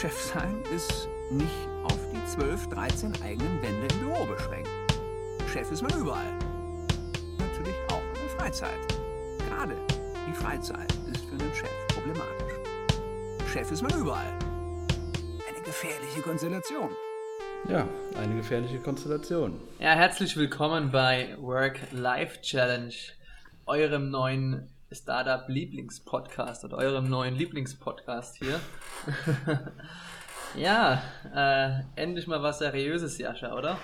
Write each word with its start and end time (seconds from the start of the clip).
Chef 0.00 0.16
sein 0.16 0.62
ist 0.72 1.08
nicht 1.28 1.50
auf 1.82 1.98
die 2.12 2.24
12, 2.24 2.68
13 2.68 3.20
eigenen 3.20 3.60
Wände 3.60 3.92
im 3.92 3.98
Büro 3.98 4.24
beschränkt. 4.26 4.68
Chef 5.52 5.72
ist 5.72 5.82
man 5.82 5.90
überall. 6.00 6.38
Natürlich 7.36 7.74
auch 7.90 8.02
in 8.14 8.20
der 8.20 8.38
Freizeit. 8.38 8.78
Gerade 9.48 9.74
die 10.28 10.32
Freizeit 10.34 10.92
ist 11.12 11.24
für 11.24 11.32
einen 11.32 11.52
Chef 11.52 11.68
problematisch. 11.88 12.54
Chef 13.52 13.72
ist 13.72 13.82
man 13.82 13.92
überall. 13.98 14.38
Eine 15.48 15.64
gefährliche 15.64 16.20
Konstellation. 16.22 16.90
Ja, 17.68 17.88
eine 18.16 18.36
gefährliche 18.36 18.78
Konstellation. 18.78 19.60
Ja, 19.80 19.94
herzlich 19.94 20.36
willkommen 20.36 20.92
bei 20.92 21.36
Work-Life 21.40 22.40
Challenge, 22.42 22.94
eurem 23.66 24.10
neuen 24.10 24.70
Startup-Lieblingspodcast 24.90 26.64
oder 26.64 26.78
eurem 26.78 27.08
neuen 27.08 27.34
Lieblingspodcast 27.34 28.36
hier. 28.36 28.60
ja, 30.56 31.02
äh, 31.34 31.82
endlich 32.00 32.26
mal 32.26 32.42
was 32.42 32.58
Seriöses, 32.58 33.18
Jascha, 33.18 33.54
oder? 33.56 33.78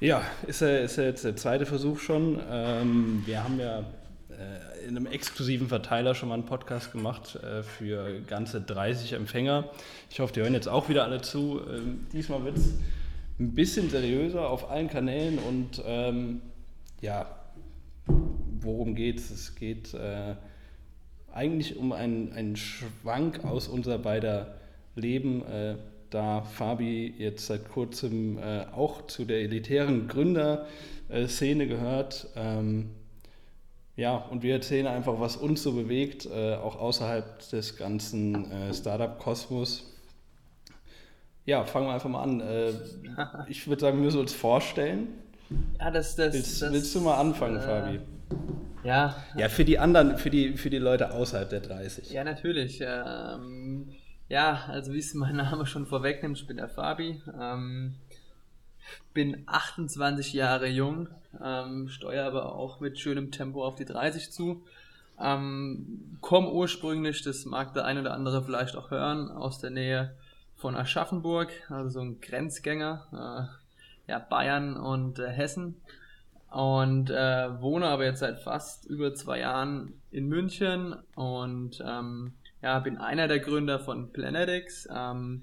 Ja, 0.00 0.22
ist 0.46 0.62
ist 0.62 0.96
jetzt 0.96 1.24
der 1.24 1.36
zweite 1.36 1.66
Versuch 1.66 1.98
schon. 1.98 2.40
Ähm, 2.50 3.22
wir 3.26 3.42
haben 3.42 3.58
ja 3.58 3.80
äh, 3.80 4.86
in 4.86 4.96
einem 4.96 5.06
exklusiven 5.06 5.68
Verteiler 5.68 6.14
schon 6.14 6.28
mal 6.28 6.36
einen 6.36 6.46
Podcast 6.46 6.92
gemacht 6.92 7.36
äh, 7.36 7.62
für 7.62 8.20
ganze 8.20 8.60
30 8.60 9.14
Empfänger. 9.14 9.64
Ich 10.10 10.20
hoffe, 10.20 10.32
die 10.34 10.40
hören 10.40 10.54
jetzt 10.54 10.68
auch 10.68 10.88
wieder 10.88 11.04
alle 11.04 11.20
zu. 11.20 11.60
Ähm, 11.68 12.06
diesmal 12.12 12.44
wird 12.44 12.58
es 12.58 12.74
ein 13.40 13.54
bisschen 13.54 13.90
seriöser 13.90 14.48
auf 14.48 14.70
allen 14.70 14.88
Kanälen 14.88 15.38
und 15.38 15.82
ähm, 15.84 16.42
ja, 17.00 17.26
worum 18.62 18.94
geht 18.94 19.18
es? 19.18 19.30
Es 19.30 19.54
geht 19.54 19.94
äh, 19.94 20.34
eigentlich 21.32 21.76
um 21.76 21.92
einen, 21.92 22.32
einen 22.32 22.56
Schwank 22.56 23.44
aus 23.44 23.68
unser 23.68 23.98
beider 23.98 24.54
Leben, 24.94 25.44
äh, 25.46 25.76
da 26.10 26.42
Fabi 26.42 27.14
jetzt 27.18 27.46
seit 27.46 27.68
kurzem 27.68 28.38
äh, 28.38 28.64
auch 28.74 29.06
zu 29.06 29.24
der 29.24 29.40
elitären 29.40 30.08
Gründerszene 30.08 31.66
gehört. 31.66 32.28
Ähm, 32.34 32.90
ja, 33.96 34.16
und 34.16 34.42
wir 34.42 34.54
erzählen 34.54 34.86
einfach, 34.86 35.20
was 35.20 35.36
uns 35.36 35.62
so 35.62 35.72
bewegt, 35.72 36.26
äh, 36.26 36.54
auch 36.54 36.76
außerhalb 36.76 37.50
des 37.50 37.76
ganzen 37.76 38.50
äh, 38.50 38.72
Startup-Kosmos. 38.72 39.92
Ja, 41.44 41.64
fangen 41.64 41.86
wir 41.86 41.94
einfach 41.94 42.08
mal 42.08 42.22
an. 42.22 42.40
Äh, 42.40 42.72
ich 43.48 43.66
würde 43.66 43.80
sagen, 43.80 43.98
wir 43.98 44.04
müssen 44.04 44.20
uns 44.20 44.32
vorstellen. 44.32 45.08
Ja, 45.78 45.90
das, 45.90 46.14
das, 46.14 46.34
willst, 46.34 46.62
das, 46.62 46.72
willst 46.72 46.94
du 46.94 47.00
mal 47.00 47.16
anfangen, 47.16 47.60
Fabi? 47.60 48.00
Ja. 48.84 49.16
Ja, 49.36 49.48
für 49.48 49.64
die 49.64 49.78
anderen, 49.78 50.16
für 50.16 50.30
die, 50.30 50.56
für 50.56 50.70
die 50.70 50.78
Leute 50.78 51.12
außerhalb 51.12 51.50
der 51.50 51.60
30. 51.60 52.10
Ja, 52.10 52.24
natürlich. 52.24 52.80
Ähm, 52.80 53.94
ja, 54.28 54.64
also 54.68 54.92
wie 54.92 54.98
es 54.98 55.14
mein 55.14 55.36
Name 55.36 55.66
schon 55.66 55.86
vorwegnimmt, 55.86 56.38
ich 56.38 56.46
bin 56.46 56.58
der 56.58 56.68
Fabi. 56.68 57.20
Ähm, 57.38 57.96
bin 59.12 59.42
28 59.46 60.32
Jahre 60.32 60.68
jung, 60.68 61.08
ähm, 61.42 61.88
steuere 61.88 62.26
aber 62.26 62.54
auch 62.54 62.80
mit 62.80 62.98
schönem 62.98 63.30
Tempo 63.30 63.64
auf 63.64 63.74
die 63.74 63.84
30 63.84 64.30
zu. 64.30 64.64
Ähm, 65.20 66.16
komme 66.20 66.50
ursprünglich, 66.50 67.22
das 67.22 67.44
mag 67.44 67.74
der 67.74 67.84
ein 67.84 67.98
oder 67.98 68.14
andere 68.14 68.42
vielleicht 68.44 68.76
auch 68.76 68.90
hören, 68.90 69.30
aus 69.30 69.58
der 69.58 69.70
Nähe 69.70 70.14
von 70.56 70.76
Aschaffenburg, 70.76 71.50
also 71.68 71.90
so 71.90 72.00
ein 72.00 72.20
Grenzgänger, 72.20 73.48
äh, 74.08 74.10
ja, 74.10 74.18
Bayern 74.18 74.76
und 74.76 75.18
äh, 75.18 75.28
Hessen 75.28 75.76
und 76.50 77.10
äh, 77.10 77.60
wohne 77.60 77.86
aber 77.86 78.04
jetzt 78.04 78.20
seit 78.20 78.38
fast 78.38 78.86
über 78.86 79.14
zwei 79.14 79.40
Jahren 79.40 79.94
in 80.10 80.28
München 80.28 80.96
und 81.14 81.82
ähm, 81.86 82.32
ja, 82.62 82.78
bin 82.80 82.96
einer 82.96 83.28
der 83.28 83.38
Gründer 83.38 83.78
von 83.78 84.12
Planetix. 84.12 84.88
Ähm, 84.94 85.42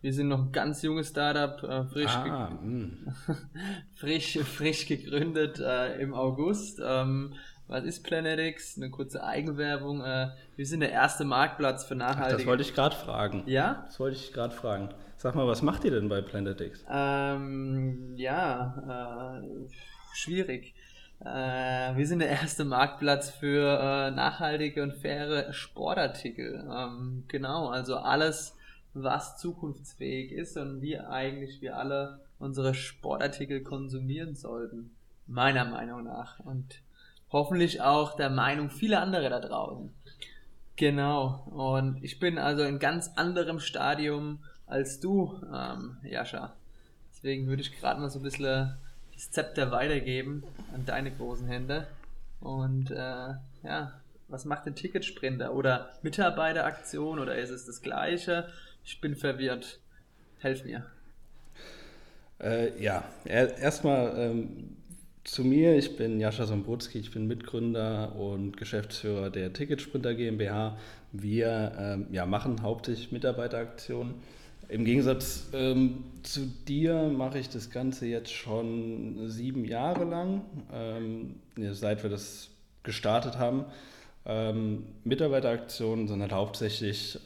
wir 0.00 0.12
sind 0.12 0.28
noch 0.28 0.40
ein 0.40 0.52
ganz 0.52 0.82
junges 0.82 1.08
Startup, 1.08 1.62
äh, 1.62 1.84
frisch, 1.84 2.14
ah, 2.14 2.50
ge 2.62 2.88
frisch, 3.94 4.38
frisch 4.38 4.86
gegründet 4.86 5.60
äh, 5.60 5.98
im 6.00 6.14
August. 6.14 6.80
Ähm, 6.84 7.34
was 7.66 7.84
ist 7.84 8.04
Planetix? 8.04 8.76
Eine 8.76 8.90
kurze 8.90 9.24
Eigenwerbung. 9.24 10.02
Äh, 10.02 10.28
wir 10.56 10.66
sind 10.66 10.80
der 10.80 10.92
erste 10.92 11.24
Marktplatz 11.24 11.84
für 11.84 11.94
nachhaltige. 11.94 12.34
Ach, 12.34 12.38
das 12.38 12.46
wollte 12.46 12.62
ich 12.62 12.74
gerade 12.74 12.94
fragen. 12.94 13.42
Ja? 13.46 13.84
Das 13.86 13.98
wollte 13.98 14.16
ich 14.16 14.32
gerade 14.32 14.54
fragen. 14.54 14.90
Sag 15.16 15.34
mal, 15.34 15.46
was 15.46 15.62
macht 15.62 15.84
ihr 15.84 15.90
denn 15.90 16.10
bei 16.10 16.20
Planetix? 16.20 16.84
Ähm, 16.90 18.12
ja, 18.16 19.40
äh, 19.40 19.66
schwierig. 20.14 20.74
Äh, 21.20 21.96
wir 21.96 22.06
sind 22.06 22.18
der 22.18 22.28
erste 22.28 22.64
Marktplatz 22.64 23.30
für 23.30 23.78
äh, 23.78 24.10
nachhaltige 24.10 24.82
und 24.82 24.94
faire 24.94 25.52
Sportartikel. 25.52 26.68
Ähm, 26.70 27.24
genau, 27.28 27.68
also 27.68 27.96
alles, 27.96 28.56
was 28.92 29.38
zukunftsfähig 29.38 30.32
ist 30.32 30.56
und 30.56 30.82
wie 30.82 30.98
eigentlich 30.98 31.60
wir 31.60 31.76
alle 31.76 32.20
unsere 32.38 32.74
Sportartikel 32.74 33.62
konsumieren 33.62 34.34
sollten. 34.34 34.94
Meiner 35.26 35.64
Meinung 35.64 36.04
nach. 36.04 36.40
Und 36.40 36.82
hoffentlich 37.30 37.80
auch 37.80 38.16
der 38.16 38.30
Meinung 38.30 38.70
vieler 38.70 39.00
anderer 39.00 39.30
da 39.30 39.40
draußen. 39.40 39.92
Genau. 40.76 41.46
Und 41.50 42.02
ich 42.02 42.18
bin 42.18 42.38
also 42.38 42.62
in 42.64 42.78
ganz 42.78 43.12
anderem 43.16 43.60
Stadium 43.60 44.40
als 44.66 45.00
du, 45.00 45.40
ähm, 45.52 45.98
Jascha. 46.02 46.54
Deswegen 47.10 47.46
würde 47.46 47.62
ich 47.62 47.78
gerade 47.78 48.00
mal 48.00 48.10
so 48.10 48.18
ein 48.18 48.22
bisschen 48.22 48.76
das 49.14 49.30
Zepter 49.30 49.70
weitergeben 49.70 50.44
an 50.72 50.84
deine 50.86 51.10
großen 51.10 51.46
Hände. 51.46 51.86
Und 52.40 52.90
äh, 52.90 53.34
ja, 53.62 54.00
was 54.28 54.44
macht 54.44 54.66
ein 54.66 54.74
Ticketsprinter? 54.74 55.54
Oder 55.54 55.90
Mitarbeiteraktion 56.02 57.18
oder 57.18 57.36
ist 57.36 57.50
es 57.50 57.66
das 57.66 57.82
gleiche? 57.82 58.48
Ich 58.84 59.00
bin 59.00 59.16
verwirrt. 59.16 59.80
Helf 60.40 60.64
mir. 60.64 60.84
Äh, 62.40 62.82
ja, 62.82 63.04
erstmal 63.24 64.12
ähm, 64.18 64.76
zu 65.24 65.44
mir. 65.44 65.76
Ich 65.76 65.96
bin 65.96 66.20
Jascha 66.20 66.44
Sombrutski, 66.44 66.98
ich 66.98 67.12
bin 67.12 67.26
Mitgründer 67.26 68.14
und 68.14 68.56
Geschäftsführer 68.56 69.30
der 69.30 69.52
Ticketsprinter 69.52 70.14
GmbH. 70.14 70.76
Wir 71.12 71.72
ähm, 71.78 72.06
ja, 72.10 72.26
machen 72.26 72.62
hauptsächlich 72.62 73.12
Mitarbeiteraktionen 73.12 74.14
im 74.68 74.84
Gegensatz 74.84 75.48
ähm, 75.52 76.04
zu 76.22 76.46
dir 76.66 77.10
mache 77.10 77.38
ich 77.38 77.48
das 77.48 77.70
Ganze 77.70 78.06
jetzt 78.06 78.32
schon 78.32 79.28
sieben 79.28 79.64
Jahre 79.64 80.04
lang, 80.04 80.42
ähm, 80.72 81.36
seit 81.72 82.02
wir 82.02 82.10
das 82.10 82.50
gestartet 82.82 83.38
haben. 83.38 83.64
Ähm, 84.26 84.84
Mitarbeiteraktionen 85.04 86.08
sind 86.08 86.20
halt 86.20 86.32
hauptsächlich, 86.32 87.16
äh, 87.16 87.18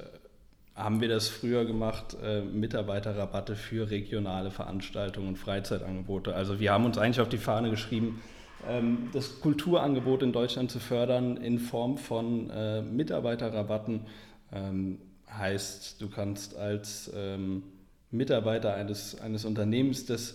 haben 0.75 1.00
wir 1.00 1.09
das 1.09 1.28
früher 1.28 1.65
gemacht, 1.65 2.16
äh, 2.22 2.43
Mitarbeiterrabatte 2.43 3.56
für 3.56 3.91
regionale 3.91 4.50
Veranstaltungen 4.50 5.28
und 5.28 5.37
Freizeitangebote. 5.37 6.34
Also 6.34 6.60
wir 6.60 6.72
haben 6.72 6.84
uns 6.84 6.99
eigentlich 6.99 7.20
auf 7.20 7.28
die 7.28 7.38
Fahne 7.38 7.70
geschrieben, 7.70 8.20
ähm, 8.69 9.10
das 9.12 9.41
Kulturangebot 9.41 10.22
in 10.22 10.32
Deutschland 10.32 10.70
zu 10.70 10.81
fördern 10.81 11.37
in 11.37 11.59
Form 11.59 11.99
von 11.99 12.50
äh, 12.50 12.82
Mitarbeiterrabatten 12.82 14.06
ähm, 14.53 14.99
heißt, 15.37 16.00
du 16.00 16.09
kannst 16.09 16.56
als 16.56 17.11
ähm, 17.15 17.62
Mitarbeiter 18.11 18.75
eines, 18.75 19.21
eines 19.21 19.44
Unternehmens, 19.44 20.06
das 20.06 20.34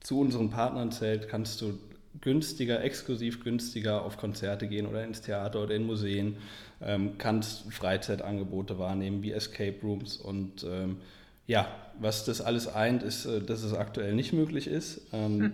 zu 0.00 0.20
unseren 0.20 0.50
Partnern 0.50 0.92
zählt, 0.92 1.28
kannst 1.28 1.60
du 1.60 1.78
günstiger, 2.20 2.82
exklusiv 2.82 3.42
günstiger 3.44 4.02
auf 4.02 4.16
Konzerte 4.16 4.66
gehen 4.66 4.86
oder 4.86 5.04
ins 5.04 5.20
Theater 5.20 5.62
oder 5.62 5.74
in 5.74 5.84
Museen, 5.84 6.36
ähm, 6.80 7.18
kannst 7.18 7.72
Freizeitangebote 7.72 8.78
wahrnehmen 8.78 9.22
wie 9.22 9.32
Escape 9.32 9.76
Rooms 9.82 10.16
und 10.16 10.64
ähm, 10.64 10.98
ja, 11.46 11.66
was 11.98 12.24
das 12.24 12.40
alles 12.40 12.68
eint, 12.68 13.02
ist, 13.02 13.26
äh, 13.26 13.40
dass 13.40 13.62
es 13.62 13.72
aktuell 13.72 14.14
nicht 14.14 14.32
möglich 14.32 14.66
ist. 14.66 15.00
Ähm, 15.12 15.40
hm. 15.40 15.52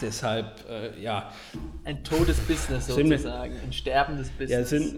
Deshalb, 0.00 0.68
äh, 0.68 1.00
ja. 1.00 1.32
Ein 1.84 2.04
totes 2.04 2.38
Business 2.40 2.86
sozusagen, 2.86 3.54
ein 3.64 3.72
sterbendes 3.72 4.28
Business. 4.30 4.50
Ja, 4.50 4.64
sind, 4.64 4.96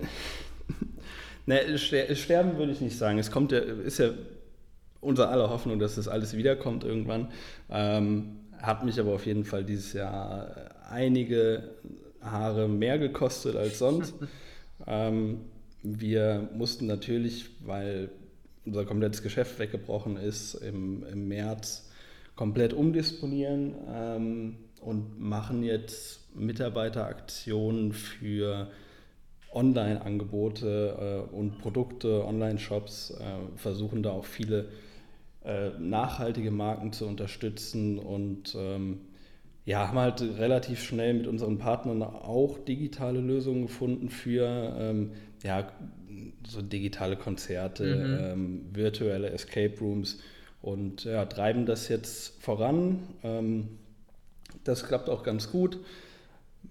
Ne, 1.46 1.78
sterben 1.78 2.58
würde 2.58 2.72
ich 2.72 2.80
nicht 2.80 2.96
sagen. 2.96 3.18
Es 3.18 3.30
kommt 3.30 3.52
ja, 3.52 3.58
ist 3.58 3.98
ja 3.98 4.10
unser 5.00 5.30
aller 5.30 5.50
Hoffnung, 5.50 5.78
dass 5.78 5.96
das 5.96 6.08
alles 6.08 6.36
wiederkommt 6.36 6.84
irgendwann. 6.84 7.28
Ähm, 7.70 8.36
hat 8.58 8.84
mich 8.84 9.00
aber 9.00 9.14
auf 9.14 9.26
jeden 9.26 9.44
Fall 9.44 9.64
dieses 9.64 9.92
Jahr 9.92 10.54
einige 10.90 11.70
Haare 12.20 12.68
mehr 12.68 12.98
gekostet 12.98 13.56
als 13.56 13.78
sonst. 13.78 14.14
ähm, 14.86 15.40
wir 15.82 16.48
mussten 16.54 16.86
natürlich, 16.86 17.48
weil 17.64 18.10
unser 18.66 18.84
komplettes 18.84 19.22
Geschäft 19.22 19.58
weggebrochen 19.58 20.16
ist, 20.16 20.54
im, 20.54 21.04
im 21.10 21.28
März 21.28 21.88
komplett 22.36 22.74
umdisponieren 22.74 23.74
ähm, 23.92 24.56
und 24.82 25.18
machen 25.20 25.62
jetzt 25.62 26.34
Mitarbeiteraktionen 26.34 27.92
für 27.92 28.70
Online-Angebote 29.52 31.26
äh, 31.32 31.34
und 31.34 31.58
Produkte, 31.58 32.24
Online-Shops, 32.24 33.12
äh, 33.18 33.58
versuchen 33.58 34.02
da 34.02 34.10
auch 34.10 34.24
viele 34.24 34.68
äh, 35.44 35.70
nachhaltige 35.78 36.50
Marken 36.50 36.92
zu 36.92 37.06
unterstützen 37.06 37.98
und 37.98 38.54
ähm, 38.56 39.00
ja, 39.64 39.88
haben 39.88 39.98
halt 39.98 40.20
relativ 40.20 40.82
schnell 40.82 41.14
mit 41.14 41.26
unseren 41.26 41.58
Partnern 41.58 42.02
auch 42.02 42.58
digitale 42.58 43.20
Lösungen 43.20 43.62
gefunden 43.62 44.08
für 44.08 44.76
ähm, 44.78 45.12
ja, 45.42 45.70
so 46.46 46.62
digitale 46.62 47.16
Konzerte, 47.16 47.84
mhm. 47.84 48.18
ähm, 48.20 48.60
virtuelle 48.72 49.30
Escape 49.30 49.78
Rooms 49.80 50.20
und 50.62 51.04
ja, 51.04 51.24
treiben 51.24 51.66
das 51.66 51.88
jetzt 51.88 52.42
voran. 52.42 53.00
Ähm, 53.22 53.68
das 54.64 54.84
klappt 54.86 55.08
auch 55.08 55.22
ganz 55.22 55.50
gut. 55.50 55.78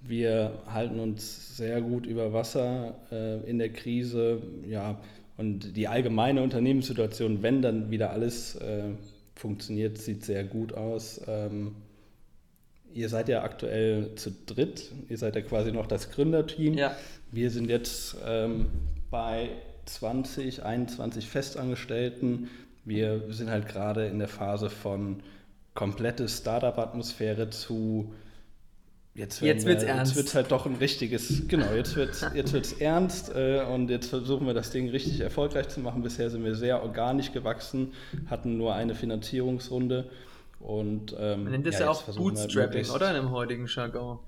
Wir 0.02 0.60
halten 0.68 1.00
uns 1.00 1.58
sehr 1.58 1.82
gut 1.82 2.06
über 2.06 2.32
Wasser 2.34 2.96
äh, 3.12 3.50
in 3.50 3.60
der 3.60 3.70
Krise. 3.70 4.42
Ja, 4.68 5.00
und 5.38 5.76
die 5.76 5.88
allgemeine 5.88 6.42
Unternehmenssituation, 6.42 7.44
wenn 7.44 7.62
dann 7.62 7.92
wieder 7.92 8.12
alles 8.12 8.56
äh, 8.56 8.84
funktioniert, 9.36 9.98
sieht 9.98 10.26
sehr 10.26 10.44
gut 10.44 10.74
aus. 10.74 11.22
Ähm, 11.28 11.76
ihr 12.94 13.10
seid 13.10 13.30
ja 13.30 13.44
aktuell 13.44 14.16
zu 14.16 14.32
dritt. 14.46 14.92
Ihr 15.10 15.18
seid 15.18 15.36
ja 15.36 15.42
quasi 15.42 15.72
noch 15.72 15.88
das 15.88 16.12
Gründerteam. 16.12 16.74
Ja. 16.74 16.96
Wir 17.32 17.52
sind 17.52 17.70
jetzt 17.70 18.18
ähm, 18.26 18.68
bei 19.12 19.50
20, 19.86 20.64
21 20.64 21.28
Festangestellten. 21.28 22.50
Wir 22.86 23.32
sind 23.32 23.50
halt 23.50 23.68
gerade 23.68 24.08
in 24.08 24.20
der 24.20 24.28
Phase 24.28 24.70
von 24.70 25.22
komplette 25.74 26.28
Startup-Atmosphäre 26.28 27.50
zu 27.50 28.14
jetzt, 29.20 29.42
jetzt 29.42 29.66
wird 29.66 29.80
es 29.80 29.84
ernst. 29.84 30.12
Jetzt 30.12 30.18
wird 30.18 30.28
es 30.28 30.36
halt 30.36 30.52
doch 30.52 30.66
ein 30.66 30.76
richtiges, 30.76 31.48
genau, 31.48 31.72
jetzt 31.74 31.96
wird 31.96 32.12
es 32.12 32.26
jetzt 32.34 32.54
wird's 32.54 32.74
ernst 32.74 33.32
äh, 33.36 33.62
und 33.64 33.90
jetzt 33.90 34.10
versuchen 34.10 34.48
wir 34.48 34.54
das 34.54 34.72
Ding 34.72 34.90
richtig 34.90 35.20
erfolgreich 35.20 35.68
zu 35.68 35.80
machen. 35.82 36.02
Bisher 36.02 36.30
sind 36.30 36.44
wir 36.44 36.56
sehr 36.56 36.82
organisch 36.82 37.32
gewachsen, 37.32 37.94
hatten 38.30 38.58
nur 38.58 38.74
eine 38.74 38.96
Finanzierungsrunde 38.96 40.10
und 40.60 41.16
ähm, 41.20 41.44
Man 41.44 41.52
nennt 41.52 41.68
das 41.68 41.76
ja, 41.76 41.86
ja 41.86 41.90
auch 41.92 42.02
Bootstrapping, 42.04 42.86
halt 42.86 42.96
oder 42.96 43.10
in 43.10 43.16
dem 43.16 43.32
heutigen 43.32 43.68
Jargon. 43.68 44.20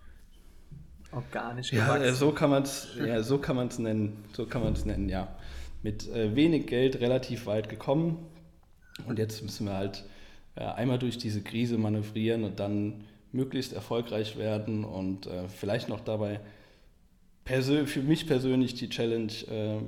Organisch 1.12 1.72
gewachsen. 1.72 2.04
Ja, 2.04 2.14
so 2.14 2.32
kann 2.32 2.50
man 2.50 2.64
es 2.64 2.88
ja, 2.98 3.24
so 3.24 3.38
nennen, 3.80 4.24
so 4.34 4.46
kann 4.46 4.64
man 4.64 4.74
es 4.74 4.86
nennen, 4.86 5.10
ja. 5.10 5.36
Mit 5.84 6.08
äh, 6.10 6.36
wenig 6.36 6.68
Geld 6.68 7.00
relativ 7.02 7.48
weit 7.48 7.70
gekommen 7.70 8.20
und 9.08 9.18
jetzt 9.18 9.42
müssen 9.42 9.66
wir 9.66 9.74
halt 9.74 10.04
äh, 10.56 10.64
einmal 10.64 11.00
durch 11.00 11.18
diese 11.18 11.42
Krise 11.42 11.78
manövrieren 11.78 12.44
und 12.44 12.60
dann 12.60 13.06
möglichst 13.32 13.74
erfolgreich 13.74 14.38
werden 14.38 14.84
und 14.84 15.28
äh, 15.28 15.48
vielleicht 15.48 15.90
noch 15.90 16.02
dabei 16.02 16.40
für 17.44 18.02
mich 18.02 18.28
persönlich 18.28 18.76
die 18.76 18.88
Challenge, 18.90 19.32
äh, 19.50 19.80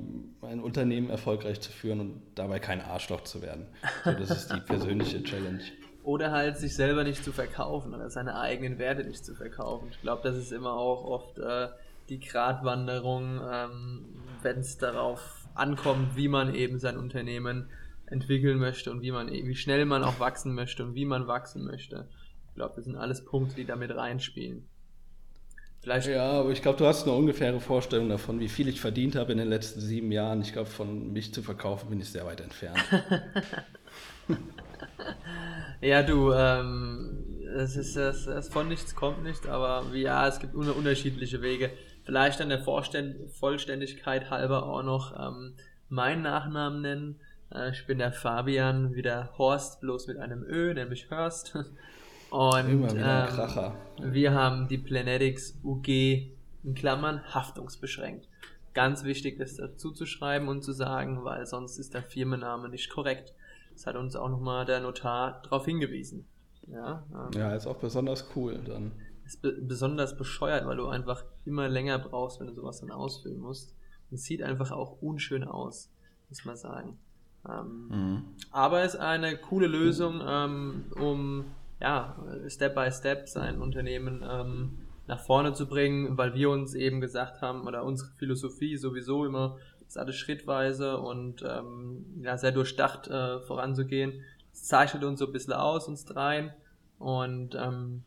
ein 0.46 0.60
Unternehmen 0.60 1.08
erfolgreich 1.08 1.60
zu 1.60 1.72
führen 1.72 2.00
und 2.00 2.22
dabei 2.34 2.58
kein 2.58 2.80
Arschloch 2.80 3.22
zu 3.22 3.42
werden. 3.42 3.66
So, 4.04 4.12
das 4.12 4.30
ist 4.30 4.52
die 4.52 4.60
persönliche 4.60 5.22
Challenge. 5.22 5.62
Oder 6.02 6.32
halt 6.32 6.58
sich 6.58 6.74
selber 6.74 7.04
nicht 7.04 7.24
zu 7.24 7.32
verkaufen 7.32 7.94
oder 7.94 8.10
seine 8.10 8.38
eigenen 8.38 8.78
Werte 8.78 9.04
nicht 9.04 9.24
zu 9.24 9.34
verkaufen. 9.34 9.88
Ich 9.90 10.00
glaube, 10.02 10.20
das 10.22 10.36
ist 10.36 10.52
immer 10.52 10.74
auch 10.74 11.04
oft 11.04 11.38
äh, 11.38 11.68
die 12.10 12.20
Gratwanderung, 12.20 13.40
ähm, 13.50 14.04
wenn 14.42 14.58
es 14.58 14.76
darauf 14.76 15.48
ankommt, 15.54 16.16
wie 16.16 16.28
man 16.28 16.54
eben 16.54 16.78
sein 16.78 16.98
Unternehmen 16.98 17.70
entwickeln 18.06 18.58
möchte 18.58 18.90
und 18.90 19.00
wie 19.00 19.12
man 19.12 19.28
wie 19.28 19.54
schnell 19.54 19.86
man 19.86 20.04
auch 20.04 20.20
wachsen 20.20 20.54
möchte 20.54 20.84
und 20.84 20.94
wie 20.94 21.06
man 21.06 21.26
wachsen 21.26 21.64
möchte. 21.64 22.06
Ich 22.54 22.56
glaube, 22.56 22.74
das 22.76 22.84
sind 22.84 22.94
alles 22.94 23.24
Punkte, 23.24 23.56
die 23.56 23.64
damit 23.64 23.90
reinspielen. 23.96 24.68
Vielleicht 25.80 26.06
ja, 26.06 26.30
aber 26.38 26.52
ich 26.52 26.62
glaube, 26.62 26.78
du 26.78 26.86
hast 26.86 27.02
eine 27.02 27.12
ungefähre 27.12 27.58
Vorstellung 27.58 28.08
davon, 28.08 28.38
wie 28.38 28.48
viel 28.48 28.68
ich 28.68 28.80
verdient 28.80 29.16
habe 29.16 29.32
in 29.32 29.38
den 29.38 29.48
letzten 29.48 29.80
sieben 29.80 30.12
Jahren. 30.12 30.40
Ich 30.40 30.52
glaube, 30.52 30.70
von 30.70 31.12
mich 31.12 31.34
zu 31.34 31.42
verkaufen 31.42 31.90
bin 31.90 32.00
ich 32.00 32.10
sehr 32.10 32.24
weit 32.26 32.40
entfernt. 32.40 32.78
ja, 35.80 36.04
du, 36.04 36.32
ähm, 36.32 37.42
es 37.56 37.74
ist 37.74 37.96
das, 37.96 38.26
das 38.26 38.48
von 38.50 38.68
nichts 38.68 38.94
kommt 38.94 39.24
nicht, 39.24 39.48
aber 39.48 39.84
ja, 39.94 40.28
es 40.28 40.38
gibt 40.38 40.54
unterschiedliche 40.54 41.42
Wege. 41.42 41.72
Vielleicht 42.04 42.40
an 42.40 42.50
der 42.50 42.60
Vollständigkeit 42.60 44.30
halber 44.30 44.62
auch 44.66 44.84
noch 44.84 45.12
ähm, 45.18 45.54
meinen 45.88 46.22
Nachnamen 46.22 46.82
nennen. 46.82 47.20
Äh, 47.52 47.72
ich 47.72 47.84
bin 47.84 47.98
der 47.98 48.12
Fabian, 48.12 48.94
wie 48.94 49.02
der 49.02 49.36
Horst, 49.38 49.80
bloß 49.80 50.06
mit 50.06 50.18
einem 50.18 50.44
Ö, 50.44 50.72
nämlich 50.72 51.10
Hörst. 51.10 51.58
Und 52.34 52.68
Immer 52.68 52.90
wieder 52.90 53.28
ähm, 53.28 53.32
Kracher. 53.32 53.76
wir 54.02 54.32
haben 54.32 54.66
die 54.66 54.78
Planetics 54.78 55.60
UG 55.62 55.86
in 56.64 56.74
Klammern 56.74 57.22
haftungsbeschränkt. 57.32 58.28
Ganz 58.72 59.04
wichtig, 59.04 59.38
das 59.38 59.54
dazu 59.54 59.92
zu 59.92 60.04
schreiben 60.04 60.48
und 60.48 60.64
zu 60.64 60.72
sagen, 60.72 61.22
weil 61.22 61.46
sonst 61.46 61.78
ist 61.78 61.94
der 61.94 62.02
Firmenname 62.02 62.68
nicht 62.68 62.90
korrekt. 62.90 63.32
Das 63.74 63.86
hat 63.86 63.94
uns 63.94 64.16
auch 64.16 64.28
nochmal 64.28 64.64
der 64.64 64.80
Notar 64.80 65.42
darauf 65.44 65.64
hingewiesen. 65.64 66.26
Ja, 66.66 67.06
ähm, 67.12 67.38
ja, 67.38 67.54
ist 67.54 67.68
auch 67.68 67.76
besonders 67.76 68.26
cool 68.34 68.60
dann. 68.66 68.90
Ist 69.24 69.40
be 69.40 69.52
besonders 69.52 70.16
bescheuert, 70.16 70.66
weil 70.66 70.76
du 70.76 70.88
einfach 70.88 71.24
immer 71.44 71.68
länger 71.68 72.00
brauchst, 72.00 72.40
wenn 72.40 72.48
du 72.48 72.52
sowas 72.52 72.80
dann 72.80 72.90
ausfüllen 72.90 73.38
musst. 73.38 73.76
Und 74.10 74.16
es 74.16 74.24
sieht 74.24 74.42
einfach 74.42 74.72
auch 74.72 75.00
unschön 75.00 75.44
aus, 75.44 75.88
muss 76.30 76.44
man 76.44 76.56
sagen. 76.56 76.98
Ähm, 77.48 77.88
mhm. 77.90 78.24
Aber 78.50 78.82
es 78.82 78.94
ist 78.94 79.00
eine 79.00 79.36
coole 79.36 79.68
Lösung, 79.68 80.20
ähm, 80.26 80.86
um 80.96 81.44
ja, 81.84 82.16
Step 82.48 82.74
by 82.74 82.90
Step 82.90 83.28
sein 83.28 83.60
Unternehmen 83.60 84.24
ähm, 84.26 84.78
nach 85.06 85.20
vorne 85.20 85.52
zu 85.52 85.68
bringen, 85.68 86.16
weil 86.16 86.32
wir 86.32 86.48
uns 86.48 86.74
eben 86.74 87.02
gesagt 87.02 87.42
haben, 87.42 87.66
oder 87.66 87.84
unsere 87.84 88.10
Philosophie 88.12 88.78
sowieso 88.78 89.26
immer, 89.26 89.58
ist 89.86 89.98
alles 89.98 90.16
schrittweise 90.16 90.96
und 90.96 91.44
ähm, 91.46 92.06
ja, 92.22 92.38
sehr 92.38 92.52
durchdacht 92.52 93.08
äh, 93.08 93.38
voranzugehen. 93.40 94.22
Das 94.52 94.64
zeichnet 94.64 95.04
uns 95.04 95.18
so 95.18 95.26
ein 95.26 95.32
bisschen 95.32 95.52
aus, 95.52 95.86
uns 95.86 96.06
dreien. 96.06 96.54
Und 96.98 97.54
ähm, 97.54 98.04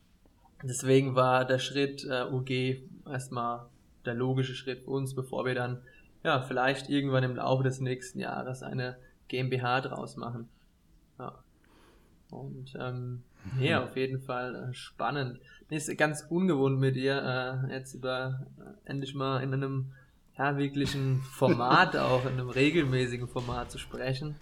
deswegen 0.64 1.14
war 1.14 1.46
der 1.46 1.60
Schritt 1.60 2.04
äh, 2.04 2.26
UG 2.32 2.82
erstmal 3.08 3.68
der 4.06 4.16
logische 4.16 4.56
Schritt 4.56 4.86
für 4.86 4.90
uns, 4.90 5.14
bevor 5.14 5.46
wir 5.46 5.54
dann 5.54 5.84
ja 6.24 6.42
vielleicht 6.42 6.90
irgendwann 6.90 7.24
im 7.24 7.36
Laufe 7.36 7.62
des 7.62 7.80
nächsten 7.80 8.20
Jahres 8.20 8.64
eine 8.64 8.98
GmbH 9.28 9.82
draus 9.82 10.16
machen. 10.16 10.50
Ja. 11.20 11.36
Und 12.32 12.76
ähm, 12.80 13.22
ja, 13.60 13.84
auf 13.84 13.96
jeden 13.96 14.20
Fall 14.20 14.70
äh, 14.70 14.74
spannend. 14.74 15.40
Nee, 15.70 15.78
ist 15.78 15.96
ganz 15.98 16.26
ungewohnt 16.30 16.80
mit 16.80 16.96
dir, 16.96 17.68
äh, 17.70 17.74
jetzt 17.74 17.94
über 17.94 18.46
äh, 18.60 18.90
endlich 18.90 19.14
mal 19.16 19.44
in 19.44 19.54
einem 19.54 19.92
ja, 20.38 20.58
wirklichen 20.58 21.22
Format 21.22 21.96
auch, 21.98 22.26
in 22.26 22.34
einem 22.34 22.50
regelmäßigen 22.50 23.28
Format 23.28 23.72
zu 23.72 23.78
sprechen. 23.78 24.36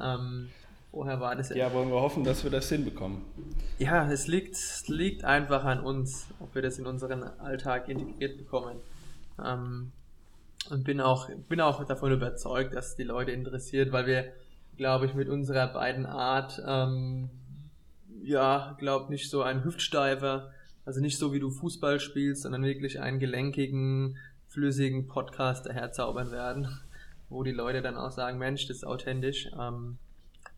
Ähm, 0.00 0.50
vorher 0.90 1.20
war 1.20 1.34
das 1.34 1.50
ja. 1.50 1.56
Ja, 1.56 1.72
wollen 1.72 1.90
wir 1.90 2.00
hoffen, 2.00 2.24
dass 2.24 2.44
wir 2.44 2.50
das 2.50 2.68
hinbekommen. 2.68 3.22
Ja, 3.78 4.10
es 4.10 4.26
liegt, 4.26 4.54
es 4.54 4.88
liegt 4.88 5.24
einfach 5.24 5.64
an 5.64 5.80
uns, 5.80 6.26
ob 6.40 6.54
wir 6.54 6.62
das 6.62 6.78
in 6.78 6.86
unseren 6.86 7.22
Alltag 7.22 7.88
integriert 7.88 8.36
bekommen. 8.36 8.76
Ähm, 9.42 9.92
und 10.70 10.84
bin 10.84 11.00
auch, 11.00 11.28
bin 11.48 11.60
auch 11.60 11.84
davon 11.84 12.12
überzeugt, 12.12 12.74
dass 12.74 12.96
die 12.96 13.04
Leute 13.04 13.30
interessiert, 13.30 13.92
weil 13.92 14.06
wir, 14.06 14.32
glaube 14.76 15.06
ich, 15.06 15.14
mit 15.14 15.28
unserer 15.28 15.68
beiden 15.68 16.06
Art 16.06 16.60
ähm, 16.66 17.30
ja, 18.26 18.74
glaub 18.78 19.08
nicht 19.08 19.30
so 19.30 19.42
ein 19.42 19.64
Hüftsteifer, 19.64 20.50
also 20.84 21.00
nicht 21.00 21.16
so 21.16 21.32
wie 21.32 21.38
du 21.38 21.50
Fußball 21.50 22.00
spielst, 22.00 22.42
sondern 22.42 22.64
wirklich 22.64 23.00
einen 23.00 23.20
gelenkigen, 23.20 24.16
flüssigen 24.48 25.06
Podcast 25.06 25.66
daherzaubern 25.66 26.32
werden, 26.32 26.68
wo 27.28 27.44
die 27.44 27.52
Leute 27.52 27.82
dann 27.82 27.96
auch 27.96 28.10
sagen, 28.10 28.38
Mensch, 28.38 28.66
das 28.66 28.78
ist 28.78 28.84
authentisch. 28.84 29.48
Ähm, 29.58 29.98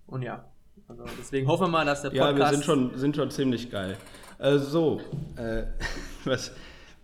und 0.07 0.23
ja, 0.23 0.49
also 0.89 1.05
deswegen 1.19 1.47
hoffen 1.47 1.67
wir 1.67 1.69
mal, 1.69 1.85
dass 1.85 2.03
der 2.03 2.09
Podcast... 2.09 2.39
Ja, 2.39 2.39
wir 2.39 2.49
sind 2.49 2.65
schon, 2.65 2.99
sind 2.99 3.17
schon 3.17 3.31
ziemlich 3.31 3.71
geil. 3.71 3.99
Äh, 4.39 4.57
so, 4.57 5.03
äh, 5.37 5.65
was, 6.25 6.53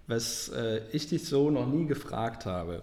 was 0.07 0.49
äh, 0.49 0.81
ich 0.93 1.09
dich 1.09 1.27
so 1.29 1.51
noch 1.51 1.67
nie 1.67 1.85
gefragt 1.85 2.47
habe. 2.47 2.83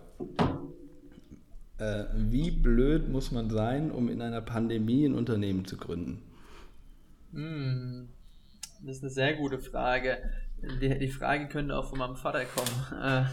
Äh, 1.80 2.04
wie 2.14 2.52
blöd 2.52 3.10
muss 3.10 3.32
man 3.32 3.50
sein, 3.50 3.90
um 3.90 4.08
in 4.08 4.22
einer 4.22 4.42
Pandemie 4.42 5.06
ein 5.06 5.16
Unternehmen 5.16 5.66
zu 5.66 5.78
gründen? 5.78 6.22
Hm, 7.34 8.10
das 8.82 8.98
ist 8.98 9.04
eine 9.04 9.12
sehr 9.12 9.34
gute 9.36 9.60
Frage. 9.60 10.18
Die, 10.82 10.98
die 10.98 11.08
Frage 11.08 11.48
könnte 11.48 11.76
auch 11.76 11.90
von 11.90 12.00
meinem 12.00 12.16
Vater 12.16 12.46
kommen. 12.46 12.72
Äh, 13.02 13.24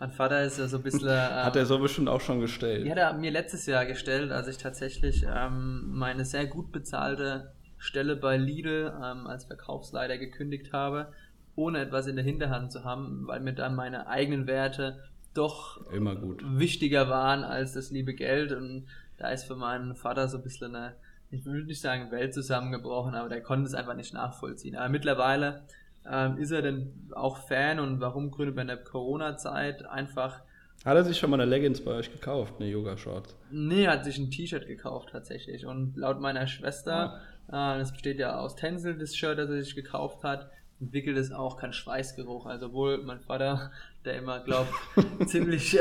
mein 0.00 0.10
Vater 0.10 0.42
ist 0.42 0.58
ja 0.58 0.66
so 0.66 0.78
ein 0.78 0.82
bisschen. 0.82 1.08
Ähm, 1.08 1.44
Hat 1.44 1.56
er 1.56 1.66
so 1.66 1.78
bestimmt 1.78 2.08
auch 2.08 2.20
schon 2.20 2.40
gestellt? 2.40 2.84
Ja, 2.84 2.90
hat 2.92 2.98
er 2.98 3.12
mir 3.14 3.30
letztes 3.30 3.66
Jahr 3.66 3.86
gestellt, 3.86 4.32
als 4.32 4.48
ich 4.48 4.58
tatsächlich 4.58 5.24
ähm, 5.24 5.84
meine 5.96 6.24
sehr 6.24 6.46
gut 6.46 6.72
bezahlte 6.72 7.52
Stelle 7.78 8.16
bei 8.16 8.36
Lidl 8.36 8.92
ähm, 8.96 9.26
als 9.26 9.44
Verkaufsleiter 9.44 10.18
gekündigt 10.18 10.72
habe, 10.72 11.12
ohne 11.54 11.80
etwas 11.80 12.06
in 12.06 12.16
der 12.16 12.24
Hinterhand 12.24 12.72
zu 12.72 12.84
haben, 12.84 13.26
weil 13.26 13.40
mir 13.40 13.52
dann 13.52 13.76
meine 13.76 14.08
eigenen 14.08 14.46
Werte 14.46 15.04
doch 15.34 15.80
wichtiger 15.90 17.08
waren 17.08 17.44
als 17.44 17.72
das 17.72 17.90
liebe 17.90 18.14
Geld. 18.14 18.52
Und 18.52 18.86
da 19.18 19.28
ist 19.30 19.44
für 19.44 19.56
meinen 19.56 19.94
Vater 19.94 20.28
so 20.28 20.38
ein 20.38 20.42
bisschen 20.42 20.74
eine 20.74 20.94
ich 21.34 21.44
würde 21.44 21.66
nicht 21.66 21.80
sagen 21.80 22.10
Welt 22.10 22.32
zusammengebrochen, 22.32 23.14
aber 23.14 23.28
der 23.28 23.42
konnte 23.42 23.66
es 23.66 23.74
einfach 23.74 23.94
nicht 23.94 24.14
nachvollziehen. 24.14 24.76
Aber 24.76 24.88
mittlerweile 24.88 25.62
ähm, 26.10 26.38
ist 26.38 26.50
er 26.50 26.62
denn 26.62 27.10
auch 27.14 27.38
Fan 27.38 27.80
und 27.80 28.00
warum 28.00 28.30
gründet 28.30 28.56
man 28.56 28.68
in 28.68 28.76
der 28.76 28.84
Corona-Zeit 28.84 29.84
einfach. 29.86 30.40
Hat 30.84 30.96
er 30.96 31.04
sich 31.04 31.18
schon 31.18 31.30
mal 31.30 31.40
eine 31.40 31.50
Leggings 31.50 31.82
bei 31.82 31.92
euch 31.92 32.12
gekauft, 32.12 32.54
eine 32.58 32.68
Yoga-Shorts? 32.68 33.36
Nee, 33.50 33.84
er 33.84 33.92
hat 33.92 34.04
sich 34.04 34.18
ein 34.18 34.30
T-Shirt 34.30 34.66
gekauft 34.66 35.08
tatsächlich. 35.12 35.66
Und 35.66 35.96
laut 35.96 36.20
meiner 36.20 36.46
Schwester, 36.46 37.20
ah. 37.48 37.74
äh, 37.74 37.78
das 37.78 37.92
besteht 37.92 38.18
ja 38.18 38.38
aus 38.38 38.54
Tencel, 38.54 38.98
das 38.98 39.16
Shirt, 39.16 39.38
das 39.38 39.48
er 39.50 39.62
sich 39.62 39.74
gekauft 39.74 40.24
hat, 40.24 40.50
entwickelt 40.80 41.16
es 41.16 41.32
auch 41.32 41.56
keinen 41.56 41.72
Schweißgeruch. 41.72 42.46
Also 42.46 42.72
wohl 42.72 43.02
mein 43.04 43.20
Vater, 43.20 43.70
der 44.04 44.18
immer 44.18 44.40
glaubt, 44.40 44.72
ziemlich. 45.26 45.78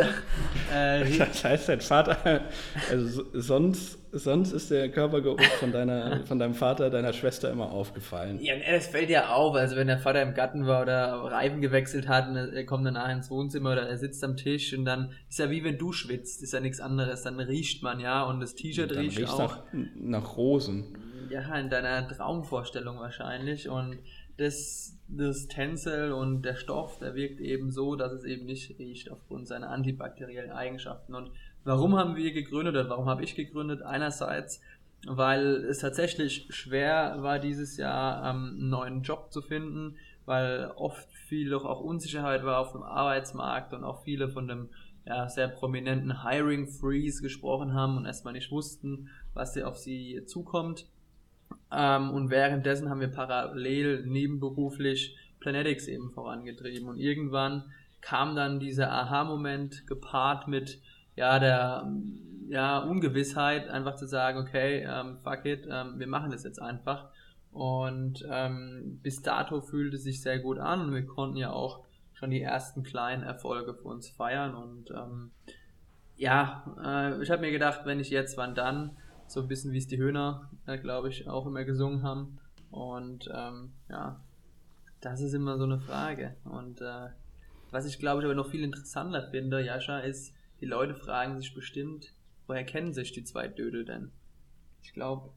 Äh, 0.73 1.17
das 1.17 1.43
heißt, 1.43 1.69
dein 1.69 1.81
Vater, 1.81 2.41
also 2.89 3.23
sonst, 3.33 4.00
sonst 4.12 4.51
ist 4.53 4.71
der 4.71 4.89
Körpergeruch 4.89 5.41
von, 5.59 5.71
deiner, 5.71 6.25
von 6.25 6.39
deinem 6.39 6.53
Vater, 6.53 6.89
deiner 6.89 7.12
Schwester 7.12 7.51
immer 7.51 7.71
aufgefallen. 7.71 8.39
Ja, 8.41 8.53
es 8.55 8.88
fällt 8.88 9.09
ja 9.09 9.33
auf. 9.33 9.55
Also 9.55 9.75
wenn 9.75 9.88
der 9.88 10.00
Vater 10.00 10.21
im 10.21 10.33
Garten 10.33 10.67
war 10.67 10.83
oder 10.83 11.13
Reifen 11.23 11.62
gewechselt 11.62 12.07
hat 12.07 12.29
und 12.29 12.35
er 12.35 12.65
kommt 12.65 12.85
danach 12.85 13.09
ins 13.09 13.29
Wohnzimmer 13.29 13.73
oder 13.73 13.88
er 13.89 13.97
sitzt 13.97 14.23
am 14.23 14.38
Tisch 14.38 14.73
und 14.77 14.85
dann 14.85 15.12
ist 15.29 15.39
ja 15.39 15.50
wie 15.50 15.63
wenn 15.63 15.77
du 15.77 15.91
schwitzt, 15.91 16.43
ist 16.43 16.53
ja 16.53 16.59
nichts 16.59 16.79
anderes. 16.79 17.23
Dann 17.23 17.39
riecht 17.39 17.83
man 17.83 18.00
ja 18.00 18.23
und 18.23 18.39
das 18.39 18.55
T-Shirt 18.55 18.91
riecht 18.95 19.27
auch. 19.29 19.39
Nach, 19.39 19.63
nach 19.95 20.38
Rosen. 20.38 20.97
Ja, 21.29 21.55
in 21.55 21.69
deiner 21.69 22.07
Traumvorstellung 22.07 23.00
wahrscheinlich 23.00 23.67
und 23.67 23.97
das, 24.38 24.98
das 25.08 25.48
Tencel 25.48 26.12
und 26.12 26.42
der 26.42 26.56
Stoff, 26.56 26.98
der 27.00 27.16
wirkt 27.16 27.40
eben 27.40 27.72
so, 27.72 27.96
dass 27.96 28.12
es 28.12 28.24
eben 28.24 28.46
nicht 28.46 28.78
riecht 28.80 29.12
aufgrund 29.12 29.48
seiner 29.48 29.70
antibakteriellen 29.70 30.52
Eigenschaften. 30.52 31.13
Und 31.13 31.32
warum 31.63 31.98
haben 31.98 32.16
wir 32.16 32.32
gegründet 32.34 32.75
oder 32.75 32.90
warum 32.90 33.08
habe 33.08 33.24
ich 33.24 33.36
gegründet? 33.36 33.84
Einerseits, 33.84 34.62
weil 35.06 35.66
es 35.66 35.80
tatsächlich 35.80 36.48
schwer 36.50 37.18
war, 37.20 37.40
dieses 37.40 37.78
Jahr 37.78 38.30
ähm, 38.30 38.56
einen 38.58 38.70
neuen 38.70 39.02
Job 39.04 39.32
zu 39.32 39.42
finden, 39.42 39.98
weil 40.25 40.72
oft 40.75 41.12
viel 41.12 41.50
doch 41.50 41.66
auch 41.66 41.82
Unsicherheit 41.82 42.44
war 42.44 42.60
auf 42.60 42.72
dem 42.72 42.84
Arbeitsmarkt 42.84 43.74
und 43.74 43.84
auch 43.84 44.04
viele 44.04 44.30
von 44.30 44.48
dem 44.48 44.70
ja, 45.06 45.28
sehr 45.28 45.50
prominenten 45.50 46.24
Hiring 46.24 46.68
Freeze 46.68 47.22
gesprochen 47.22 47.74
haben 47.74 47.98
und 47.98 48.06
erstmal 48.06 48.34
nicht 48.34 48.52
wussten, 48.52 49.10
was 49.34 49.58
auf 49.58 49.78
sie 49.78 50.24
zukommt. 50.25 50.88
Ähm, 51.72 52.12
und 52.12 52.29
währenddessen 52.29 52.89
haben 52.89 53.00
wir 53.00 53.12
parallel 53.12 54.05
nebenberuflich 54.05 55.17
Planetics 55.39 55.88
eben 55.88 56.12
vorangetrieben. 56.12 56.89
Und 56.89 56.98
irgendwann 56.98 57.72
kam 58.01 58.36
dann 58.36 58.60
dieser 58.60 58.91
Aha-Moment 58.91 59.88
gepaart 59.88 60.48
mit 60.48 60.79
ja, 61.15 61.39
der 61.39 61.91
ja, 62.50 62.79
Ungewissheit, 62.79 63.69
einfach 63.69 63.95
zu 63.95 64.07
sagen, 64.07 64.39
okay, 64.39 64.86
ähm, 64.88 65.17
fuck 65.24 65.45
it, 65.45 65.67
ähm, 65.69 66.00
wir 66.00 66.07
machen 66.07 66.31
das 66.31 66.43
jetzt 66.43 66.62
einfach. 66.62 67.10
Und 67.51 68.25
ähm, 68.29 69.00
bis 69.03 69.22
dato 69.22 69.62
fühlte 69.62 69.98
es 69.98 70.03
sich 70.03 70.22
sehr 70.22 70.39
gut 70.39 70.57
an 70.57 70.81
und 70.81 70.93
wir 70.93 71.05
konnten 71.05 71.38
ja 71.38 71.51
auch 71.51 71.86
schon 72.13 72.31
die 72.31 72.41
ersten 72.41 72.83
kleinen 72.83 73.24
Erfolge 73.24 73.75
für 73.75 73.88
uns 73.88 74.10
feiern. 74.10 74.55
Und 74.55 74.89
ähm, 74.89 75.31
ja, 76.15 76.65
äh, 76.83 77.22
ich 77.22 77.29
habe 77.29 77.41
mir 77.41 77.51
gedacht, 77.51 77.81
wenn 77.86 78.00
ich 78.00 78.10
jetzt, 78.10 78.38
wann 78.38 78.55
dann? 78.55 78.98
So 79.34 79.42
ein 79.42 79.48
bisschen 79.48 79.74
wie 79.74 79.80
es 79.80 79.88
die 79.88 79.98
Höhner, 79.98 80.50
äh, 80.68 80.78
glaube 80.78 81.10
ich, 81.10 81.28
auch 81.28 81.46
immer 81.46 81.63
gesungen 81.63 82.04
haben. 82.04 82.40
Und 82.72 83.30
ähm, 83.34 83.74
ja, 83.90 84.24
das 85.02 85.22
ist 85.22 85.34
immer 85.34 85.58
so 85.58 85.63
eine 85.63 85.80
Frage. 85.80 86.36
Und 86.46 86.82
äh, 86.82 87.10
was 87.72 87.86
ich 87.86 88.00
glaube 88.00 88.22
ich 88.22 88.25
aber 88.25 88.36
noch 88.36 88.50
viel 88.50 88.63
interessanter 88.63 89.30
finde, 89.30 89.62
Jascha, 89.62 90.00
ist, 90.00 90.34
die 90.62 90.66
Leute 90.66 90.96
fragen 90.96 91.40
sich 91.40 91.54
bestimmt, 91.54 92.13
woher 92.48 92.63
kennen 92.63 92.94
sich 92.94 93.12
die 93.12 93.24
zwei 93.24 93.48
Dödel 93.48 93.86
denn? 93.86 94.12
Ich 94.84 94.94
glaube, 94.94 95.32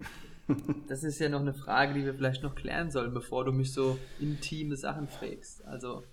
das 0.89 1.03
ist 1.03 1.19
ja 1.19 1.29
noch 1.29 1.41
eine 1.41 1.55
Frage, 1.55 1.95
die 1.95 2.05
wir 2.05 2.15
vielleicht 2.15 2.43
noch 2.43 2.55
klären 2.55 2.91
sollen, 2.91 3.15
bevor 3.15 3.45
du 3.45 3.53
mich 3.53 3.73
so 3.73 3.99
intime 4.21 4.77
Sachen 4.77 5.09
fragst. 5.09 5.65
Also, 5.65 6.05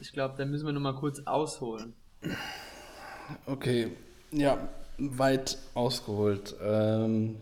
ich 0.00 0.12
glaube, 0.12 0.34
da 0.38 0.44
müssen 0.44 0.66
wir 0.66 0.72
noch 0.72 0.80
mal 0.80 0.94
kurz 0.94 1.20
ausholen. 1.20 1.94
Okay, 3.46 3.96
ja, 4.30 4.68
weit 4.98 5.58
ausgeholt. 5.74 6.54
Ähm, 6.62 7.36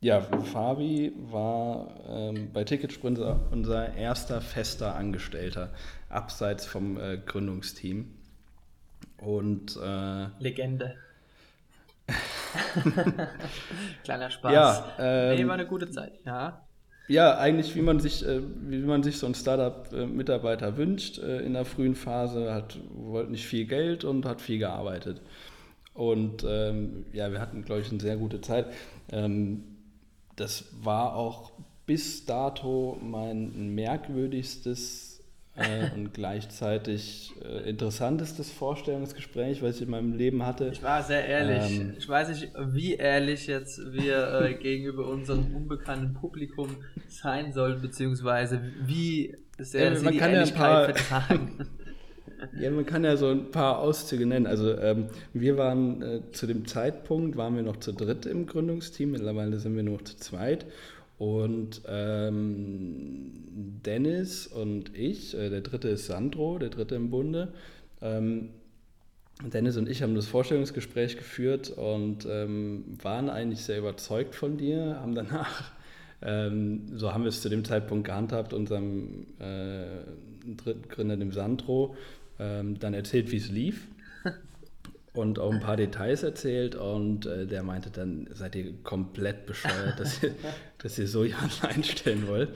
ja, 0.00 0.20
Fabi 0.20 1.12
war 1.30 1.94
ähm, 2.08 2.50
bei 2.52 2.64
Ticketsprinter 2.64 3.38
unser 3.52 3.94
erster 3.94 4.40
fester 4.40 4.96
Angestellter, 4.96 5.70
abseits 6.08 6.66
vom 6.66 6.98
äh, 6.98 7.18
Gründungsteam. 7.24 8.12
Und 9.18 9.76
äh, 9.76 10.26
Legende. 10.40 10.96
Kleiner 14.04 14.30
Spaß. 14.30 14.52
Ja, 14.52 14.92
ähm, 14.98 15.36
nee, 15.36 15.46
war 15.46 15.54
eine 15.54 15.66
gute 15.66 15.88
Zeit, 15.88 16.14
ja. 16.26 16.66
Ja, 17.08 17.38
eigentlich 17.38 17.74
wie 17.76 17.82
man 17.82 18.00
sich, 18.00 18.26
äh, 18.26 18.40
wie 18.62 18.78
man 18.78 19.02
sich 19.02 19.18
so 19.18 19.26
einen 19.26 19.34
Startup-Mitarbeiter 19.34 20.76
wünscht 20.76 21.18
äh, 21.18 21.40
in 21.40 21.52
der 21.52 21.64
frühen 21.64 21.94
Phase, 21.94 22.52
hat 22.52 22.78
wollte 22.92 23.30
nicht 23.30 23.46
viel 23.46 23.66
Geld 23.66 24.02
und 24.04 24.24
hat 24.24 24.40
viel 24.40 24.58
gearbeitet. 24.58 25.20
Und 25.94 26.44
ähm, 26.48 27.04
ja, 27.12 27.30
wir 27.30 27.40
hatten, 27.40 27.64
glaube 27.64 27.82
ich, 27.82 27.90
eine 27.90 28.00
sehr 28.00 28.16
gute 28.16 28.40
Zeit. 28.40 28.66
Ähm, 29.10 29.64
das 30.36 30.64
war 30.80 31.14
auch 31.14 31.52
bis 31.86 32.24
dato 32.24 32.98
mein 33.02 33.74
merkwürdigstes 33.74 35.12
äh, 35.56 35.90
und 35.94 36.14
gleichzeitig 36.14 37.32
äh, 37.44 37.68
interessantestes 37.68 38.50
Vorstellungsgespräch, 38.50 39.62
was 39.62 39.76
ich 39.76 39.82
in 39.82 39.90
meinem 39.90 40.14
Leben 40.14 40.46
hatte. 40.46 40.70
Ich 40.72 40.82
war 40.82 41.02
sehr 41.02 41.26
ehrlich. 41.26 41.80
Ähm, 41.80 41.94
ich 41.98 42.08
weiß 42.08 42.30
nicht, 42.30 42.52
wie 42.72 42.94
ehrlich 42.94 43.46
jetzt 43.46 43.92
wir 43.92 44.40
äh, 44.40 44.54
gegenüber 44.62 45.06
unserem 45.08 45.54
unbekannten 45.54 46.14
Publikum 46.14 46.76
sein 47.08 47.52
sollen, 47.52 47.82
beziehungsweise 47.82 48.62
wie 48.86 49.36
sehr 49.58 49.94
sie 49.94 50.06
die 50.08 50.18
Ehrlichkeit 50.18 50.88
ja 50.88 50.94
vertragen. 50.94 51.68
Ja, 52.58 52.70
man 52.70 52.86
kann 52.86 53.04
ja 53.04 53.16
so 53.16 53.28
ein 53.28 53.50
paar 53.50 53.78
Auszüge 53.78 54.26
nennen. 54.26 54.46
Also 54.46 54.76
ähm, 54.76 55.06
wir 55.32 55.56
waren 55.56 56.02
äh, 56.02 56.20
zu 56.32 56.46
dem 56.46 56.66
Zeitpunkt, 56.66 57.36
waren 57.36 57.56
wir 57.56 57.62
noch 57.62 57.78
zu 57.78 57.92
dritt 57.92 58.26
im 58.26 58.46
Gründungsteam, 58.46 59.12
mittlerweile 59.12 59.58
sind 59.58 59.76
wir 59.76 59.82
nur 59.82 60.04
zu 60.04 60.16
zweit. 60.16 60.66
Und 61.18 61.82
ähm, 61.86 63.32
Dennis 63.86 64.46
und 64.46 64.96
ich, 64.96 65.36
äh, 65.38 65.50
der 65.50 65.60
dritte 65.60 65.88
ist 65.88 66.06
Sandro, 66.06 66.58
der 66.58 66.70
dritte 66.70 66.96
im 66.96 67.10
Bunde. 67.10 67.52
Ähm, 68.00 68.48
Dennis 69.42 69.76
und 69.76 69.88
ich 69.88 70.02
haben 70.02 70.14
das 70.14 70.26
Vorstellungsgespräch 70.26 71.16
geführt 71.16 71.70
und 71.70 72.26
ähm, 72.28 72.98
waren 73.02 73.30
eigentlich 73.30 73.62
sehr 73.64 73.78
überzeugt 73.78 74.34
von 74.34 74.56
dir, 74.56 74.98
haben 75.00 75.14
danach 75.14 75.72
ähm, 76.22 76.86
so 76.96 77.12
haben 77.12 77.22
wir 77.24 77.28
es 77.28 77.40
zu 77.40 77.48
dem 77.48 77.64
Zeitpunkt 77.64 78.06
gehandhabt, 78.06 78.52
unserem 78.52 79.26
äh, 79.38 79.84
dritten 80.56 80.88
Gründer, 80.88 81.16
dem 81.16 81.32
Sandro, 81.32 81.96
ähm, 82.42 82.78
dann 82.78 82.94
erzählt, 82.94 83.30
wie 83.30 83.36
es 83.36 83.48
lief 83.48 83.86
und 85.12 85.38
auch 85.38 85.52
ein 85.52 85.60
paar 85.60 85.76
Details 85.76 86.22
erzählt 86.22 86.74
und 86.74 87.26
äh, 87.26 87.46
der 87.46 87.62
meinte 87.62 87.90
dann, 87.90 88.28
seid 88.32 88.56
ihr 88.56 88.72
komplett 88.82 89.46
bescheuert, 89.46 90.00
dass 90.00 90.22
ihr, 90.22 90.34
dass 90.78 90.98
ihr 90.98 91.06
so 91.06 91.24
jemanden 91.24 91.66
einstellen 91.66 92.26
wollt. 92.26 92.50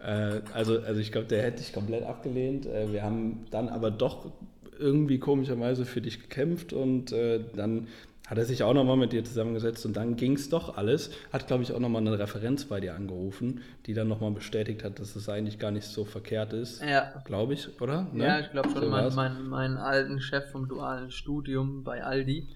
Äh, 0.00 0.40
also, 0.52 0.80
also 0.80 1.00
ich 1.00 1.10
glaube, 1.10 1.26
der 1.26 1.42
hätte 1.42 1.58
dich 1.58 1.72
komplett 1.72 2.04
abgelehnt. 2.04 2.66
Äh, 2.66 2.92
wir 2.92 3.02
haben 3.02 3.46
dann 3.50 3.68
aber 3.68 3.90
doch 3.90 4.30
irgendwie 4.78 5.18
komischerweise 5.18 5.84
für 5.84 6.00
dich 6.00 6.20
gekämpft 6.20 6.72
und 6.72 7.10
äh, 7.10 7.40
dann 7.56 7.88
hat 8.28 8.36
er 8.36 8.44
sich 8.44 8.62
auch 8.62 8.74
nochmal 8.74 8.98
mit 8.98 9.12
dir 9.12 9.24
zusammengesetzt 9.24 9.86
und 9.86 9.96
dann 9.96 10.16
ging 10.16 10.34
es 10.34 10.50
doch 10.50 10.76
alles. 10.76 11.10
Hat, 11.32 11.46
glaube 11.46 11.62
ich, 11.62 11.72
auch 11.72 11.80
nochmal 11.80 12.02
eine 12.02 12.18
Referenz 12.18 12.66
bei 12.66 12.78
dir 12.78 12.94
angerufen, 12.94 13.62
die 13.86 13.94
dann 13.94 14.06
nochmal 14.06 14.32
bestätigt 14.32 14.84
hat, 14.84 14.98
dass 14.98 15.16
es 15.16 15.30
eigentlich 15.30 15.58
gar 15.58 15.70
nicht 15.70 15.86
so 15.86 16.04
verkehrt 16.04 16.52
ist. 16.52 16.82
Ja. 16.82 17.22
Glaube 17.24 17.54
ich, 17.54 17.80
oder? 17.80 18.06
Ne? 18.12 18.24
Ja, 18.26 18.40
ich 18.40 18.50
glaube 18.50 18.68
schon. 18.68 18.82
So 18.82 18.90
mein, 18.90 19.14
mein, 19.14 19.48
meinen 19.48 19.76
alten 19.78 20.20
Chef 20.20 20.50
vom 20.50 20.68
dualen 20.68 21.10
Studium 21.10 21.84
bei 21.84 22.04
Aldi. 22.04 22.48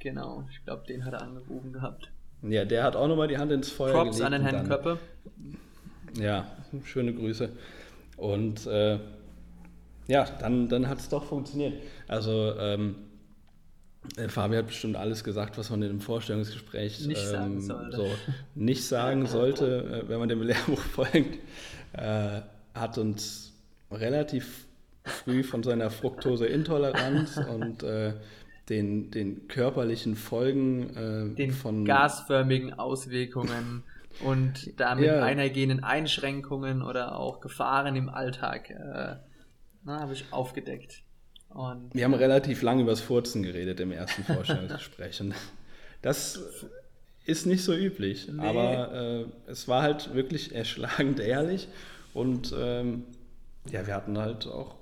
Genau, 0.00 0.44
ich 0.50 0.64
glaube, 0.64 0.82
den 0.88 1.04
hat 1.04 1.12
er 1.12 1.22
angerufen 1.22 1.72
gehabt. 1.72 2.10
Ja, 2.42 2.64
der 2.64 2.82
hat 2.82 2.96
auch 2.96 3.06
nochmal 3.06 3.28
die 3.28 3.38
Hand 3.38 3.52
ins 3.52 3.70
Feuer 3.70 3.92
Props 3.92 4.16
gelegt. 4.16 4.26
an 4.26 4.32
den 4.32 4.42
Herrn 4.42 4.68
Köppe. 4.68 4.98
Ja, 6.18 6.46
schöne 6.84 7.14
Grüße. 7.14 7.50
Und 8.16 8.66
äh, 8.66 8.98
ja, 10.08 10.26
dann, 10.40 10.68
dann 10.68 10.88
hat 10.88 10.98
es 10.98 11.08
doch 11.08 11.24
funktioniert. 11.24 11.74
Also, 12.08 12.52
ähm, 12.58 12.96
äh, 12.96 13.13
Fabi 14.28 14.56
hat 14.56 14.66
bestimmt 14.66 14.96
alles 14.96 15.24
gesagt, 15.24 15.58
was 15.58 15.70
man 15.70 15.82
in 15.82 15.90
einem 15.90 16.00
Vorstellungsgespräch 16.00 17.06
nicht, 17.06 17.20
ähm, 17.20 17.60
sagen, 17.60 17.60
sollte. 17.60 17.96
So 17.96 18.06
nicht 18.54 18.84
sagen 18.84 19.26
sollte, 19.26 20.04
äh, 20.04 20.08
wenn 20.08 20.18
man 20.18 20.28
dem 20.28 20.42
Lehrbuch 20.42 20.80
folgt. 20.92 21.38
Äh, 21.92 22.40
hat 22.74 22.98
uns 22.98 23.52
relativ 23.90 24.66
früh 25.04 25.42
von 25.44 25.62
seiner 25.62 25.90
Fructoseintoleranz 25.90 27.36
und 27.48 27.82
äh, 27.82 28.14
den, 28.68 29.10
den 29.10 29.46
körperlichen 29.48 30.16
Folgen 30.16 30.96
äh, 30.96 31.34
den 31.34 31.52
von 31.52 31.84
gasförmigen 31.84 32.72
Auswirkungen 32.74 33.84
und 34.20 34.78
damit 34.80 35.06
ja. 35.06 35.22
einhergehenden 35.22 35.84
Einschränkungen 35.84 36.82
oder 36.82 37.18
auch 37.18 37.40
Gefahren 37.40 37.94
im 37.96 38.08
Alltag 38.08 38.70
äh, 38.70 39.16
habe 39.86 40.12
ich 40.14 40.32
aufgedeckt. 40.32 41.03
Und 41.54 41.94
wir 41.94 42.04
haben 42.04 42.14
relativ 42.14 42.62
lange 42.62 42.82
über 42.82 42.90
das 42.90 43.00
Furzen 43.00 43.42
geredet 43.42 43.80
im 43.80 43.92
ersten 43.92 44.24
Vorstellungsgespräch. 44.24 45.20
und 45.20 45.34
das 46.02 46.40
ist 47.24 47.46
nicht 47.46 47.64
so 47.64 47.74
üblich, 47.74 48.28
nee. 48.30 48.44
aber 48.44 48.92
äh, 48.92 49.50
es 49.50 49.66
war 49.68 49.82
halt 49.82 50.14
wirklich 50.14 50.54
erschlagend 50.54 51.20
ehrlich. 51.20 51.68
Und 52.12 52.54
ähm, 52.56 53.04
ja, 53.70 53.86
wir 53.86 53.94
hatten 53.94 54.18
halt 54.18 54.46
auch 54.46 54.76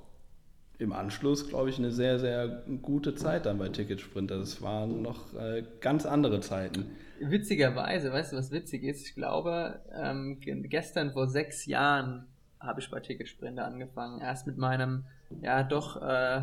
im 0.79 0.93
Anschluss, 0.93 1.49
glaube 1.49 1.71
ich, 1.71 1.79
eine 1.79 1.93
sehr, 1.93 2.19
sehr 2.19 2.65
gute 2.83 3.15
Zeit 3.15 3.47
dann 3.47 3.59
bei 3.59 3.69
Ticketsprinter. 3.69 4.39
Das 4.39 4.61
waren 4.63 5.03
noch 5.03 5.33
äh, 5.35 5.63
ganz 5.81 6.05
andere 6.05 6.41
Zeiten. 6.41 6.87
Witzigerweise, 7.21 8.13
weißt 8.13 8.33
du, 8.33 8.37
was 8.37 8.51
witzig 8.51 8.83
ist? 8.83 9.07
Ich 9.07 9.15
glaube, 9.15 9.81
ähm, 9.95 10.41
gestern 10.41 11.13
vor 11.13 11.29
sechs 11.29 11.67
Jahren 11.67 12.27
habe 12.59 12.81
ich 12.81 12.91
bei 12.91 12.99
Ticketsprinter 12.99 13.65
angefangen. 13.65 14.21
Erst 14.21 14.47
mit 14.47 14.59
meinem, 14.59 15.05
ja, 15.41 15.63
doch 15.63 16.03
äh, 16.03 16.43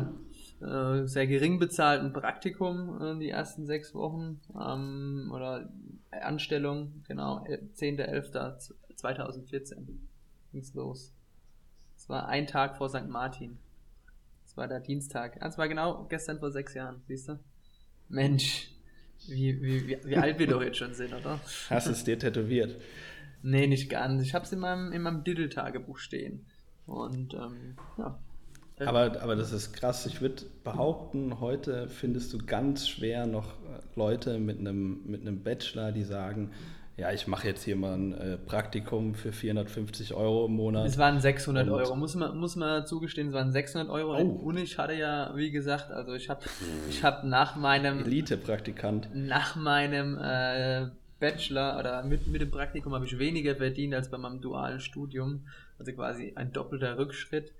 äh, 0.60 1.06
sehr 1.06 1.26
gering 1.26 1.58
bezahlten 1.58 2.12
Praktikum 2.12 3.00
äh, 3.00 3.18
die 3.18 3.30
ersten 3.30 3.66
sechs 3.66 3.94
Wochen 3.94 4.40
ähm, 4.54 5.30
oder 5.32 5.68
Anstellung, 6.10 7.02
genau, 7.06 7.44
10.11.2014 7.76 9.86
ging 10.52 10.60
es 10.60 10.74
los. 10.74 11.12
Es 11.96 12.08
war 12.08 12.28
ein 12.28 12.46
Tag 12.46 12.76
vor 12.76 12.88
St. 12.88 13.08
Martin. 13.08 13.58
Es 14.44 14.56
war 14.56 14.66
der 14.66 14.80
Dienstag. 14.80 15.38
Es 15.40 15.58
war 15.58 15.68
genau 15.68 16.06
gestern 16.08 16.40
vor 16.40 16.50
sechs 16.50 16.74
Jahren, 16.74 17.02
siehst 17.06 17.28
du? 17.28 17.38
Mensch, 18.08 18.72
wie, 19.28 19.62
wie, 19.62 19.86
wie, 19.86 19.98
wie 20.04 20.16
alt 20.16 20.38
wir 20.38 20.48
doch 20.48 20.62
jetzt 20.62 20.78
schon 20.78 20.94
sind, 20.94 21.14
oder? 21.14 21.38
Hast 21.68 21.86
du 21.86 21.92
es 21.92 22.04
dir 22.04 22.18
tätowiert? 22.18 22.80
Nee, 23.42 23.66
nicht 23.66 23.88
ganz. 23.88 24.22
Ich 24.22 24.34
habe 24.34 24.44
es 24.44 24.52
in 24.52 24.58
meinem, 24.58 24.92
in 24.92 25.02
meinem 25.02 25.24
Diddle-Tagebuch 25.24 25.98
stehen. 25.98 26.46
Und 26.86 27.34
ähm, 27.34 27.76
ja. 27.96 28.18
Aber, 28.86 29.20
aber 29.20 29.36
das 29.36 29.52
ist 29.52 29.72
krass. 29.72 30.06
Ich 30.06 30.20
würde 30.20 30.44
behaupten, 30.64 31.40
heute 31.40 31.88
findest 31.88 32.32
du 32.32 32.38
ganz 32.38 32.88
schwer 32.88 33.26
noch 33.26 33.46
äh, 33.46 33.80
Leute 33.96 34.38
mit 34.38 34.58
einem, 34.58 35.00
mit 35.06 35.20
einem 35.20 35.42
Bachelor, 35.42 35.92
die 35.92 36.02
sagen, 36.02 36.50
ja, 36.96 37.10
ich 37.12 37.26
mache 37.26 37.48
jetzt 37.48 37.62
hier 37.64 37.76
mal 37.76 37.94
ein 37.94 38.12
äh, 38.12 38.36
Praktikum 38.36 39.14
für 39.14 39.32
450 39.32 40.12
Euro 40.12 40.46
im 40.46 40.52
Monat. 40.52 40.86
Es 40.86 40.98
waren 40.98 41.18
600 41.18 41.66
und 41.66 41.72
Euro, 41.72 41.96
muss 41.96 42.14
man, 42.14 42.36
muss 42.36 42.56
man 42.56 42.86
zugestehen, 42.86 43.28
es 43.28 43.32
waren 43.32 43.52
600 43.52 43.88
Euro. 43.88 44.18
Oh. 44.18 44.48
Und 44.48 44.58
ich 44.58 44.76
hatte 44.76 44.92
ja, 44.92 45.32
wie 45.34 45.50
gesagt, 45.50 45.90
also 45.90 46.12
ich 46.14 46.28
habe 46.28 46.42
ich 46.90 47.02
hab 47.02 47.24
nach 47.24 47.56
meinem... 47.56 48.00
Elite-Praktikant. 48.00 49.08
Nach 49.14 49.56
meinem 49.56 50.18
äh, 50.18 50.88
Bachelor 51.18 51.78
oder 51.78 52.02
mit, 52.04 52.26
mit 52.26 52.42
dem 52.42 52.50
Praktikum 52.50 52.94
habe 52.94 53.06
ich 53.06 53.18
weniger 53.18 53.54
verdient 53.54 53.94
als 53.94 54.10
bei 54.10 54.18
meinem 54.18 54.40
dualen 54.42 54.80
Studium. 54.80 55.46
Also 55.78 55.92
quasi 55.92 56.32
ein 56.34 56.52
doppelter 56.52 56.98
Rückschritt. 56.98 57.52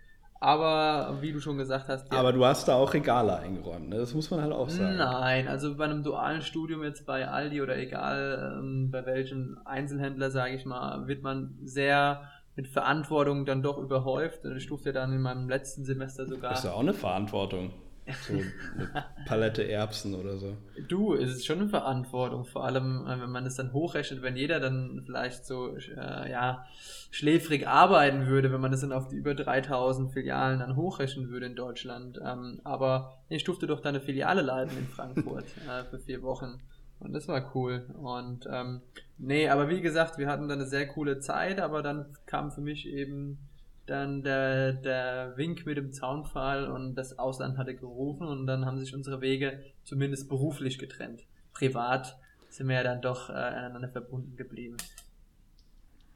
Aber 0.43 1.19
wie 1.21 1.33
du 1.33 1.41
schon 1.41 1.59
gesagt 1.59 1.89
hast. 1.89 2.11
Aber 2.11 2.33
du 2.33 2.45
hast 2.47 2.67
da 2.67 2.75
auch 2.75 2.95
Regale 2.95 3.37
eingeräumt, 3.37 3.91
ne? 3.91 3.99
das 3.99 4.15
muss 4.15 4.31
man 4.31 4.41
halt 4.41 4.53
auch 4.53 4.71
sagen. 4.71 4.97
Nein, 4.97 5.49
also 5.49 5.77
bei 5.77 5.85
einem 5.85 6.03
dualen 6.03 6.41
Studium 6.41 6.83
jetzt 6.83 7.05
bei 7.05 7.29
Aldi 7.29 7.61
oder 7.61 7.77
egal 7.77 8.57
ähm, 8.59 8.91
bei 8.91 9.05
welchem 9.05 9.59
Einzelhändler, 9.67 10.31
sage 10.31 10.55
ich 10.55 10.65
mal, 10.65 11.07
wird 11.07 11.23
man 11.23 11.59
sehr 11.63 12.23
mit 12.57 12.69
Verantwortung 12.69 13.45
dann 13.45 13.63
doch 13.63 13.77
überhäuft. 13.77 14.45
Ich 14.57 14.67
durfte 14.67 14.95
dann 14.95 15.13
in 15.13 15.21
meinem 15.21 15.49
letzten 15.49 15.85
Semester 15.85 16.27
sogar. 16.27 16.51
Das 16.51 16.61
ist 16.61 16.65
ja 16.65 16.73
auch 16.73 16.81
eine 16.81 16.95
Verantwortung. 16.95 17.73
So 18.23 18.35
eine 18.35 19.07
Palette 19.27 19.69
Erbsen 19.69 20.15
oder 20.15 20.37
so. 20.39 20.57
Du, 20.89 21.15
es 21.15 21.31
ist 21.31 21.47
schon 21.47 21.61
eine 21.61 21.69
Verantwortung, 21.69 22.45
vor 22.45 22.65
allem 22.65 23.07
äh, 23.07 23.21
wenn 23.21 23.31
man 23.31 23.47
es 23.47 23.57
dann 23.57 23.73
hochrechnet, 23.73 24.23
wenn 24.23 24.37
jeder 24.37 24.61
dann 24.61 25.03
vielleicht 25.05 25.47
so 25.47 25.77
äh, 25.77 26.31
ja, 26.31 26.67
schläfrig 27.11 27.67
arbeiten 27.67 28.27
würde, 28.27 28.53
wenn 28.53 28.61
man 28.61 28.71
das 28.71 28.81
dann 28.81 28.93
auf 28.93 29.09
die 29.09 29.17
über 29.17 29.35
3000 29.35 30.13
Filialen 30.13 30.61
dann 30.61 30.77
hochrechnen 30.77 31.31
würde 31.31 31.47
in 31.47 31.57
Deutschland. 31.57 32.21
Ähm, 32.25 32.61
aber 32.65 33.19
ich 33.29 33.45
durfte 33.45 33.67
doch 33.67 33.81
da 33.81 33.89
eine 33.89 34.01
Filiale 34.01 34.43
leiten 34.43 34.77
in 34.79 34.87
Frankfurt 34.87 35.45
äh, 35.69 35.85
für 35.85 35.99
vier 35.99 36.23
Wochen. 36.23 36.61
Und 37.01 37.15
das 37.15 37.29
war 37.29 37.55
cool. 37.55 37.87
Und 37.95 38.47
ähm, 38.53 38.83
nee, 39.17 39.49
aber 39.49 39.69
wie 39.69 39.81
gesagt, 39.81 40.19
wir 40.19 40.29
hatten 40.29 40.49
dann 40.49 40.61
eine 40.61 40.69
sehr 40.69 40.87
coole 40.87 41.19
Zeit, 41.19 41.59
aber 41.59 41.83
dann 41.83 42.17
kam 42.27 42.53
für 42.53 42.61
mich 42.61 42.87
eben 42.87 43.39
dann 43.87 44.23
der, 44.23 44.73
der 44.73 45.37
Wink 45.37 45.67
mit 45.67 45.77
dem 45.77 45.93
Zaunpfahl 45.93 46.69
und 46.69 46.95
das 46.95 47.19
Ausland 47.19 47.59
hatte 47.59 47.75
gerufen 47.75 48.27
und 48.27 48.47
dann 48.47 48.65
haben 48.65 48.79
sich 48.79 48.95
unsere 48.95 49.21
Wege 49.21 49.61
zumindest 49.85 50.29
beruflich 50.29 50.79
getrennt. 50.79 51.25
Privat 51.53 52.17
sind 52.51 52.69
wir 52.69 52.77
ja 52.77 52.83
dann 52.83 53.03
doch 53.03 53.31
äh, 53.31 53.33
aneinander 53.33 53.89
verbunden 53.89 54.37
geblieben. 54.37 54.77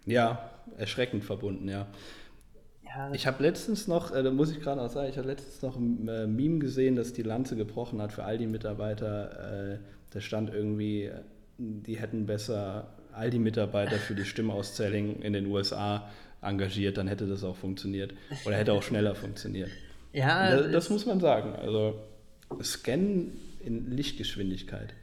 Ja, 0.04 0.50
erschreckend 0.76 1.24
verbunden, 1.24 1.68
ja. 1.68 1.86
ja 2.84 3.12
ich 3.12 3.26
habe 3.26 3.42
letztens 3.42 3.88
noch, 3.88 4.14
äh, 4.14 4.22
da 4.22 4.30
muss 4.30 4.50
ich 4.50 4.60
gerade 4.60 4.80
noch 4.80 4.90
sagen, 4.90 5.08
ich 5.08 5.16
habe 5.16 5.28
letztens 5.28 5.62
noch 5.62 5.76
ein 5.76 6.06
äh, 6.08 6.26
Meme 6.26 6.58
gesehen, 6.58 6.96
das 6.96 7.12
die 7.12 7.22
Lanze 7.22 7.56
gebrochen 7.56 8.02
hat 8.02 8.12
für 8.12 8.24
all 8.24 8.38
die 8.38 8.46
Mitarbeiter. 8.46 9.72
Äh, 9.72 9.78
da 10.10 10.20
stand 10.20 10.52
irgendwie, 10.52 11.10
die 11.58 11.98
hätten 11.98 12.26
besser 12.26 12.88
all 13.12 13.30
die 13.30 13.38
Mitarbeiter 13.38 13.96
für 13.96 14.14
die 14.14 14.24
Stimmauszählung 14.24 15.22
in 15.22 15.32
den 15.32 15.46
USA 15.46 16.08
engagiert, 16.44 16.96
dann 16.98 17.08
hätte 17.08 17.26
das 17.26 17.44
auch 17.44 17.56
funktioniert. 17.56 18.14
Oder 18.44 18.56
hätte 18.56 18.72
auch 18.72 18.82
schneller 18.82 19.14
funktioniert. 19.14 19.70
Ja, 20.16 20.48
das, 20.48 20.70
das 20.70 20.90
muss 20.90 21.06
man 21.06 21.18
sagen. 21.18 21.56
Also 21.56 21.98
Scannen 22.62 23.32
in 23.64 23.90
Lichtgeschwindigkeit. 23.90 24.94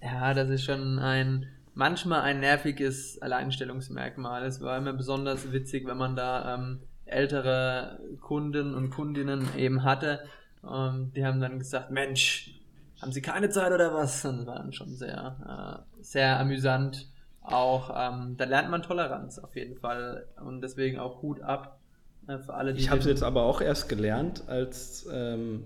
Ja, 0.00 0.32
das 0.32 0.48
ist 0.48 0.62
schon 0.62 1.00
ein 1.00 1.48
manchmal 1.74 2.20
ein 2.22 2.40
nerviges 2.40 3.20
Alleinstellungsmerkmal. 3.20 4.44
Es 4.44 4.60
war 4.60 4.78
immer 4.78 4.92
besonders 4.92 5.52
witzig, 5.52 5.86
wenn 5.86 5.96
man 5.96 6.14
da 6.14 6.54
ähm, 6.54 6.80
ältere 7.04 7.98
Kunden 8.20 8.74
und 8.74 8.90
Kundinnen 8.90 9.48
eben 9.56 9.82
hatte. 9.82 10.20
Ähm, 10.62 11.12
die 11.14 11.24
haben 11.24 11.40
dann 11.40 11.58
gesagt, 11.58 11.90
Mensch, 11.90 12.60
haben 13.00 13.12
Sie 13.12 13.22
keine 13.22 13.48
Zeit 13.48 13.72
oder 13.72 13.94
was? 13.94 14.24
Und 14.24 14.38
das 14.38 14.46
war 14.46 14.56
dann 14.56 14.72
schon 14.72 14.94
sehr, 14.94 15.82
äh, 15.98 16.02
sehr 16.02 16.38
amüsant 16.38 17.08
auch, 17.42 17.90
ähm, 17.96 18.36
da 18.36 18.44
lernt 18.44 18.70
man 18.70 18.82
Toleranz 18.82 19.38
auf 19.38 19.56
jeden 19.56 19.76
Fall 19.76 20.26
und 20.44 20.60
deswegen 20.60 20.98
auch 20.98 21.22
Hut 21.22 21.40
ab 21.42 21.80
äh, 22.28 22.38
für 22.38 22.54
alle, 22.54 22.74
die. 22.74 22.80
Ich 22.80 22.90
habe 22.90 23.00
es 23.00 23.06
jetzt 23.06 23.22
aber 23.22 23.44
auch 23.44 23.60
erst 23.60 23.88
gelernt, 23.88 24.44
als 24.46 25.08
ähm, 25.12 25.64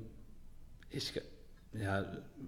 ich, 0.91 1.21
ja, 1.73 2.05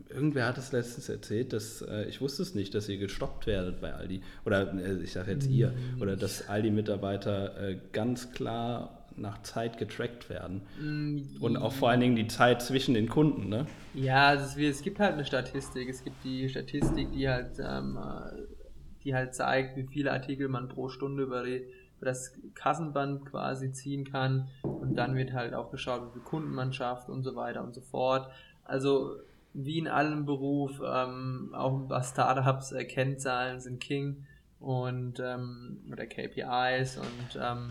irgendwer 0.08 0.46
hat 0.46 0.58
es 0.58 0.72
letztens 0.72 1.08
erzählt, 1.08 1.52
dass 1.52 1.82
äh, 1.82 2.04
ich 2.04 2.20
wusste 2.20 2.42
es 2.42 2.54
nicht, 2.54 2.74
dass 2.74 2.88
ihr 2.88 2.98
gestoppt 2.98 3.46
werdet 3.46 3.80
bei 3.80 3.92
Aldi 3.94 4.22
oder 4.44 4.72
äh, 4.74 5.02
ich 5.02 5.12
sage 5.12 5.32
jetzt 5.32 5.48
ihr 5.48 5.70
mhm. 5.70 6.02
oder 6.02 6.16
dass 6.16 6.48
Aldi-Mitarbeiter 6.48 7.60
äh, 7.60 7.78
ganz 7.92 8.32
klar 8.32 9.02
nach 9.18 9.42
Zeit 9.42 9.78
getrackt 9.78 10.28
werden. 10.28 10.60
Mm, 10.78 11.42
und 11.42 11.56
auch 11.56 11.72
vor 11.72 11.88
allen 11.88 12.00
Dingen 12.00 12.16
die 12.16 12.26
Zeit 12.28 12.60
zwischen 12.60 12.92
den 12.92 13.08
Kunden, 13.08 13.48
ne? 13.48 13.66
Ja, 13.94 14.34
es, 14.34 14.58
es, 14.58 14.82
gibt 14.82 15.00
halt 15.00 15.14
eine 15.14 15.24
Statistik. 15.24 15.88
Es 15.88 16.04
gibt 16.04 16.22
die 16.22 16.46
Statistik, 16.50 17.10
die 17.12 17.26
halt 17.26 17.52
ähm, 17.58 17.98
die 19.06 19.14
halt 19.14 19.34
zeigt, 19.34 19.76
wie 19.76 19.86
viele 19.86 20.12
Artikel 20.12 20.48
man 20.48 20.68
pro 20.68 20.88
Stunde 20.88 21.22
über, 21.22 21.44
die, 21.44 21.64
über 21.96 22.06
das 22.06 22.36
Kassenband 22.54 23.24
quasi 23.24 23.72
ziehen 23.72 24.04
kann. 24.04 24.48
Und 24.62 24.96
dann 24.96 25.14
wird 25.14 25.32
halt 25.32 25.54
auch 25.54 25.70
geschaut, 25.70 26.08
wie 26.08 26.12
viel 26.14 26.22
Kunden 26.22 26.52
man 26.52 26.72
schafft 26.72 27.08
und 27.08 27.22
so 27.22 27.36
weiter 27.36 27.62
und 27.62 27.72
so 27.72 27.80
fort. 27.80 28.28
Also 28.64 29.16
wie 29.54 29.78
in 29.78 29.88
allem 29.88 30.26
Beruf, 30.26 30.82
ähm, 30.84 31.54
auch 31.54 31.78
bei 31.88 32.02
Startups, 32.02 32.72
äh, 32.72 32.84
Kennzahlen 32.84 33.60
sind 33.60 33.80
King 33.80 34.26
und 34.60 35.20
ähm, 35.20 35.78
oder 35.90 36.06
KPIs 36.06 36.98
und 36.98 37.40
ähm, 37.40 37.70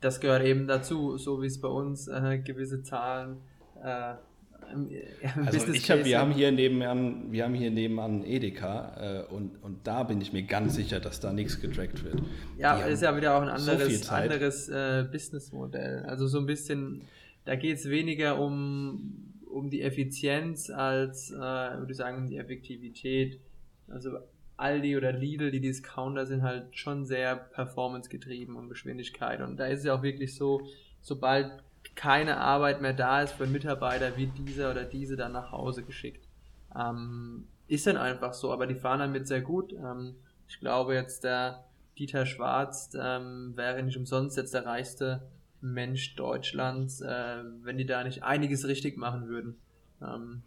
das 0.00 0.20
gehört 0.20 0.42
eben 0.42 0.66
dazu, 0.66 1.16
so 1.16 1.42
wie 1.42 1.46
es 1.46 1.60
bei 1.60 1.68
uns 1.68 2.08
äh, 2.08 2.38
gewisse 2.38 2.82
Zahlen 2.82 3.38
äh, 3.82 4.14
also 5.46 5.72
ich 5.72 5.90
hab, 5.90 6.04
wir 6.04 6.18
haben 6.18 6.32
hier 6.32 6.52
nebenan, 6.52 7.32
wir 7.32 7.44
haben 7.44 7.54
hier 7.54 7.70
nebenan 7.70 8.24
Edeka 8.24 9.26
äh, 9.28 9.34
und, 9.34 9.62
und 9.62 9.86
da 9.86 10.02
bin 10.02 10.20
ich 10.20 10.32
mir 10.32 10.42
ganz 10.42 10.74
sicher, 10.74 11.00
dass 11.00 11.20
da 11.20 11.32
nichts 11.32 11.60
getrackt 11.60 12.04
wird. 12.04 12.22
Ja, 12.58 12.78
das 12.78 12.94
ist 12.94 13.02
ja 13.02 13.16
wieder 13.16 13.36
auch 13.36 13.42
ein 13.42 13.48
anderes, 13.48 14.00
so 14.06 14.14
anderes 14.14 14.68
äh, 14.68 15.04
Businessmodell. 15.10 16.04
Also 16.04 16.26
so 16.26 16.38
ein 16.38 16.46
bisschen, 16.46 17.02
da 17.44 17.56
geht 17.56 17.78
es 17.78 17.88
weniger 17.88 18.40
um, 18.40 19.34
um 19.50 19.70
die 19.70 19.82
Effizienz 19.82 20.70
als, 20.70 21.30
äh, 21.30 21.36
würde 21.36 21.90
ich 21.90 21.96
sagen, 21.96 22.18
um 22.18 22.26
die 22.28 22.36
Effektivität. 22.36 23.40
Also 23.88 24.18
Aldi 24.56 24.96
oder 24.96 25.12
Lidl, 25.12 25.50
die 25.50 25.60
Discounter 25.60 26.26
sind 26.26 26.42
halt 26.42 26.76
schon 26.76 27.06
sehr 27.06 27.34
performance-getrieben 27.34 28.56
und 28.56 28.68
Geschwindigkeit. 28.68 29.40
Und 29.40 29.56
da 29.58 29.66
ist 29.66 29.80
es 29.80 29.84
ja 29.86 29.94
auch 29.94 30.02
wirklich 30.02 30.34
so, 30.34 30.60
sobald 31.00 31.50
keine 31.94 32.38
Arbeit 32.38 32.80
mehr 32.80 32.92
da 32.92 33.22
ist 33.22 33.32
für 33.32 33.46
Mitarbeiter, 33.46 34.16
wie 34.16 34.26
dieser 34.26 34.70
oder 34.70 34.84
diese 34.84 35.16
dann 35.16 35.32
nach 35.32 35.52
Hause 35.52 35.82
geschickt. 35.82 36.26
Ähm, 36.74 37.46
ist 37.68 37.86
dann 37.86 37.96
einfach 37.96 38.34
so, 38.34 38.52
aber 38.52 38.66
die 38.66 38.74
fahren 38.74 39.00
damit 39.00 39.28
sehr 39.28 39.40
gut. 39.40 39.72
Ähm, 39.72 40.16
ich 40.48 40.58
glaube 40.60 40.94
jetzt 40.94 41.24
der 41.24 41.64
Dieter 41.98 42.26
Schwarz 42.26 42.92
ähm, 42.98 43.52
wäre 43.56 43.82
nicht 43.82 43.96
umsonst 43.96 44.36
jetzt 44.36 44.54
der 44.54 44.66
reichste 44.66 45.28
Mensch 45.60 46.16
Deutschlands, 46.16 47.00
äh, 47.00 47.44
wenn 47.62 47.78
die 47.78 47.86
da 47.86 48.02
nicht 48.02 48.22
einiges 48.22 48.66
richtig 48.66 48.96
machen 48.96 49.28
würden. 49.28 49.56
Ähm, 50.02 50.42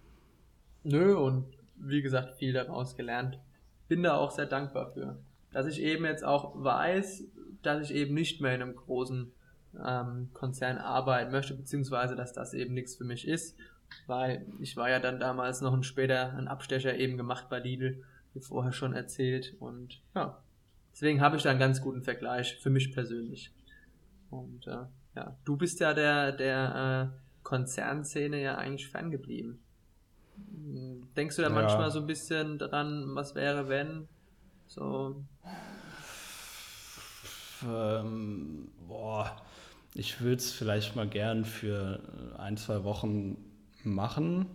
nö, 0.84 1.16
und 1.16 1.46
wie 1.76 2.02
gesagt, 2.02 2.36
viel 2.36 2.54
daraus 2.54 2.96
gelernt. 2.96 3.40
Bin 3.88 4.04
da 4.04 4.16
auch 4.16 4.32
sehr 4.32 4.46
dankbar 4.46 4.92
für. 4.94 5.20
Dass 5.52 5.68
ich 5.68 5.82
eben 5.82 6.06
jetzt 6.06 6.24
auch 6.24 6.52
weiß, 6.56 7.26
dass 7.62 7.90
ich 7.90 7.96
eben 7.96 8.14
nicht 8.14 8.42
mehr 8.42 8.56
in 8.56 8.62
einem 8.62 8.76
großen 8.76 9.32
ähm, 9.86 10.30
Konzern 10.34 10.78
arbeiten 10.78 11.32
möchte, 11.32 11.54
beziehungsweise 11.54 12.16
dass 12.16 12.34
das 12.34 12.54
eben 12.54 12.74
nichts 12.74 12.96
für 12.96 13.04
mich 13.04 13.28
ist, 13.28 13.58
weil 14.08 14.46
ich 14.60 14.78
war 14.78 14.90
ja 14.90 15.00
dann 15.00 15.20
damals 15.20 15.62
noch 15.62 15.74
ein 15.74 15.84
später 15.84 16.34
ein 16.34 16.48
Abstecher 16.48 16.96
eben 16.96 17.18
gemacht 17.18 17.48
bei 17.50 17.60
Lidl, 17.60 18.04
wie 18.34 18.42
vorher 18.42 18.74
schon 18.74 18.94
erzählt 18.94 19.56
und 19.60 20.02
ja, 20.16 20.42
deswegen 20.92 21.22
habe 21.22 21.38
ich 21.38 21.44
da 21.44 21.52
einen 21.52 21.60
ganz 21.60 21.82
guten 21.82 22.04
Vergleich 22.04 22.58
für 22.62 22.70
mich 22.70 22.94
persönlich. 22.94 23.52
Und 24.30 24.66
äh, 24.68 24.86
ja, 25.16 25.38
du 25.46 25.58
bist 25.58 25.80
ja 25.80 25.94
der 25.94 26.32
der 26.32 27.12
äh, 27.14 27.44
Konzernszene 27.44 28.42
ja 28.42 28.56
eigentlich 28.56 28.90
ferngeblieben. 28.90 29.60
Denkst 31.16 31.36
du 31.36 31.44
da 31.44 31.50
ja. 31.50 31.54
manchmal 31.54 31.92
so 31.92 32.00
ein 32.00 32.08
bisschen 32.08 32.58
dran, 32.58 33.14
was 33.14 33.36
wäre, 33.36 33.70
wenn? 33.70 34.08
So. 34.66 35.24
Ähm, 37.64 38.72
boah 38.88 39.38
ich 39.96 40.22
würde 40.22 40.38
es 40.38 40.52
vielleicht 40.52 40.96
mal 40.96 41.08
gern 41.08 41.46
für 41.46 42.00
ein, 42.38 42.58
zwei 42.58 42.84
Wochen 42.84 43.38
machen, 43.84 44.46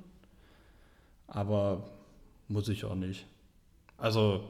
aber 1.26 1.88
muss 2.48 2.68
ich 2.68 2.84
auch 2.84 2.94
nicht. 2.94 3.26
Also 3.96 4.44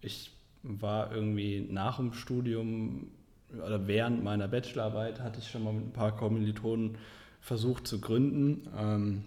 ich 0.00 0.32
war 0.62 1.12
irgendwie 1.12 1.66
nach 1.70 1.96
dem 1.96 2.12
Studium 2.12 3.08
oder 3.52 3.86
während 3.86 4.24
meiner 4.24 4.48
Bachelorarbeit 4.48 5.20
hatte 5.20 5.38
ich 5.38 5.48
schon 5.48 5.62
mal 5.62 5.72
mit 5.72 5.86
ein 5.86 5.92
paar 5.92 6.16
Kommilitonen 6.16 6.96
versucht 7.40 7.86
zu 7.86 8.00
gründen. 8.00 8.68
Ähm, 8.76 9.24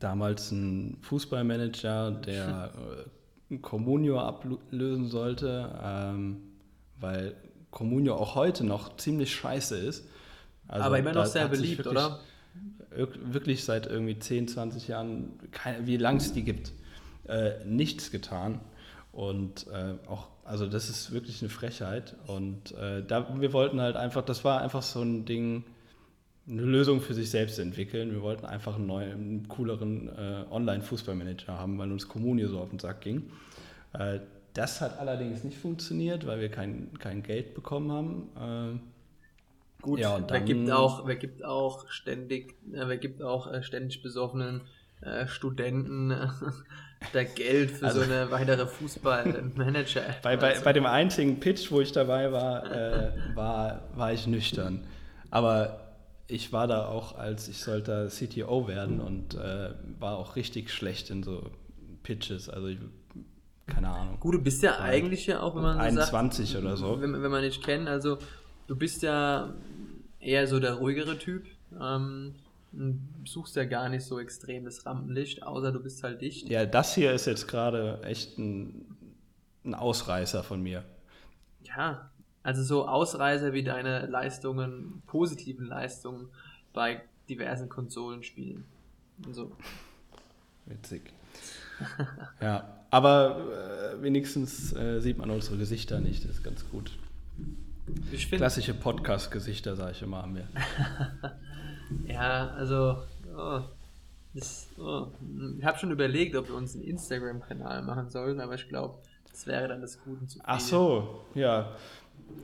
damals 0.00 0.50
ein 0.50 0.98
Fußballmanager, 1.00 2.10
der 2.10 2.72
äh, 3.50 3.56
Comunio 3.58 4.20
ablösen 4.20 5.08
sollte, 5.08 5.70
ähm, 5.82 6.42
weil 7.00 7.36
Comunio 7.72 8.14
auch 8.14 8.36
heute 8.36 8.62
noch 8.62 8.96
ziemlich 8.96 9.34
scheiße 9.34 9.76
ist. 9.76 10.04
Also 10.68 10.86
Aber 10.86 10.98
immer 10.98 11.12
noch 11.12 11.26
sehr 11.26 11.48
beliebt, 11.48 11.84
wirklich, 11.84 11.90
oder? 11.90 12.20
Wirklich 13.24 13.64
seit 13.64 13.86
irgendwie 13.86 14.18
10, 14.18 14.46
20 14.46 14.86
Jahren, 14.86 15.32
keine, 15.50 15.86
wie 15.86 15.96
lange 15.96 16.18
es 16.18 16.32
die 16.32 16.44
gibt, 16.44 16.72
äh, 17.26 17.64
nichts 17.64 18.12
getan. 18.12 18.60
Und 19.10 19.66
äh, 19.68 19.94
auch, 20.08 20.28
also 20.44 20.66
das 20.66 20.88
ist 20.88 21.12
wirklich 21.12 21.42
eine 21.42 21.48
Frechheit. 21.48 22.14
Und 22.26 22.72
äh, 22.72 23.02
da, 23.04 23.40
wir 23.40 23.52
wollten 23.52 23.80
halt 23.80 23.96
einfach, 23.96 24.22
das 24.22 24.44
war 24.44 24.60
einfach 24.60 24.82
so 24.82 25.02
ein 25.02 25.24
Ding, 25.24 25.64
eine 26.46 26.62
Lösung 26.62 27.00
für 27.00 27.14
sich 27.14 27.30
selbst 27.30 27.58
entwickeln. 27.58 28.12
Wir 28.12 28.22
wollten 28.22 28.44
einfach 28.44 28.76
einen 28.76 28.86
neuen, 28.86 29.12
einen 29.12 29.48
cooleren 29.48 30.08
äh, 30.08 30.44
Online-Fußballmanager 30.50 31.58
haben, 31.58 31.78
weil 31.78 31.90
uns 31.90 32.08
Kommune 32.08 32.46
so 32.48 32.58
auf 32.58 32.70
den 32.70 32.78
Sack 32.78 33.00
ging. 33.00 33.30
Äh, 34.52 34.54
das 34.54 34.80
hat 34.80 34.98
allerdings 34.98 35.44
nicht 35.44 35.58
funktioniert, 35.58 36.26
weil 36.26 36.40
wir 36.40 36.50
kein, 36.50 36.90
kein 36.98 37.22
Geld 37.22 37.54
bekommen 37.54 37.92
haben. 37.92 38.78
Äh, 38.78 38.80
Gut, 39.82 39.98
ja, 39.98 40.24
wer 40.28 40.40
gibt 40.40 40.70
auch, 40.70 41.06
wer 41.08 41.16
gibt 41.16 41.44
auch 41.44 41.88
ständig, 41.88 42.54
äh, 42.72 42.86
wer 42.86 42.98
gibt 42.98 43.20
auch 43.20 43.52
äh, 43.52 43.64
ständig 43.64 44.00
besoffenen 44.00 44.60
äh, 45.00 45.26
Studenten 45.26 46.14
da 47.12 47.24
Geld 47.24 47.72
für 47.72 47.86
also, 47.86 48.02
so 48.02 48.04
eine 48.04 48.30
weitere 48.30 48.66
Fußballmanager. 48.66 50.02
Bei, 50.22 50.36
bei, 50.36 50.60
bei 50.60 50.72
dem 50.72 50.86
einzigen 50.86 51.40
Pitch, 51.40 51.72
wo 51.72 51.80
ich 51.80 51.90
dabei 51.90 52.30
war, 52.30 52.62
war, 53.34 53.88
war 53.96 54.12
ich 54.12 54.28
nüchtern. 54.28 54.84
Aber 55.32 55.82
ich 56.28 56.52
war 56.52 56.66
da 56.68 56.86
auch, 56.86 57.18
als 57.18 57.48
ich 57.48 57.58
sollte 57.58 58.08
CTO 58.08 58.68
werden 58.68 59.00
und 59.00 59.34
äh, 59.34 59.70
war 59.98 60.16
auch 60.16 60.36
richtig 60.36 60.70
schlecht 60.70 61.10
in 61.10 61.22
so 61.22 61.50
Pitches. 62.02 62.48
Also 62.48 62.68
ich, 62.68 62.78
keine 63.72 63.88
Ahnung. 63.88 64.20
Gut, 64.20 64.34
du 64.34 64.42
bist 64.42 64.62
ja 64.62 64.78
eigentlich 64.78 65.26
ja 65.26 65.40
auch, 65.40 65.54
wenn 65.54 65.62
man 65.62 65.78
21 65.78 66.50
sagt, 66.50 66.64
oder 66.64 66.76
so. 66.76 67.00
Wenn, 67.00 67.22
wenn 67.22 67.30
man 67.30 67.42
dich 67.42 67.60
kennt, 67.62 67.88
also 67.88 68.18
du 68.66 68.76
bist 68.76 69.02
ja 69.02 69.52
eher 70.20 70.46
so 70.46 70.60
der 70.60 70.74
ruhigere 70.74 71.18
Typ. 71.18 71.46
Ähm, 71.80 72.34
suchst 73.24 73.56
ja 73.56 73.64
gar 73.64 73.88
nicht 73.88 74.04
so 74.04 74.18
extrem 74.18 74.64
das 74.64 74.86
Rampenlicht, 74.86 75.42
außer 75.42 75.72
du 75.72 75.80
bist 75.80 76.02
halt 76.02 76.22
dicht. 76.22 76.48
Ja, 76.48 76.64
das 76.64 76.94
hier 76.94 77.12
ist 77.12 77.26
jetzt 77.26 77.46
gerade 77.46 78.00
echt 78.02 78.38
ein, 78.38 78.96
ein 79.64 79.74
Ausreißer 79.74 80.42
von 80.42 80.62
mir. 80.62 80.84
Ja, 81.62 82.10
also 82.42 82.62
so 82.62 82.88
Ausreißer 82.88 83.52
wie 83.52 83.62
deine 83.62 84.06
Leistungen, 84.06 85.02
positiven 85.06 85.66
Leistungen 85.66 86.28
bei 86.72 87.02
diversen 87.28 87.68
Konsolenspielen. 87.68 88.64
So. 89.30 89.52
Witzig. 90.66 91.12
Ja, 92.40 92.84
aber 92.90 93.96
äh, 93.96 94.02
wenigstens 94.02 94.74
äh, 94.74 95.00
sieht 95.00 95.18
man 95.18 95.30
unsere 95.30 95.56
Gesichter 95.56 96.00
nicht, 96.00 96.24
das 96.24 96.32
ist 96.32 96.44
ganz 96.44 96.64
gut. 96.70 96.92
Klassische 98.30 98.74
Podcast-Gesichter, 98.74 99.76
sage 99.76 99.92
ich 99.92 100.02
immer, 100.02 100.24
an 100.24 100.32
mir. 100.34 100.46
ja, 102.06 102.48
also, 102.48 102.98
oh, 103.36 103.60
das, 104.34 104.68
oh, 104.78 105.08
ich 105.58 105.64
habe 105.64 105.78
schon 105.78 105.90
überlegt, 105.90 106.36
ob 106.36 106.48
wir 106.48 106.54
uns 106.54 106.74
einen 106.74 106.84
Instagram-Kanal 106.84 107.82
machen 107.82 108.08
sollen, 108.10 108.40
aber 108.40 108.54
ich 108.54 108.68
glaube, 108.68 108.98
das 109.30 109.46
wäre 109.46 109.68
dann 109.68 109.80
das 109.80 109.98
Gute 110.02 110.26
zu 110.26 110.34
viel. 110.34 110.42
Ach 110.44 110.60
so, 110.60 111.24
ja. 111.34 111.74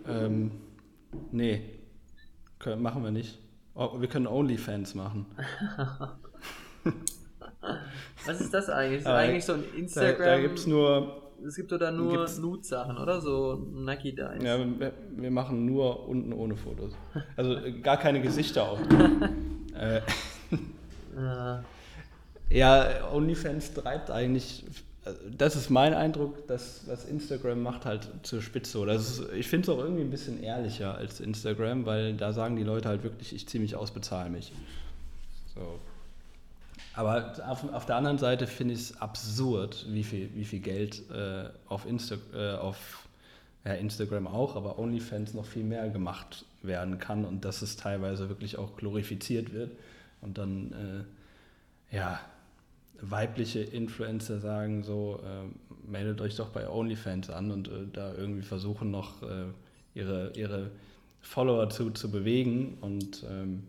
Ähm, 0.07 0.51
nee, 1.31 1.79
können, 2.59 2.83
machen 2.83 3.05
wir 3.05 3.11
nicht. 3.11 3.39
Oh, 3.75 4.01
wir 4.01 4.09
können 4.09 4.27
OnlyFans 4.27 4.95
machen. 4.95 5.27
Was 8.27 8.41
ist 8.41 8.53
das 8.53 8.69
eigentlich? 8.69 8.99
Ist 8.99 9.07
das 9.07 9.15
eigentlich 9.15 9.45
so 9.45 9.53
ein 9.55 9.65
Instagram? 9.77 10.19
Da, 10.19 10.37
da 10.37 10.41
gibt 10.41 10.59
es 10.59 10.67
nur. 10.67 11.23
Es 11.47 11.55
gibt 11.55 11.73
oder 11.73 11.93
nur 11.93 12.29
Nude-Sachen, 12.29 12.99
oder? 12.99 13.21
So 13.21 13.65
Nike 13.73 14.13
Dice. 14.13 14.43
Ja, 14.43 14.59
wir, 14.59 14.93
wir, 15.17 15.31
machen 15.31 15.67
nur 15.67 16.09
unten 16.09 16.33
ohne 16.33 16.57
Fotos. 16.57 16.95
Also 17.37 17.55
äh, 17.55 17.73
gar 17.81 17.97
keine 17.97 18.21
Gesichter 18.21 18.65
auch. 18.65 18.81
äh, 19.79 20.01
ja, 22.51 23.13
OnlyFans 23.13 23.73
treibt 23.73 24.11
eigentlich 24.11 24.65
das 25.37 25.57
ist 25.57 25.71
mein 25.71 25.95
Eindruck, 25.95 26.47
dass 26.47 26.83
was 26.87 27.05
Instagram 27.05 27.63
macht 27.63 27.85
halt 27.85 28.09
zur 28.23 28.43
Spitze. 28.43 28.85
Ist, 28.91 29.23
ich 29.35 29.49
finde 29.49 29.71
es 29.71 29.77
auch 29.77 29.83
irgendwie 29.83 30.03
ein 30.03 30.11
bisschen 30.11 30.43
ehrlicher 30.43 30.97
als 30.97 31.21
Instagram, 31.21 31.87
weil 31.87 32.15
da 32.15 32.33
sagen 32.33 32.57
die 32.57 32.63
Leute 32.65 32.89
halt 32.89 33.03
wirklich, 33.03 33.35
ich 33.35 33.47
ziehe 33.49 33.63
mich 33.63 33.77
aus, 33.77 33.91
bezahle 33.91 34.31
mich. 34.31 34.53
So. 35.55 35.79
Aber 36.99 37.33
auf, 37.47 37.73
auf 37.73 37.87
der 37.87 37.95
anderen 37.95 38.19
Seite 38.19 38.49
finde 38.49 38.75
ich 38.75 38.81
es 38.81 39.01
absurd, 39.01 39.87
wie 39.89 40.03
viel, 40.03 40.35
wie 40.35 40.45
viel 40.45 40.59
Geld 40.59 41.09
äh, 41.13 41.49
auf, 41.69 41.87
Insta, 41.87 42.17
äh, 42.35 42.57
auf 42.57 43.07
ja, 43.65 43.75
Instagram 43.75 44.27
auch, 44.27 44.57
aber 44.57 44.81
OnlyFans 44.81 45.33
noch 45.33 45.45
viel 45.45 45.63
mehr 45.63 45.91
gemacht 45.91 46.45
werden 46.61 46.99
kann 46.99 47.25
und 47.25 47.45
dass 47.45 47.63
es 47.63 47.77
teilweise 47.77 48.29
wirklich 48.29 48.59
auch 48.59 48.77
glorifiziert 48.77 49.53
wird 49.53 49.71
und 50.23 50.39
dann, 50.39 51.07
äh, 51.93 51.97
ja, 51.97 52.19
weibliche 53.01 53.61
Influencer 53.61 54.41
sagen 54.41 54.83
so, 54.83 55.21
äh, 55.23 55.89
meldet 55.89 56.21
euch 56.21 56.35
doch 56.35 56.49
bei 56.49 56.69
OnlyFans 56.69 57.31
an 57.31 57.53
und 57.53 57.69
äh, 57.69 57.87
da 57.93 58.13
irgendwie 58.13 58.43
versuchen 58.43 58.91
noch 58.91 59.23
äh, 59.23 59.45
ihre, 59.95 60.33
ihre 60.35 60.73
Follower 61.21 61.71
zu, 61.71 61.91
zu 61.91 62.11
bewegen 62.11 62.77
und 62.81 63.25
ähm, 63.31 63.63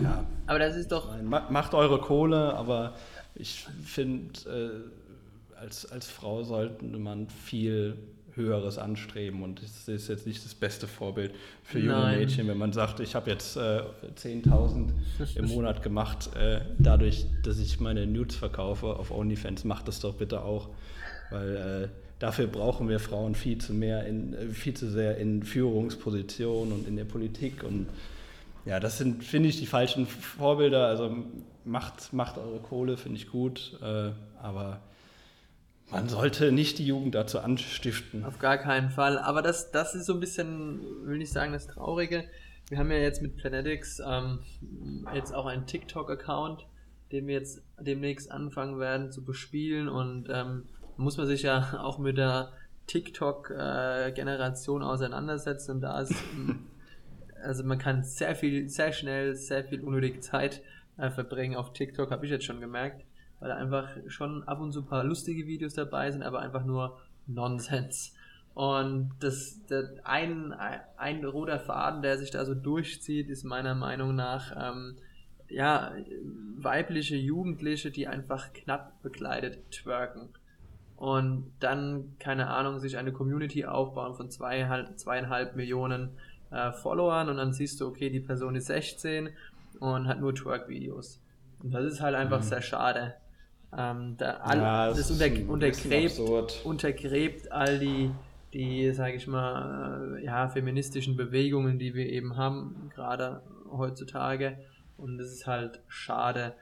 ja. 0.00 0.24
Aber 0.46 0.58
das 0.58 0.76
ist 0.76 0.92
doch. 0.92 1.10
Macht 1.22 1.74
eure 1.74 2.00
Kohle, 2.00 2.54
aber 2.54 2.94
ich 3.34 3.66
finde, 3.84 4.38
äh, 4.48 5.60
als, 5.60 5.90
als 5.90 6.08
Frau 6.08 6.42
sollte 6.42 6.84
man 6.84 7.28
viel 7.28 7.96
Höheres 8.36 8.78
anstreben. 8.78 9.42
Und 9.42 9.62
das 9.62 9.88
ist 9.88 10.08
jetzt 10.08 10.26
nicht 10.26 10.44
das 10.44 10.54
beste 10.54 10.86
Vorbild 10.86 11.34
für 11.64 11.78
junge 11.78 11.92
Nein. 11.92 12.18
Mädchen, 12.20 12.46
wenn 12.48 12.58
man 12.58 12.72
sagt, 12.72 13.00
ich 13.00 13.14
habe 13.14 13.30
jetzt 13.30 13.56
äh, 13.56 13.82
10.000 14.22 14.90
im 15.36 15.46
Monat 15.46 15.82
gemacht, 15.82 16.30
äh, 16.36 16.60
dadurch, 16.78 17.26
dass 17.42 17.58
ich 17.58 17.80
meine 17.80 18.06
Nudes 18.06 18.36
verkaufe 18.36 18.86
auf 18.86 19.10
OnlyFans, 19.10 19.64
macht 19.64 19.88
das 19.88 20.00
doch 20.00 20.14
bitte 20.14 20.42
auch. 20.42 20.68
Weil 21.30 21.56
äh, 21.56 21.88
dafür 22.18 22.46
brauchen 22.46 22.88
wir 22.88 23.00
Frauen 23.00 23.34
viel 23.34 23.58
zu 23.58 23.72
mehr, 23.74 24.06
in, 24.06 24.34
äh, 24.34 24.48
viel 24.48 24.74
zu 24.74 24.90
sehr 24.90 25.16
in 25.16 25.42
Führungspositionen 25.42 26.72
und 26.72 26.86
in 26.86 26.96
der 26.96 27.04
Politik. 27.04 27.64
Und 27.64 27.86
ja, 28.66 28.80
das 28.80 28.98
sind, 28.98 29.22
finde 29.22 29.48
ich, 29.48 29.58
die 29.58 29.66
falschen 29.66 30.06
Vorbilder. 30.06 30.88
Also 30.88 31.24
macht, 31.64 32.12
macht 32.12 32.36
eure 32.36 32.58
Kohle, 32.58 32.96
finde 32.96 33.16
ich 33.16 33.30
gut. 33.30 33.78
Äh, 33.80 34.10
aber 34.42 34.80
man 35.90 36.08
sollte 36.08 36.50
nicht 36.50 36.78
die 36.78 36.86
Jugend 36.86 37.14
dazu 37.14 37.38
anstiften. 37.38 38.24
Auf 38.24 38.40
gar 38.40 38.58
keinen 38.58 38.90
Fall. 38.90 39.18
Aber 39.18 39.40
das, 39.40 39.70
das 39.70 39.94
ist 39.94 40.06
so 40.06 40.14
ein 40.14 40.20
bisschen, 40.20 40.80
will 41.04 41.22
ich 41.22 41.30
sagen, 41.30 41.52
das 41.52 41.68
Traurige. 41.68 42.24
Wir 42.68 42.78
haben 42.78 42.90
ja 42.90 42.98
jetzt 42.98 43.22
mit 43.22 43.36
Planetics 43.36 44.02
ähm, 44.04 44.40
jetzt 45.14 45.32
auch 45.32 45.46
einen 45.46 45.66
TikTok-Account, 45.66 46.66
den 47.12 47.28
wir 47.28 47.34
jetzt 47.34 47.62
demnächst 47.78 48.32
anfangen 48.32 48.80
werden 48.80 49.12
zu 49.12 49.24
bespielen. 49.24 49.88
Und 49.88 50.28
ähm, 50.28 50.64
muss 50.96 51.16
man 51.16 51.28
sich 51.28 51.42
ja 51.42 51.78
auch 51.84 51.98
mit 51.98 52.18
der 52.18 52.50
TikTok-Generation 52.88 54.82
äh, 54.82 54.84
auseinandersetzen. 54.84 55.70
Und 55.70 55.82
da 55.82 56.00
ist, 56.00 56.14
also 57.42 57.64
man 57.64 57.78
kann 57.78 58.02
sehr 58.02 58.34
viel, 58.34 58.68
sehr 58.68 58.92
schnell, 58.92 59.34
sehr 59.34 59.64
viel 59.64 59.80
unnötige 59.80 60.20
Zeit 60.20 60.62
äh, 60.96 61.10
verbringen 61.10 61.56
auf 61.56 61.72
TikTok, 61.72 62.10
habe 62.10 62.24
ich 62.24 62.30
jetzt 62.30 62.44
schon 62.44 62.60
gemerkt 62.60 63.04
weil 63.40 63.48
da 63.50 63.56
einfach 63.56 63.88
schon 64.08 64.42
ab 64.44 64.60
und 64.60 64.72
zu 64.72 64.80
ein 64.80 64.86
paar 64.86 65.04
lustige 65.04 65.46
Videos 65.46 65.74
dabei 65.74 66.10
sind, 66.10 66.22
aber 66.22 66.40
einfach 66.40 66.64
nur 66.64 66.98
Nonsens. 67.26 68.14
Und 68.54 69.10
das, 69.20 69.60
der, 69.66 69.90
ein, 70.04 70.54
ein 70.96 71.24
roter 71.24 71.60
Faden, 71.60 72.00
der 72.00 72.16
sich 72.16 72.30
da 72.30 72.44
so 72.46 72.54
durchzieht, 72.54 73.28
ist 73.28 73.44
meiner 73.44 73.74
Meinung 73.74 74.14
nach, 74.14 74.54
ähm, 74.58 74.96
ja, 75.48 75.92
weibliche 76.56 77.16
Jugendliche, 77.16 77.90
die 77.90 78.08
einfach 78.08 78.52
knapp 78.54 79.02
bekleidet 79.02 79.70
twerken. 79.70 80.30
Und 80.96 81.52
dann, 81.60 82.16
keine 82.18 82.48
Ahnung, 82.48 82.78
sich 82.78 82.96
eine 82.96 83.12
Community 83.12 83.66
aufbauen 83.66 84.14
von 84.14 84.30
zweieinhalb, 84.30 84.98
zweieinhalb 84.98 85.54
Millionen 85.54 86.16
äh, 86.50 86.72
Followern 86.72 87.28
und 87.28 87.36
dann 87.36 87.52
siehst 87.52 87.80
du, 87.80 87.86
okay, 87.86 88.10
die 88.10 88.20
Person 88.20 88.56
ist 88.56 88.66
16 88.66 89.30
und 89.80 90.08
hat 90.08 90.20
nur 90.20 90.34
Twerk-Videos. 90.34 91.20
Und 91.62 91.72
das 91.72 91.84
ist 91.84 92.00
halt 92.00 92.14
einfach 92.14 92.38
mhm. 92.38 92.44
sehr 92.44 92.62
schade. 92.62 93.14
Ähm, 93.76 94.16
da 94.16 94.38
all, 94.38 94.58
ja, 94.58 94.88
das, 94.88 95.08
das 95.08 95.10
unter, 95.10 95.52
untergräbt, 95.52 96.20
untergräbt 96.64 97.52
all 97.52 97.78
die, 97.78 98.10
die, 98.52 98.92
sage 98.92 99.16
ich 99.16 99.26
mal, 99.26 100.16
äh, 100.18 100.24
ja, 100.24 100.48
feministischen 100.48 101.16
Bewegungen, 101.16 101.78
die 101.78 101.94
wir 101.94 102.06
eben 102.06 102.36
haben, 102.36 102.90
gerade 102.94 103.42
heutzutage. 103.70 104.58
Und 104.96 105.18
das 105.18 105.32
ist 105.32 105.46
halt 105.46 105.80
schade. 105.88 106.54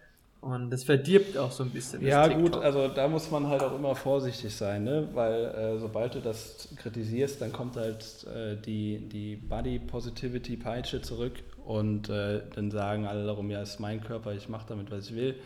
Und 0.44 0.68
das 0.68 0.84
verdirbt 0.84 1.38
auch 1.38 1.50
so 1.50 1.62
ein 1.62 1.70
bisschen. 1.70 2.04
Ja, 2.04 2.28
gut, 2.28 2.54
also 2.54 2.88
da 2.88 3.08
muss 3.08 3.30
man 3.30 3.46
halt 3.46 3.62
auch 3.62 3.74
immer 3.74 3.94
vorsichtig 3.94 4.54
sein, 4.54 4.84
ne? 4.84 5.08
weil 5.14 5.44
äh, 5.46 5.78
sobald 5.78 6.16
du 6.16 6.20
das 6.20 6.68
kritisierst, 6.76 7.40
dann 7.40 7.50
kommt 7.50 7.76
halt 7.76 8.26
äh, 8.26 8.54
die, 8.54 9.08
die 9.08 9.36
Body 9.36 9.78
Positivity 9.78 10.58
Peitsche 10.58 11.00
zurück 11.00 11.32
und 11.64 12.10
äh, 12.10 12.42
dann 12.54 12.70
sagen 12.70 13.06
alle 13.06 13.24
darum, 13.24 13.50
ja, 13.50 13.62
ist 13.62 13.80
mein 13.80 14.02
Körper, 14.02 14.34
ich 14.34 14.50
mache 14.50 14.66
damit, 14.68 14.90
was 14.90 15.08
ich 15.08 15.16
will. 15.16 15.36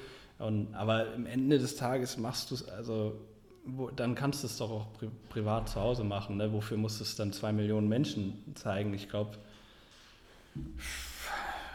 Und, 0.40 0.74
aber 0.74 1.06
am 1.14 1.26
Ende 1.26 1.60
des 1.60 1.76
Tages 1.76 2.16
machst 2.16 2.50
du 2.50 2.56
es, 2.56 2.68
also 2.68 3.20
wo, 3.64 3.90
dann 3.90 4.16
kannst 4.16 4.42
du 4.42 4.48
es 4.48 4.56
doch 4.56 4.72
auch 4.72 4.92
pri 4.94 5.10
privat 5.28 5.68
zu 5.68 5.80
Hause 5.80 6.02
machen. 6.02 6.38
Ne? 6.38 6.52
Wofür 6.52 6.76
musst 6.76 6.98
du 6.98 7.04
es 7.04 7.14
dann 7.14 7.32
zwei 7.32 7.52
Millionen 7.52 7.88
Menschen 7.88 8.42
zeigen? 8.56 8.92
Ich 8.94 9.08
glaube. 9.08 9.36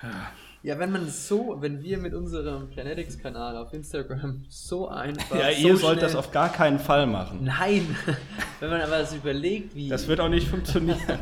Ja. 0.01 0.29
Ja, 0.63 0.79
wenn 0.79 0.93
man 0.93 1.09
so, 1.09 1.57
wenn 1.59 1.83
wir 1.83 1.97
mit 1.97 2.13
unserem 2.13 2.69
Planetics-Kanal 2.69 3.57
auf 3.57 3.73
Instagram 3.73 4.45
so 4.47 4.87
einfach. 4.87 5.37
Ja, 5.37 5.51
so 5.51 5.67
ihr 5.67 5.75
sollt 5.75 6.01
das 6.01 6.15
auf 6.15 6.31
gar 6.31 6.49
keinen 6.53 6.79
Fall 6.79 7.05
machen. 7.05 7.43
Nein, 7.43 7.85
wenn 8.61 8.69
man 8.69 8.79
aber 8.79 8.99
das 8.99 9.13
überlegt, 9.13 9.75
wie. 9.75 9.89
Das 9.89 10.07
wird 10.07 10.21
auch 10.21 10.29
nicht 10.29 10.47
funktionieren. 10.47 10.99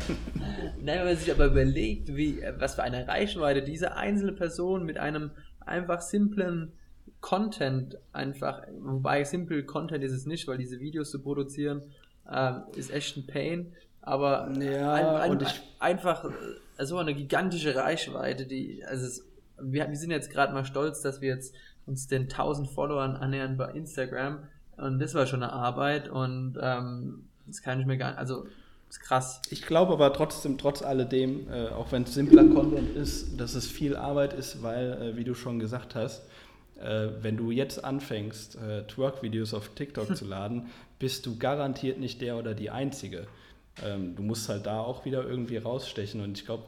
Nein, 0.80 0.98
wenn 1.00 1.06
man 1.06 1.16
sich 1.16 1.32
aber 1.32 1.46
überlegt, 1.46 2.14
wie, 2.14 2.40
was 2.58 2.76
für 2.76 2.84
eine 2.84 3.08
Reichweite 3.08 3.62
diese 3.62 3.96
einzelne 3.96 4.30
Person 4.30 4.86
mit 4.86 4.96
einem 4.98 5.32
einfach 5.58 6.02
simplen 6.02 6.74
Content 7.20 7.98
einfach, 8.12 8.62
wobei 8.80 9.24
simple 9.24 9.64
Content 9.64 10.04
ist 10.04 10.12
es 10.12 10.24
nicht, 10.24 10.46
weil 10.46 10.58
diese 10.58 10.78
Videos 10.78 11.10
zu 11.10 11.20
produzieren 11.20 11.82
ähm, 12.32 12.62
ist 12.76 12.92
echt 12.92 13.16
ein 13.16 13.26
Pain. 13.26 13.72
Aber 14.02 14.52
ja, 14.60 14.92
ein, 14.92 15.32
ein, 15.32 15.46
einfach 15.80 16.30
so 16.78 16.98
eine 16.98 17.14
gigantische 17.14 17.74
Reichweite, 17.74 18.46
die, 18.46 18.84
also 18.84 19.06
es 19.06 19.31
wir, 19.60 19.88
wir 19.88 19.96
sind 19.96 20.10
jetzt 20.10 20.30
gerade 20.30 20.52
mal 20.52 20.64
stolz, 20.64 21.02
dass 21.02 21.20
wir 21.20 21.28
jetzt 21.28 21.54
uns 21.86 22.06
den 22.06 22.22
1000 22.22 22.68
Followern 22.70 23.16
annähern 23.16 23.56
bei 23.56 23.70
Instagram. 23.72 24.38
Und 24.76 24.98
das 24.98 25.14
war 25.14 25.26
schon 25.26 25.42
eine 25.42 25.52
Arbeit 25.52 26.08
und 26.08 26.58
ähm, 26.60 27.24
das 27.46 27.62
kann 27.62 27.80
ich 27.80 27.86
mir 27.86 27.98
gar 27.98 28.10
nicht, 28.10 28.18
also 28.18 28.46
ist 28.88 29.00
krass. 29.00 29.40
Ich 29.50 29.62
glaube 29.62 29.92
aber 29.92 30.12
trotzdem, 30.12 30.58
trotz 30.58 30.82
alledem, 30.82 31.48
äh, 31.50 31.68
auch 31.68 31.92
wenn 31.92 32.02
es 32.02 32.14
simpler 32.14 32.44
Content 32.44 32.94
ist, 32.94 33.40
dass 33.40 33.54
es 33.54 33.66
viel 33.66 33.96
Arbeit 33.96 34.34
ist, 34.34 34.62
weil, 34.62 34.92
äh, 34.92 35.16
wie 35.16 35.24
du 35.24 35.34
schon 35.34 35.58
gesagt 35.58 35.94
hast, 35.94 36.22
äh, 36.78 37.08
wenn 37.20 37.36
du 37.36 37.50
jetzt 37.50 37.84
anfängst, 37.84 38.56
äh, 38.56 38.86
Twerk-Videos 38.86 39.54
auf 39.54 39.70
TikTok 39.70 40.16
zu 40.16 40.26
laden, 40.26 40.68
bist 40.98 41.24
du 41.26 41.38
garantiert 41.38 42.00
nicht 42.00 42.20
der 42.20 42.36
oder 42.36 42.54
die 42.54 42.70
Einzige. 42.70 43.26
Ähm, 43.82 44.14
du 44.14 44.22
musst 44.22 44.48
halt 44.48 44.66
da 44.66 44.80
auch 44.80 45.04
wieder 45.04 45.26
irgendwie 45.26 45.56
rausstechen 45.56 46.20
und 46.20 46.36
ich 46.36 46.44
glaube, 46.44 46.64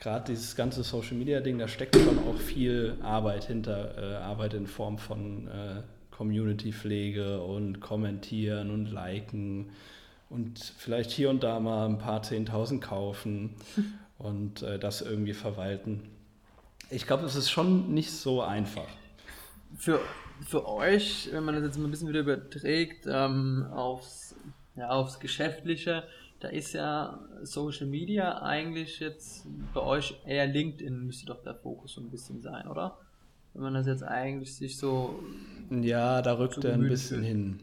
gerade 0.00 0.32
dieses 0.32 0.56
ganze 0.56 0.82
Social 0.82 1.16
Media 1.16 1.40
Ding, 1.40 1.58
da 1.58 1.68
steckt 1.68 1.94
schon 1.94 2.18
auch 2.18 2.38
viel 2.38 2.96
Arbeit 3.02 3.44
hinter, 3.44 3.96
äh, 3.98 4.16
Arbeit 4.16 4.54
in 4.54 4.66
Form 4.66 4.98
von 4.98 5.46
äh, 5.46 5.82
Community-Pflege 6.10 7.40
und 7.42 7.80
Kommentieren 7.80 8.70
und 8.70 8.86
Liken 8.86 9.70
und 10.30 10.58
vielleicht 10.78 11.10
hier 11.10 11.30
und 11.30 11.42
da 11.42 11.60
mal 11.60 11.86
ein 11.86 11.98
paar 11.98 12.22
Zehntausend 12.22 12.82
kaufen 12.82 13.54
und 14.18 14.62
äh, 14.62 14.78
das 14.78 15.02
irgendwie 15.02 15.34
verwalten. 15.34 16.08
Ich 16.88 17.06
glaube, 17.06 17.24
es 17.24 17.36
ist 17.36 17.50
schon 17.50 17.92
nicht 17.92 18.10
so 18.10 18.42
einfach. 18.42 18.88
Für, 19.76 20.00
für 20.46 20.66
euch, 20.66 21.28
wenn 21.30 21.44
man 21.44 21.54
das 21.54 21.64
jetzt 21.64 21.78
mal 21.78 21.84
ein 21.84 21.90
bisschen 21.90 22.08
wieder 22.08 22.20
überträgt 22.20 23.06
ähm, 23.06 23.66
aufs, 23.72 24.34
ja, 24.76 24.88
aufs 24.88 25.20
Geschäftliche, 25.20 26.04
da 26.40 26.48
ist 26.48 26.72
ja 26.72 27.20
Social 27.42 27.86
Media 27.86 28.42
eigentlich 28.42 28.98
jetzt 29.00 29.46
bei 29.74 29.80
euch 29.80 30.14
eher 30.26 30.46
LinkedIn 30.46 31.06
müsste 31.06 31.26
doch 31.26 31.42
der 31.42 31.54
Fokus 31.54 31.92
so 31.94 32.00
ein 32.00 32.10
bisschen 32.10 32.40
sein, 32.40 32.66
oder? 32.66 32.98
Wenn 33.52 33.62
man 33.62 33.74
das 33.74 33.86
jetzt 33.86 34.02
eigentlich 34.02 34.54
sich 34.54 34.76
so. 34.76 35.22
Ja, 35.70 36.22
da 36.22 36.38
rückt 36.38 36.54
so 36.54 36.68
er 36.68 36.74
ein 36.74 36.88
bisschen 36.88 37.18
fühlt. 37.18 37.26
hin. 37.26 37.60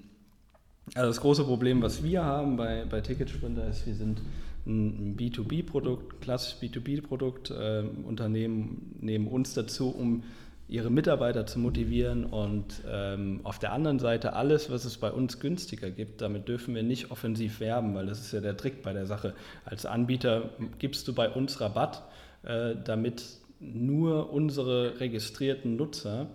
Also 0.95 1.07
das 1.07 1.19
große 1.19 1.43
Problem, 1.43 1.81
was 1.81 2.03
wir 2.03 2.23
haben 2.23 2.55
bei, 2.55 2.85
bei 2.85 3.01
Ticketsprinter 3.01 3.67
ist, 3.67 3.85
wir 3.85 3.95
sind 3.95 4.21
ein 4.65 5.17
B2B-Produkt, 5.17 6.21
klassisches 6.21 6.61
B2B-Produkt. 6.61 7.51
Äh, 7.51 7.83
Unternehmen 8.05 8.95
nehmen 8.99 9.27
uns 9.27 9.53
dazu, 9.53 9.89
um 9.89 10.23
ihre 10.69 10.89
Mitarbeiter 10.89 11.45
zu 11.45 11.59
motivieren 11.59 12.25
und 12.25 12.81
ähm, 12.89 13.39
auf 13.43 13.57
der 13.57 13.71
anderen 13.71 13.99
Seite 13.99 14.33
alles, 14.33 14.69
was 14.69 14.83
es 14.83 14.97
bei 14.97 15.11
uns 15.11 15.39
günstiger 15.39 15.89
gibt, 15.89 16.21
damit 16.21 16.47
dürfen 16.49 16.75
wir 16.75 16.83
nicht 16.83 17.09
offensiv 17.09 17.59
werben, 17.61 17.95
weil 17.95 18.05
das 18.05 18.19
ist 18.19 18.33
ja 18.33 18.41
der 18.41 18.57
Trick 18.57 18.83
bei 18.83 18.91
der 18.91 19.05
Sache. 19.05 19.33
Als 19.63 19.85
Anbieter 19.85 20.49
gibst 20.77 21.07
du 21.07 21.13
bei 21.13 21.29
uns 21.29 21.61
Rabatt, 21.61 22.03
äh, 22.43 22.75
damit 22.83 23.23
nur 23.59 24.31
unsere 24.31 24.99
registrierten 24.99 25.77
Nutzer 25.77 26.27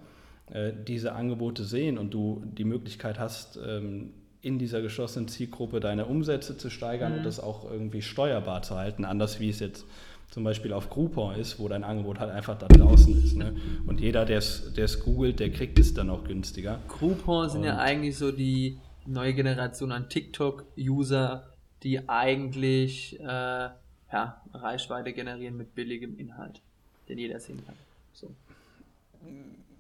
äh, 0.51 0.73
diese 0.87 1.13
Angebote 1.13 1.65
sehen 1.65 1.99
und 1.99 2.15
du 2.15 2.43
die 2.45 2.65
Möglichkeit 2.65 3.19
hast, 3.19 3.59
ähm, 3.65 4.15
in 4.41 4.59
dieser 4.59 4.83
geschlossenen 4.83 5.29
Zielgruppe 5.29 5.79
deine 5.79 6.07
Umsätze 6.07 6.57
zu 6.57 6.69
steigern 6.69 7.13
mhm. 7.13 7.19
und 7.19 7.25
das 7.25 7.39
auch 7.39 7.71
irgendwie 7.71 8.03
steuerbar 8.03 8.63
zu 8.63 8.77
halten, 8.77 9.05
anders 9.05 9.39
wie 9.39 9.51
es 9.51 9.61
jetzt 9.61 9.87
zum 10.33 10.45
Beispiel 10.45 10.73
auf 10.73 10.89
Groupon 10.89 11.35
ist, 11.35 11.59
wo 11.59 11.69
dein 11.69 11.85
Angebot 11.85 12.19
halt 12.19 12.31
einfach 12.31 12.57
da 12.59 12.67
draußen 12.67 13.23
ist. 13.23 13.37
Ne? 13.37 13.55
Und 13.87 14.01
jeder, 14.01 14.25
der 14.25 14.39
es 14.39 15.01
googelt, 15.05 15.39
der 15.39 15.51
kriegt 15.51 15.79
es 15.79 15.93
dann 15.93 16.09
auch 16.09 16.25
günstiger. 16.25 16.81
Groupon 16.89 17.51
sind 17.51 17.61
Und 17.61 17.67
ja 17.67 17.77
eigentlich 17.77 18.17
so 18.17 18.33
die 18.33 18.79
neue 19.05 19.35
Generation 19.35 19.93
an 19.93 20.09
TikTok-User, 20.09 21.53
die 21.83 22.09
eigentlich 22.09 23.21
äh, 23.21 23.25
ja, 23.25 24.43
Reichweite 24.55 25.13
generieren 25.13 25.59
mit 25.59 25.75
billigem 25.75 26.19
Inhalt, 26.19 26.63
den 27.11 27.19
jeder 27.19 27.39
sehen 27.39 27.63
kann. 27.67 27.75
So. 28.15 28.31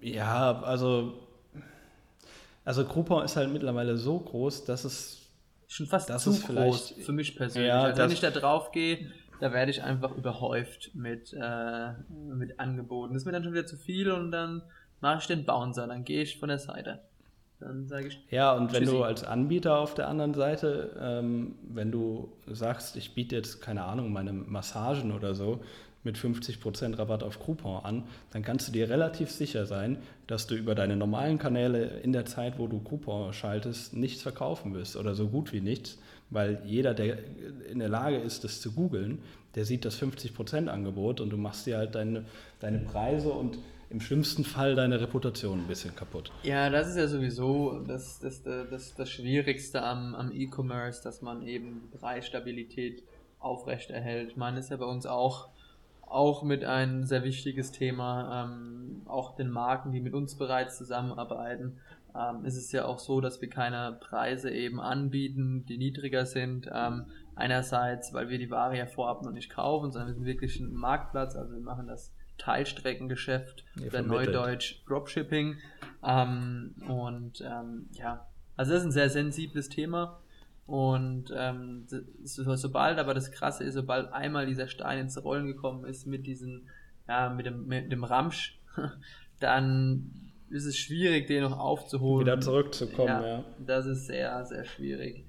Ja, 0.02 0.60
also, 0.60 1.14
also 2.62 2.84
Groupon 2.84 3.24
ist 3.24 3.36
halt 3.36 3.50
mittlerweile 3.50 3.96
so 3.96 4.18
groß, 4.18 4.66
dass 4.66 4.84
es 4.84 5.22
schon 5.66 5.86
fast 5.86 6.10
das 6.10 6.24
zu 6.24 6.38
groß 6.38 6.94
für 7.00 7.12
mich 7.12 7.36
persönlich. 7.36 7.68
Ja, 7.68 7.84
also 7.84 8.02
wenn 8.02 8.10
ich 8.10 8.20
da 8.20 8.30
drauf 8.30 8.70
gehe, 8.70 9.10
da 9.42 9.52
werde 9.52 9.72
ich 9.72 9.82
einfach 9.82 10.16
überhäuft 10.16 10.92
mit, 10.94 11.32
äh, 11.32 11.92
mit 12.32 12.60
Angeboten. 12.60 13.12
Das 13.12 13.22
ist 13.22 13.26
mir 13.26 13.32
dann 13.32 13.42
schon 13.42 13.52
wieder 13.52 13.66
zu 13.66 13.76
viel 13.76 14.12
und 14.12 14.30
dann 14.30 14.62
mache 15.00 15.18
ich 15.18 15.26
den 15.26 15.44
Bouncer, 15.44 15.88
dann 15.88 16.04
gehe 16.04 16.22
ich 16.22 16.38
von 16.38 16.48
der 16.48 16.60
Seite. 16.60 17.00
Dann 17.58 17.88
sage 17.88 18.06
ich. 18.06 18.20
Ja, 18.30 18.52
und 18.52 18.72
wenn 18.72 18.84
du 18.84 19.02
als 19.02 19.24
Anbieter 19.24 19.78
auf 19.78 19.94
der 19.94 20.06
anderen 20.06 20.34
Seite, 20.34 20.96
ähm, 21.00 21.56
wenn 21.68 21.90
du 21.90 22.30
sagst, 22.46 22.96
ich 22.96 23.16
biete 23.16 23.34
jetzt, 23.34 23.60
keine 23.60 23.82
Ahnung, 23.82 24.12
meine 24.12 24.32
Massagen 24.32 25.10
oder 25.10 25.34
so 25.34 25.60
mit 26.04 26.16
50% 26.16 26.96
Rabatt 26.96 27.24
auf 27.24 27.40
Groupon 27.40 27.84
an, 27.84 28.04
dann 28.30 28.42
kannst 28.42 28.68
du 28.68 28.72
dir 28.72 28.90
relativ 28.90 29.28
sicher 29.28 29.66
sein, 29.66 29.98
dass 30.28 30.46
du 30.46 30.54
über 30.54 30.76
deine 30.76 30.94
normalen 30.94 31.38
Kanäle 31.38 31.98
in 32.04 32.12
der 32.12 32.26
Zeit, 32.26 32.60
wo 32.60 32.68
du 32.68 32.80
Groupon 32.80 33.32
schaltest, 33.32 33.92
nichts 33.92 34.22
verkaufen 34.22 34.72
wirst 34.72 34.96
oder 34.96 35.16
so 35.16 35.26
gut 35.26 35.52
wie 35.52 35.60
nichts 35.60 35.98
weil 36.32 36.62
jeder, 36.64 36.94
der 36.94 37.18
in 37.70 37.78
der 37.78 37.88
Lage 37.88 38.16
ist, 38.16 38.44
das 38.44 38.60
zu 38.60 38.72
googeln, 38.72 39.18
der 39.54 39.64
sieht 39.64 39.84
das 39.84 40.00
50%-Angebot 40.00 41.20
und 41.20 41.30
du 41.30 41.36
machst 41.36 41.66
dir 41.66 41.76
halt 41.76 41.94
deine, 41.94 42.24
deine 42.60 42.78
Preise 42.78 43.30
und 43.30 43.58
im 43.90 44.00
schlimmsten 44.00 44.44
Fall 44.44 44.74
deine 44.74 45.00
Reputation 45.00 45.60
ein 45.60 45.66
bisschen 45.66 45.94
kaputt. 45.94 46.32
Ja, 46.42 46.70
das 46.70 46.88
ist 46.88 46.96
ja 46.96 47.06
sowieso 47.06 47.80
das, 47.80 48.18
das, 48.20 48.42
das, 48.42 48.94
das 48.94 49.10
Schwierigste 49.10 49.82
am, 49.82 50.14
am 50.14 50.32
E-Commerce, 50.32 51.02
dass 51.02 51.20
man 51.20 51.46
eben 51.46 51.90
Preisstabilität 52.00 53.02
aufrechterhält. 53.38 54.30
Ich 54.30 54.36
meine, 54.36 54.58
ist 54.60 54.70
ja 54.70 54.78
bei 54.78 54.86
uns 54.86 55.04
auch, 55.04 55.48
auch 56.00 56.42
mit 56.42 56.64
ein 56.64 57.04
sehr 57.04 57.22
wichtiges 57.22 57.70
Thema, 57.70 58.44
ähm, 58.44 59.02
auch 59.04 59.36
den 59.36 59.50
Marken, 59.50 59.92
die 59.92 60.00
mit 60.00 60.14
uns 60.14 60.36
bereits 60.36 60.78
zusammenarbeiten 60.78 61.78
ähm, 62.18 62.44
ist 62.44 62.56
es 62.56 62.72
ja 62.72 62.84
auch 62.84 62.98
so, 62.98 63.20
dass 63.20 63.40
wir 63.40 63.48
keine 63.48 63.98
Preise 64.00 64.50
eben 64.50 64.80
anbieten, 64.80 65.64
die 65.66 65.78
niedriger 65.78 66.26
sind. 66.26 66.68
Ähm, 66.72 67.06
einerseits, 67.34 68.12
weil 68.12 68.28
wir 68.28 68.38
die 68.38 68.50
Ware 68.50 68.76
ja 68.76 68.86
vorab 68.86 69.22
noch 69.22 69.32
nicht 69.32 69.50
kaufen, 69.50 69.90
sondern 69.90 70.08
wir 70.08 70.14
sind 70.14 70.24
wirklich 70.24 70.60
ein 70.60 70.74
Marktplatz, 70.74 71.34
also 71.34 71.52
wir 71.52 71.60
machen 71.60 71.86
das 71.86 72.12
Teilstreckengeschäft 72.38 73.64
oder 73.86 74.02
Neudeutsch 74.02 74.82
Dropshipping. 74.86 75.58
Ähm, 76.04 76.74
und 76.88 77.40
ähm, 77.40 77.88
ja, 77.92 78.26
also 78.56 78.72
das 78.72 78.82
ist 78.82 78.88
ein 78.88 78.92
sehr 78.92 79.10
sensibles 79.10 79.68
Thema. 79.68 80.20
Und 80.66 81.32
ähm, 81.36 81.86
so, 82.22 82.56
sobald 82.56 82.98
aber 82.98 83.14
das 83.14 83.30
Krasse 83.32 83.64
ist, 83.64 83.74
sobald 83.74 84.12
einmal 84.12 84.46
dieser 84.46 84.68
Stein 84.68 85.00
ins 85.00 85.22
Rollen 85.22 85.46
gekommen 85.46 85.84
ist 85.84 86.06
mit 86.06 86.26
diesem, 86.26 86.68
ja, 87.08 87.30
mit 87.30 87.46
dem, 87.46 87.66
mit 87.66 87.90
dem 87.90 88.04
Ramsch, 88.04 88.60
dann 89.40 90.31
ist 90.52 90.66
es 90.66 90.76
schwierig, 90.76 91.26
den 91.26 91.42
noch 91.42 91.58
aufzuholen. 91.58 92.26
Wieder 92.26 92.40
zurückzukommen, 92.40 93.08
ja, 93.08 93.26
ja. 93.26 93.44
Das 93.58 93.86
ist 93.86 94.06
sehr, 94.06 94.44
sehr 94.44 94.64
schwierig. 94.64 95.24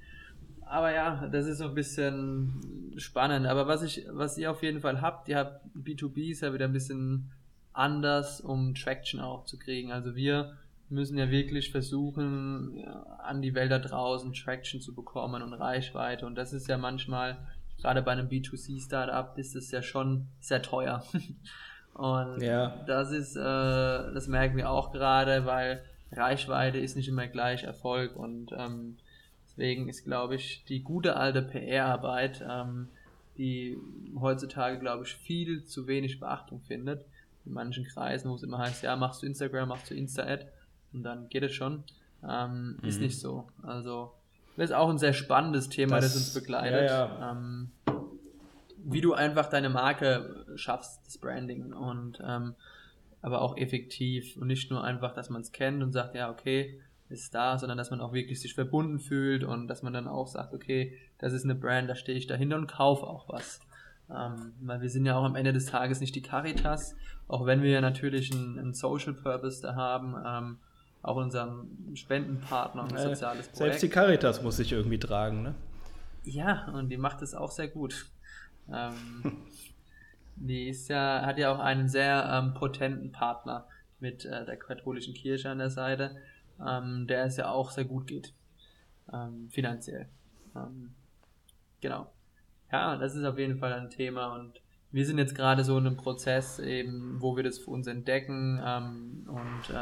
Aber 0.66 0.94
ja, 0.94 1.28
das 1.28 1.46
ist 1.48 1.60
so 1.60 1.66
ein 1.66 1.76
bisschen 1.76 2.94
spannend. 2.98 3.48
Aber 3.48 3.68
was 3.68 3.84
ich, 3.84 4.06
was 4.10 4.38
ihr 4.38 4.52
auf 4.52 4.64
jeden 4.64 4.82
Fall 4.82 5.02
habt, 5.02 5.30
ihr 5.30 5.38
habt 5.38 5.66
B2B 5.76 6.32
ist 6.32 6.42
ja 6.42 6.54
wieder 6.54 6.66
ein 6.66 6.74
bisschen 6.74 7.32
anders, 7.72 8.42
um 8.42 8.76
Traction 8.76 9.20
auch 9.20 9.46
zu 9.46 9.58
kriegen. 9.58 9.92
Also 9.92 10.16
wir 10.16 10.58
müssen 10.90 11.18
ja 11.18 11.30
wirklich 11.32 11.72
versuchen, 11.72 12.84
an 13.20 13.42
die 13.42 13.56
Welt 13.56 13.72
da 13.72 13.80
draußen 13.80 14.34
Traction 14.34 14.82
zu 14.82 14.94
bekommen 14.94 15.42
und 15.42 15.54
Reichweite. 15.54 16.26
Und 16.26 16.36
das 16.36 16.54
ist 16.54 16.68
ja 16.68 16.78
manchmal, 16.78 17.38
gerade 17.80 18.02
bei 18.02 18.12
einem 18.12 18.28
B2C-Startup, 18.28 19.38
ist 19.38 19.56
es 19.56 19.72
ja 19.72 19.82
schon 19.82 20.28
sehr 20.40 20.62
teuer. 20.62 21.04
und 21.94 22.42
ja. 22.42 22.84
das 22.88 23.12
ist, 23.12 23.36
äh, 23.36 23.40
das 23.42 24.28
merken 24.28 24.58
wir 24.58 24.70
auch 24.70 24.92
gerade, 24.92 25.46
weil 25.46 25.84
Reichweite 26.12 26.80
ist 26.80 26.96
nicht 26.96 27.08
immer 27.08 27.28
gleich 27.28 27.64
Erfolg 27.64 28.16
und 28.16 28.52
ähm, 28.58 28.98
deswegen 29.46 29.90
ist, 29.90 30.04
glaube 30.04 30.36
ich, 30.36 30.64
die 30.66 30.82
gute 30.82 31.16
alte 31.16 31.42
PR-Arbeit, 31.42 32.44
ähm, 32.48 32.88
die 33.38 33.78
heutzutage, 34.20 34.80
glaube 34.80 35.04
ich, 35.06 35.14
viel 35.16 35.64
zu 35.66 35.88
wenig 35.88 36.20
Beachtung 36.20 36.62
findet. 36.62 37.06
In 37.46 37.54
manchen 37.54 37.84
Kreisen, 37.84 38.30
wo 38.30 38.36
es 38.36 38.44
immer 38.44 38.60
heißt, 38.60 38.84
ja, 38.84 38.96
machst 38.96 39.22
du 39.22 39.26
Instagram, 39.26 39.70
machst 39.70 39.90
du 39.92 39.96
Insta-Ad 39.96 40.46
und 40.94 41.04
dann 41.04 41.30
geht 41.30 41.44
es 41.44 41.54
schon. 41.54 41.84
Ähm, 42.28 42.78
mhm. 42.82 42.88
Ist 42.88 43.02
nicht 43.02 43.20
so. 43.20 43.48
Also, 43.64 44.14
das 44.56 44.70
ist 44.70 44.76
auch 44.76 44.90
ein 44.90 44.98
sehr 44.98 45.14
spannendes 45.14 45.70
Thema, 45.70 45.96
das, 45.96 46.14
das 46.14 46.16
uns 46.16 46.34
begleitet. 46.34 46.90
Ja, 46.90 47.08
ja. 47.08 47.32
Ähm, 47.32 47.72
wie 48.84 49.02
du 49.02 49.14
einfach 49.14 49.50
deine 49.50 49.70
Marke 49.70 50.46
schaffst, 50.56 51.06
das 51.06 51.18
Branding 51.18 51.74
und 51.74 52.22
ähm, 52.26 52.56
aber 53.22 53.42
auch 53.42 53.58
effektiv 53.58 54.36
und 54.38 54.48
nicht 54.48 54.70
nur 54.70 54.84
einfach, 54.84 55.14
dass 55.14 55.30
man 55.30 55.42
es 55.42 55.52
kennt 55.52 55.82
und 55.82 55.94
sagt, 55.94 56.16
ja, 56.16 56.30
okay, 56.30 56.82
ist 57.10 57.34
da, 57.34 57.58
sondern 57.58 57.78
dass 57.78 57.92
man 57.92 58.02
auch 58.02 58.14
wirklich 58.14 58.42
sich 58.42 58.54
verbunden 58.54 59.00
fühlt 59.00 59.44
und 59.44 59.68
dass 59.68 59.84
man 59.84 59.94
dann 59.94 60.08
auch 60.08 60.28
sagt, 60.28 60.54
okay, 60.54 60.98
das 61.20 61.32
ist 61.32 61.46
eine 61.46 61.56
Brand, 61.56 61.90
da 61.90 61.96
stehe 61.96 62.18
ich 62.18 62.28
dahinter 62.28 62.58
und 62.58 62.68
kaufe 62.68 63.06
auch 63.06 63.30
was. 63.30 63.62
Ähm, 64.10 64.54
weil 64.62 64.82
wir 64.82 64.90
sind 64.90 65.06
ja 65.06 65.16
auch 65.16 65.24
am 65.24 65.36
Ende 65.36 65.54
des 65.54 65.68
Tages 65.68 66.02
nicht 66.02 66.16
die 66.16 66.22
Caritas, 66.22 66.96
auch 67.28 67.46
wenn 67.46 67.62
wir 67.62 67.70
ja 67.70 67.82
natürlich 67.82 68.34
einen, 68.34 68.60
einen 68.60 68.74
Social 68.74 69.14
Purpose 69.14 69.62
da 69.62 69.76
haben, 69.76 70.16
ähm, 70.26 70.58
auch 71.02 71.16
unserem 71.16 71.96
Spendenpartner 71.96 72.84
und 72.84 72.94
ein 72.94 73.10
soziales 73.10 73.48
Projekt. 73.48 73.58
Selbst 73.58 73.84
die 73.84 73.90
Caritas 73.90 74.42
muss 74.42 74.58
sich 74.58 74.72
irgendwie 74.72 75.00
tragen, 75.00 75.44
ne? 75.44 75.56
Ja, 76.24 76.70
und 76.74 76.90
die 76.90 76.98
macht 76.98 77.22
es 77.22 77.34
auch 77.34 77.52
sehr 77.52 77.68
gut. 77.68 78.06
Ähm, 78.72 79.24
die 80.36 80.70
ist 80.70 80.90
ja, 80.90 81.26
hat 81.26 81.38
ja 81.38 81.54
auch 81.54 81.60
einen 81.60 81.88
sehr 81.88 82.28
ähm, 82.32 82.54
potenten 82.54 83.12
Partner 83.12 83.68
mit 84.00 84.26
äh, 84.26 84.46
der 84.46 84.58
katholischen 84.58 85.14
Kirche 85.14 85.50
an 85.50 85.60
der 85.60 85.70
Seite, 85.70 86.16
ähm, 86.66 87.08
der 87.08 87.26
es 87.26 87.38
ja 87.38 87.50
auch 87.50 87.72
sehr 87.72 87.86
gut 87.86 88.08
geht, 88.08 88.34
ähm, 89.12 89.50
finanziell. 89.50 90.10
Ähm, 90.56 90.94
genau. 91.82 92.12
Ja, 92.72 92.98
das 92.98 93.16
ist 93.16 93.24
auf 93.24 93.38
jeden 93.38 93.58
Fall 93.60 93.74
ein 93.74 93.90
Thema 93.90 94.36
und 94.36 94.60
wir 94.94 95.08
sind 95.08 95.18
jetzt 95.18 95.34
gerade 95.34 95.64
so 95.64 95.76
in 95.78 95.88
einem 95.88 95.98
Prozess 95.98 96.60
eben, 96.60 97.20
wo 97.20 97.36
wir 97.36 97.44
das 97.44 97.58
für 97.58 97.72
uns 97.72 97.88
entdecken 97.88 98.62
ähm, 98.64 99.28
und 99.28 99.76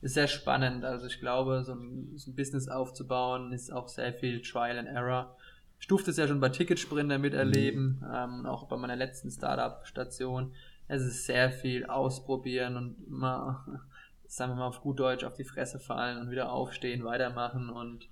ist 0.00 0.14
sehr 0.14 0.26
spannend. 0.26 0.84
Also 0.84 1.06
ich 1.06 1.20
glaube, 1.20 1.62
so 1.62 1.74
ein, 1.74 2.16
so 2.16 2.30
ein, 2.30 2.34
Business 2.34 2.68
aufzubauen 2.68 3.52
ist 3.52 3.72
auch 3.72 3.88
sehr 3.88 4.12
viel 4.12 4.42
Trial 4.42 4.78
and 4.78 4.88
Error. 4.88 5.35
Ich 5.78 5.86
durfte 5.86 6.10
es 6.10 6.16
ja 6.16 6.26
schon 6.26 6.40
bei 6.40 6.48
Ticketsprinter 6.48 7.18
miterleben, 7.18 8.00
mhm. 8.00 8.14
ähm, 8.14 8.46
auch 8.46 8.68
bei 8.68 8.76
meiner 8.76 8.96
letzten 8.96 9.30
Startup-Station. 9.30 10.52
Es 10.88 11.02
ist 11.02 11.26
sehr 11.26 11.50
viel 11.50 11.86
ausprobieren 11.86 12.76
und 12.76 13.10
mal, 13.10 13.64
sagen 14.26 14.52
wir 14.52 14.56
mal 14.56 14.66
auf 14.68 14.80
gut 14.80 15.00
Deutsch, 15.00 15.24
auf 15.24 15.34
die 15.34 15.44
Fresse 15.44 15.78
fallen 15.78 16.18
und 16.18 16.30
wieder 16.30 16.50
aufstehen, 16.50 17.04
weitermachen 17.04 17.70
und 17.70 18.08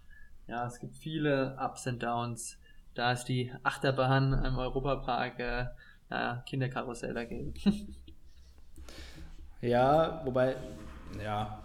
ja, 0.46 0.66
es 0.66 0.78
gibt 0.78 0.96
viele 0.96 1.56
Ups 1.58 1.86
und 1.86 2.02
Downs. 2.02 2.58
Da 2.94 3.12
ist 3.12 3.24
die 3.24 3.52
Achterbahn 3.62 4.44
im 4.44 4.56
Europapark 4.58 5.38
äh, 5.40 5.66
ja, 6.10 6.42
Kinderkarussell 6.46 7.14
dagegen. 7.14 7.54
ja, 9.60 10.20
wobei, 10.24 10.56
ja, 11.22 11.64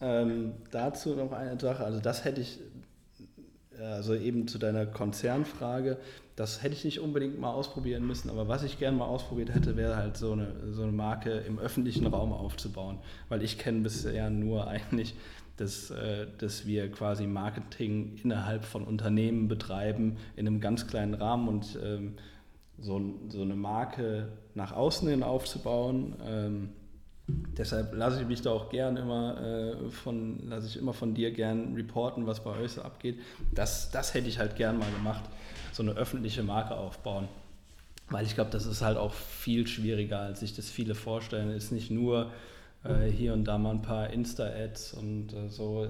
ähm, 0.00 0.54
dazu 0.70 1.16
noch 1.16 1.32
eine 1.32 1.58
Sache, 1.58 1.84
also 1.84 2.00
das 2.00 2.24
hätte 2.24 2.40
ich, 2.40 2.60
also 3.80 4.14
eben 4.14 4.48
zu 4.48 4.58
deiner 4.58 4.86
Konzernfrage, 4.86 5.98
das 6.36 6.62
hätte 6.62 6.74
ich 6.74 6.84
nicht 6.84 7.00
unbedingt 7.00 7.40
mal 7.40 7.50
ausprobieren 7.50 8.06
müssen, 8.06 8.30
aber 8.30 8.46
was 8.48 8.62
ich 8.62 8.78
gerne 8.78 8.96
mal 8.96 9.06
ausprobiert 9.06 9.54
hätte, 9.54 9.76
wäre 9.76 9.96
halt 9.96 10.16
so 10.16 10.32
eine, 10.32 10.52
so 10.70 10.82
eine 10.82 10.92
Marke 10.92 11.30
im 11.30 11.58
öffentlichen 11.58 12.06
Raum 12.06 12.32
aufzubauen, 12.32 12.98
weil 13.28 13.42
ich 13.42 13.58
kenne 13.58 13.80
bisher 13.80 14.30
nur 14.30 14.68
eigentlich, 14.68 15.14
dass, 15.56 15.90
äh, 15.90 16.26
dass 16.38 16.66
wir 16.66 16.90
quasi 16.90 17.26
Marketing 17.26 18.18
innerhalb 18.22 18.64
von 18.64 18.84
Unternehmen 18.84 19.48
betreiben 19.48 20.16
in 20.36 20.46
einem 20.46 20.60
ganz 20.60 20.86
kleinen 20.86 21.14
Rahmen 21.14 21.48
und 21.48 21.78
ähm, 21.82 22.14
so, 22.80 23.00
so 23.28 23.42
eine 23.42 23.56
Marke 23.56 24.28
nach 24.54 24.72
außen 24.72 25.08
hin 25.08 25.24
aufzubauen. 25.24 26.14
Ähm, 26.24 26.68
deshalb 27.28 27.94
lasse 27.94 28.22
ich 28.22 28.26
mich 28.26 28.42
da 28.42 28.50
auch 28.50 28.70
gern 28.70 28.96
immer 28.96 29.40
äh, 29.40 29.90
von, 29.90 30.48
lasse 30.48 30.66
ich 30.66 30.76
immer 30.76 30.92
von 30.92 31.14
dir 31.14 31.30
gern 31.30 31.74
reporten, 31.74 32.26
was 32.26 32.42
bei 32.42 32.50
euch 32.58 32.72
so 32.72 32.82
abgeht. 32.82 33.18
Das, 33.54 33.90
das 33.90 34.14
hätte 34.14 34.28
ich 34.28 34.38
halt 34.38 34.56
gern 34.56 34.78
mal 34.78 34.90
gemacht, 34.90 35.24
so 35.72 35.82
eine 35.82 35.92
öffentliche 35.92 36.42
Marke 36.42 36.74
aufbauen. 36.74 37.28
Weil 38.10 38.24
ich 38.24 38.34
glaube, 38.34 38.50
das 38.50 38.64
ist 38.64 38.80
halt 38.80 38.96
auch 38.96 39.12
viel 39.12 39.66
schwieriger, 39.66 40.20
als 40.20 40.40
sich 40.40 40.56
das 40.56 40.70
viele 40.70 40.94
vorstellen. 40.94 41.50
Ist 41.50 41.72
nicht 41.72 41.90
nur 41.90 42.32
äh, 42.82 43.06
hier 43.06 43.34
und 43.34 43.44
da 43.44 43.58
mal 43.58 43.72
ein 43.72 43.82
paar 43.82 44.10
Insta-Ads 44.10 44.94
und 44.94 45.34
äh, 45.34 45.48
so. 45.48 45.86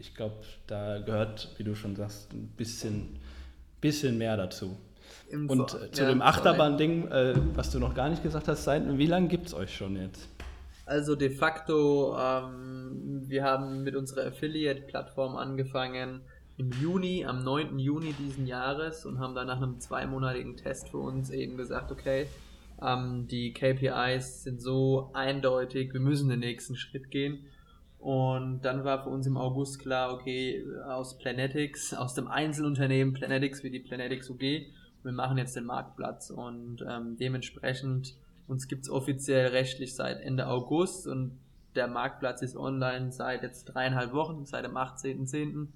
Ich 0.00 0.14
glaube, 0.14 0.34
da 0.66 0.98
gehört, 0.98 1.50
wie 1.58 1.62
du 1.62 1.76
schon 1.76 1.94
sagst, 1.94 2.32
ein 2.32 2.48
bisschen, 2.56 3.18
bisschen 3.80 4.18
mehr 4.18 4.36
dazu. 4.36 4.76
Und 5.30 5.74
äh, 5.74 5.90
zu 5.92 6.02
ja, 6.02 6.08
dem 6.08 6.22
Achterbahn-Ding, 6.22 7.08
äh, 7.08 7.34
was 7.54 7.70
du 7.70 7.78
noch 7.78 7.94
gar 7.94 8.08
nicht 8.08 8.22
gesagt 8.22 8.48
hast, 8.48 8.64
seit 8.64 8.98
wie 8.98 9.06
lange 9.06 9.28
gibt 9.28 9.46
es 9.46 9.54
euch 9.54 9.76
schon 9.76 9.96
jetzt? 9.96 10.28
Also 10.90 11.14
de 11.14 11.30
facto, 11.30 12.16
ähm, 12.18 13.22
wir 13.28 13.44
haben 13.44 13.84
mit 13.84 13.94
unserer 13.94 14.26
Affiliate-Plattform 14.26 15.36
angefangen 15.36 16.22
im 16.56 16.72
Juni, 16.72 17.24
am 17.24 17.44
9. 17.44 17.78
Juni 17.78 18.12
diesen 18.12 18.44
Jahres 18.48 19.06
und 19.06 19.20
haben 19.20 19.36
dann 19.36 19.46
nach 19.46 19.58
einem 19.58 19.78
zweimonatigen 19.78 20.56
Test 20.56 20.88
für 20.88 20.98
uns 20.98 21.30
eben 21.30 21.56
gesagt, 21.56 21.92
okay, 21.92 22.26
ähm, 22.82 23.28
die 23.28 23.52
KPIs 23.52 24.42
sind 24.42 24.60
so 24.60 25.10
eindeutig, 25.12 25.92
wir 25.92 26.00
müssen 26.00 26.28
den 26.28 26.40
nächsten 26.40 26.74
Schritt 26.74 27.08
gehen. 27.12 27.46
Und 28.00 28.62
dann 28.62 28.82
war 28.82 29.04
für 29.04 29.10
uns 29.10 29.28
im 29.28 29.36
August 29.36 29.78
klar, 29.78 30.12
okay, 30.12 30.66
aus 30.88 31.18
Planetics, 31.18 31.94
aus 31.94 32.14
dem 32.14 32.26
Einzelunternehmen 32.26 33.14
Planetics 33.14 33.62
wie 33.62 33.70
die 33.70 33.78
Planetics 33.78 34.28
UG, 34.28 34.40
wir 35.04 35.12
machen 35.12 35.38
jetzt 35.38 35.54
den 35.54 35.66
Marktplatz 35.66 36.30
und 36.30 36.84
ähm, 36.84 37.16
dementsprechend 37.16 38.16
uns 38.50 38.66
gibt 38.66 38.82
es 38.82 38.90
offiziell 38.90 39.48
rechtlich 39.48 39.94
seit 39.94 40.20
Ende 40.20 40.48
August 40.48 41.06
und 41.06 41.38
der 41.76 41.86
Marktplatz 41.86 42.42
ist 42.42 42.56
online 42.56 43.12
seit 43.12 43.44
jetzt 43.44 43.66
dreieinhalb 43.66 44.12
Wochen, 44.12 44.44
seit 44.44 44.64
dem 44.64 44.76
18.10. 44.76 45.68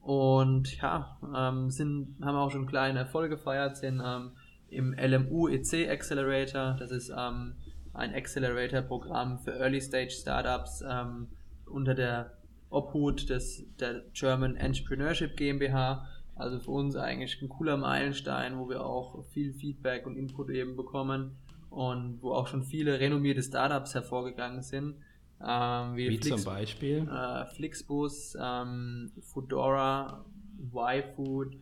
Und 0.00 0.80
ja, 0.80 1.18
ähm, 1.36 1.70
sind, 1.70 2.16
haben 2.22 2.36
auch 2.36 2.50
schon 2.50 2.66
kleine 2.66 3.00
Erfolge 3.00 3.36
gefeiert, 3.36 3.76
sind 3.76 4.02
ähm, 4.04 4.32
im 4.68 4.94
LMU 4.94 5.48
EC 5.48 5.90
Accelerator, 5.90 6.76
das 6.78 6.90
ist 6.90 7.10
ähm, 7.10 7.56
ein 7.92 8.14
Accelerator-Programm 8.14 9.38
für 9.40 9.52
Early 9.58 9.82
Stage 9.82 10.10
Startups 10.10 10.82
ähm, 10.88 11.28
unter 11.66 11.94
der 11.94 12.38
Obhut 12.70 13.28
des, 13.28 13.64
der 13.78 14.02
German 14.14 14.56
Entrepreneurship 14.56 15.36
GmbH. 15.36 16.08
Also 16.36 16.58
für 16.58 16.70
uns 16.70 16.96
eigentlich 16.96 17.40
ein 17.40 17.48
cooler 17.48 17.76
Meilenstein, 17.76 18.58
wo 18.58 18.68
wir 18.68 18.84
auch 18.84 19.24
viel 19.26 19.52
Feedback 19.52 20.06
und 20.06 20.16
Input 20.16 20.50
eben 20.50 20.74
bekommen 20.74 21.36
und 21.74 22.22
wo 22.22 22.32
auch 22.32 22.46
schon 22.46 22.62
viele 22.62 23.00
renommierte 23.00 23.42
Startups 23.42 23.94
hervorgegangen 23.94 24.62
sind. 24.62 24.96
Ähm, 25.44 25.96
wie, 25.96 26.08
wie 26.08 26.18
Flix, 26.18 26.28
zum 26.28 26.44
Beispiel? 26.44 27.08
Äh, 27.08 27.46
Flixbus, 27.46 28.36
ähm, 28.40 29.12
Foodora, 29.20 30.24
YFood 30.72 31.56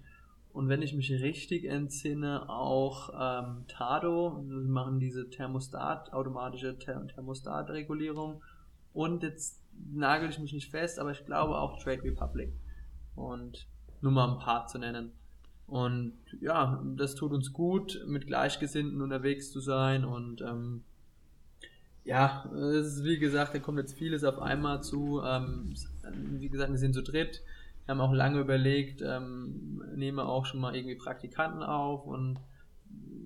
und 0.52 0.68
wenn 0.68 0.82
ich 0.82 0.94
mich 0.94 1.10
richtig 1.10 1.64
entsinne, 1.64 2.48
auch 2.48 3.10
ähm, 3.18 3.64
Tado. 3.68 4.44
Wir 4.46 4.68
machen 4.68 5.00
diese 5.00 5.30
Thermostat, 5.30 6.12
automatische 6.12 6.78
Ther 6.78 7.06
Thermostatregulierung. 7.06 8.42
Und 8.92 9.22
jetzt 9.22 9.62
nagel 9.90 10.28
ich 10.28 10.38
mich 10.38 10.52
nicht 10.52 10.70
fest, 10.70 10.98
aber 10.98 11.12
ich 11.12 11.24
glaube 11.24 11.56
auch 11.56 11.82
Trade 11.82 12.04
Republic. 12.04 12.52
Und 13.14 13.66
nur 14.02 14.12
mal 14.12 14.30
ein 14.30 14.38
paar 14.38 14.66
zu 14.66 14.78
nennen. 14.78 15.12
Und 15.66 16.14
ja, 16.40 16.82
das 16.96 17.14
tut 17.14 17.32
uns 17.32 17.52
gut, 17.52 18.04
mit 18.06 18.26
Gleichgesinnten 18.26 19.00
unterwegs 19.00 19.50
zu 19.50 19.60
sein 19.60 20.04
und 20.04 20.42
ähm, 20.42 20.84
ja, 22.04 22.44
es 22.52 22.96
ist 22.96 23.04
wie 23.04 23.18
gesagt, 23.18 23.54
da 23.54 23.58
kommt 23.58 23.78
jetzt 23.78 23.96
vieles 23.96 24.24
auf 24.24 24.40
einmal 24.40 24.82
zu. 24.82 25.22
Ähm, 25.24 25.74
wie 26.40 26.48
gesagt, 26.48 26.70
wir 26.70 26.78
sind 26.78 26.94
zu 26.94 27.02
dritt. 27.02 27.42
Wir 27.84 27.94
haben 27.94 28.00
auch 28.00 28.12
lange 28.12 28.40
überlegt, 28.40 29.02
ähm, 29.02 29.82
nehmen 29.94 30.18
wir 30.18 30.28
auch 30.28 30.46
schon 30.46 30.60
mal 30.60 30.74
irgendwie 30.74 30.96
Praktikanten 30.96 31.62
auf 31.62 32.06
und 32.06 32.38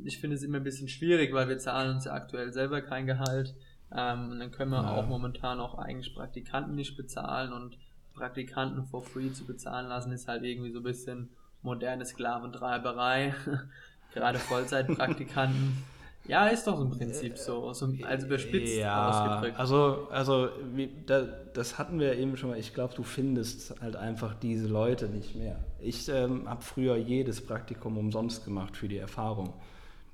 ich 0.04 0.18
finde 0.18 0.36
es 0.36 0.42
immer 0.42 0.58
ein 0.58 0.64
bisschen 0.64 0.88
schwierig, 0.88 1.32
weil 1.32 1.48
wir 1.48 1.58
zahlen 1.58 1.96
uns 1.96 2.04
ja 2.04 2.12
aktuell 2.12 2.52
selber 2.52 2.80
kein 2.80 3.06
Gehalt. 3.06 3.54
Ähm, 3.92 4.30
und 4.30 4.38
dann 4.38 4.50
können 4.50 4.70
wir 4.70 4.82
ja. 4.82 4.94
auch 4.94 5.06
momentan 5.06 5.60
auch 5.60 5.78
eigentlich 5.78 6.14
Praktikanten 6.14 6.74
nicht 6.74 6.96
bezahlen 6.96 7.52
und 7.52 7.78
Praktikanten 8.14 8.84
for 8.84 9.02
free 9.02 9.32
zu 9.32 9.44
bezahlen 9.44 9.88
lassen, 9.88 10.12
ist 10.12 10.28
halt 10.28 10.42
irgendwie 10.42 10.72
so 10.72 10.80
ein 10.80 10.84
bisschen 10.84 11.30
moderne 11.66 12.06
Sklaventreiberei. 12.06 13.34
Gerade 14.14 14.38
Vollzeitpraktikanten. 14.38 15.84
Ja, 16.28 16.48
ist 16.48 16.66
doch 16.66 16.80
im 16.80 16.90
Prinzip 16.90 17.38
so, 17.38 17.72
so 17.72 17.92
also 18.02 18.26
überspitzt 18.26 18.76
ja, 18.76 19.08
ausgedrückt. 19.08 19.60
Also, 19.60 20.08
also 20.10 20.48
wie, 20.74 20.90
da, 21.06 21.22
das 21.22 21.78
hatten 21.78 22.00
wir 22.00 22.16
eben 22.16 22.36
schon 22.36 22.50
mal. 22.50 22.58
Ich 22.58 22.74
glaube, 22.74 22.94
du 22.94 23.02
findest 23.02 23.80
halt 23.80 23.94
einfach 23.94 24.34
diese 24.34 24.66
Leute 24.66 25.08
nicht 25.08 25.36
mehr. 25.36 25.56
Ich 25.78 26.08
ähm, 26.08 26.48
habe 26.48 26.62
früher 26.62 26.96
jedes 26.96 27.44
Praktikum 27.44 27.96
umsonst 27.96 28.44
gemacht 28.44 28.76
für 28.76 28.88
die 28.88 28.98
Erfahrung. 28.98 29.52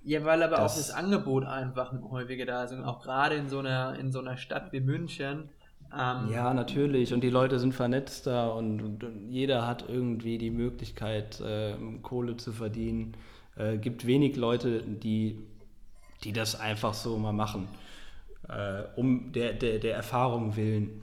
Ja, 0.04 0.24
weil 0.24 0.42
aber 0.42 0.56
das, 0.56 0.72
auch 0.72 0.76
das 0.76 0.90
Angebot 0.90 1.44
einfach 1.44 1.92
häufiger 2.10 2.44
da 2.44 2.64
ist. 2.64 2.72
Und 2.72 2.84
auch 2.84 3.02
gerade 3.02 3.36
in 3.36 3.48
so 3.48 3.60
einer, 3.60 3.98
in 3.98 4.12
so 4.12 4.18
einer 4.18 4.36
Stadt 4.36 4.72
wie 4.72 4.80
München. 4.80 5.48
Ähm, 5.94 6.30
ja, 6.32 6.54
natürlich. 6.54 7.12
Und 7.12 7.22
die 7.22 7.30
Leute 7.30 7.58
sind 7.58 7.74
vernetzter 7.74 8.54
und, 8.54 8.80
und, 8.82 9.04
und 9.04 9.30
jeder 9.30 9.66
hat 9.66 9.88
irgendwie 9.88 10.38
die 10.38 10.50
Möglichkeit, 10.50 11.40
äh, 11.40 11.74
Kohle 12.02 12.36
zu 12.36 12.52
verdienen. 12.52 13.14
Äh, 13.56 13.76
gibt 13.76 14.06
wenig 14.06 14.36
Leute, 14.36 14.82
die 14.82 15.36
die 16.24 16.32
das 16.32 16.58
einfach 16.58 16.94
so 16.94 17.16
mal 17.18 17.32
machen, 17.32 17.68
äh, 18.48 18.82
um 18.96 19.32
der, 19.32 19.52
der, 19.52 19.78
der 19.78 19.94
Erfahrung 19.94 20.56
willen. 20.56 21.02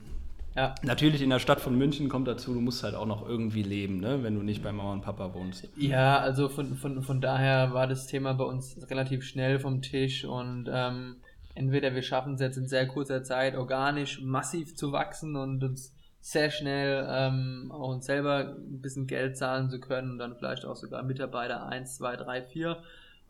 Ja. 0.56 0.76
Natürlich 0.82 1.22
in 1.22 1.30
der 1.30 1.40
Stadt 1.40 1.62
von 1.62 1.78
München 1.78 2.10
kommt 2.10 2.28
dazu, 2.28 2.54
du 2.54 2.60
musst 2.60 2.84
halt 2.84 2.96
auch 2.96 3.06
noch 3.06 3.28
irgendwie 3.28 3.64
leben, 3.64 4.00
ne? 4.00 4.24
wenn 4.24 4.36
du 4.36 4.42
nicht 4.42 4.64
bei 4.64 4.72
Mama 4.72 4.94
und 4.94 5.02
Papa 5.02 5.34
wohnst. 5.34 5.68
Ja, 5.78 6.18
also 6.18 6.50
von, 6.50 6.76
von, 6.76 7.02
von 7.04 7.22
daher 7.22 7.74
war 7.74 7.88
das 7.88 8.08
Thema 8.08 8.34
bei 8.34 8.44
uns 8.44 8.78
relativ 8.90 9.24
schnell 9.24 9.60
vom 9.60 9.82
Tisch 9.82 10.26
und 10.26 10.68
ähm, 10.72 11.18
entweder 11.60 11.94
wir 11.94 12.02
schaffen 12.04 12.36
es 12.36 12.42
jetzt 12.42 12.58
in 12.58 12.68
sehr 12.68 12.88
kurzer 12.88 13.22
Zeit 13.24 13.56
organisch 13.56 14.22
massiv 14.22 14.76
zu 14.76 14.94
wachsen 14.94 15.36
und 15.36 15.62
uns 15.62 15.94
sehr 16.22 16.50
schnell 16.52 17.06
ähm, 17.10 17.70
auch 17.74 17.90
uns 17.90 18.06
selber 18.06 18.56
ein 18.58 18.82
bisschen 18.82 19.08
Geld 19.08 19.38
zahlen 19.38 19.70
zu 19.70 19.80
können 19.80 20.12
und 20.12 20.20
dann 20.20 20.36
vielleicht 20.36 20.66
auch 20.66 20.78
sogar 20.78 21.04
Mitarbeiter 21.04 21.66
1, 21.68 21.98
2, 21.98 22.16
3, 22.16 22.42
4 22.44 22.78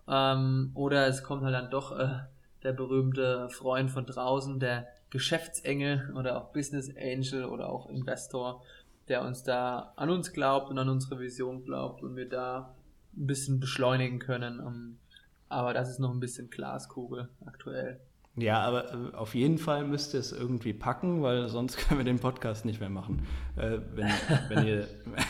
ähm, 0.08 0.72
oder 0.76 1.08
es 1.08 1.24
kommt 1.24 1.44
halt 1.44 1.56
dann 1.56 1.72
doch 1.72 1.98
äh, 1.98 2.20
der 2.64 2.74
berühmte 2.74 3.50
Freund 3.50 3.90
von 3.90 4.06
draußen, 4.06 4.60
der 4.60 4.88
Geschäftsengel 5.10 6.14
oder 6.16 6.38
auch 6.38 6.54
Business 6.54 6.92
Angel 6.96 7.46
oder 7.46 7.70
auch 7.70 7.90
Investor, 7.90 8.62
der 9.08 9.24
uns 9.24 9.42
da 9.42 9.94
an 9.96 10.12
uns 10.12 10.34
glaubt 10.34 10.70
und 10.70 10.78
an 10.78 10.90
unsere 10.90 11.20
Vision 11.20 11.64
glaubt 11.66 12.04
und 12.04 12.16
wir 12.16 12.30
da 12.30 12.76
ein 13.18 13.26
bisschen 13.26 13.60
beschleunigen 13.60 14.20
können. 14.20 14.60
Ähm, 14.60 15.00
aber 15.48 15.74
das 15.74 15.90
ist 15.90 16.00
noch 16.00 16.12
ein 16.12 16.20
bisschen 16.20 16.52
Glaskugel 16.52 17.30
aktuell. 17.44 18.00
Ja, 18.36 18.62
aber 18.62 18.94
äh, 18.94 19.16
auf 19.16 19.36
jeden 19.36 19.58
Fall 19.58 19.84
müsst 19.84 20.14
ihr 20.14 20.20
es 20.20 20.32
irgendwie 20.32 20.74
packen, 20.74 21.22
weil 21.22 21.48
sonst 21.50 21.78
können 21.88 22.00
wir 22.00 22.06
den 22.06 22.20
Podcast 22.20 22.66
nicht 22.66 22.80
mehr 22.80 22.90
machen. 22.90 23.28
Äh, 23.58 23.80
wenn, 23.96 24.12
wenn, 24.50 24.68
ihr, 24.68 24.88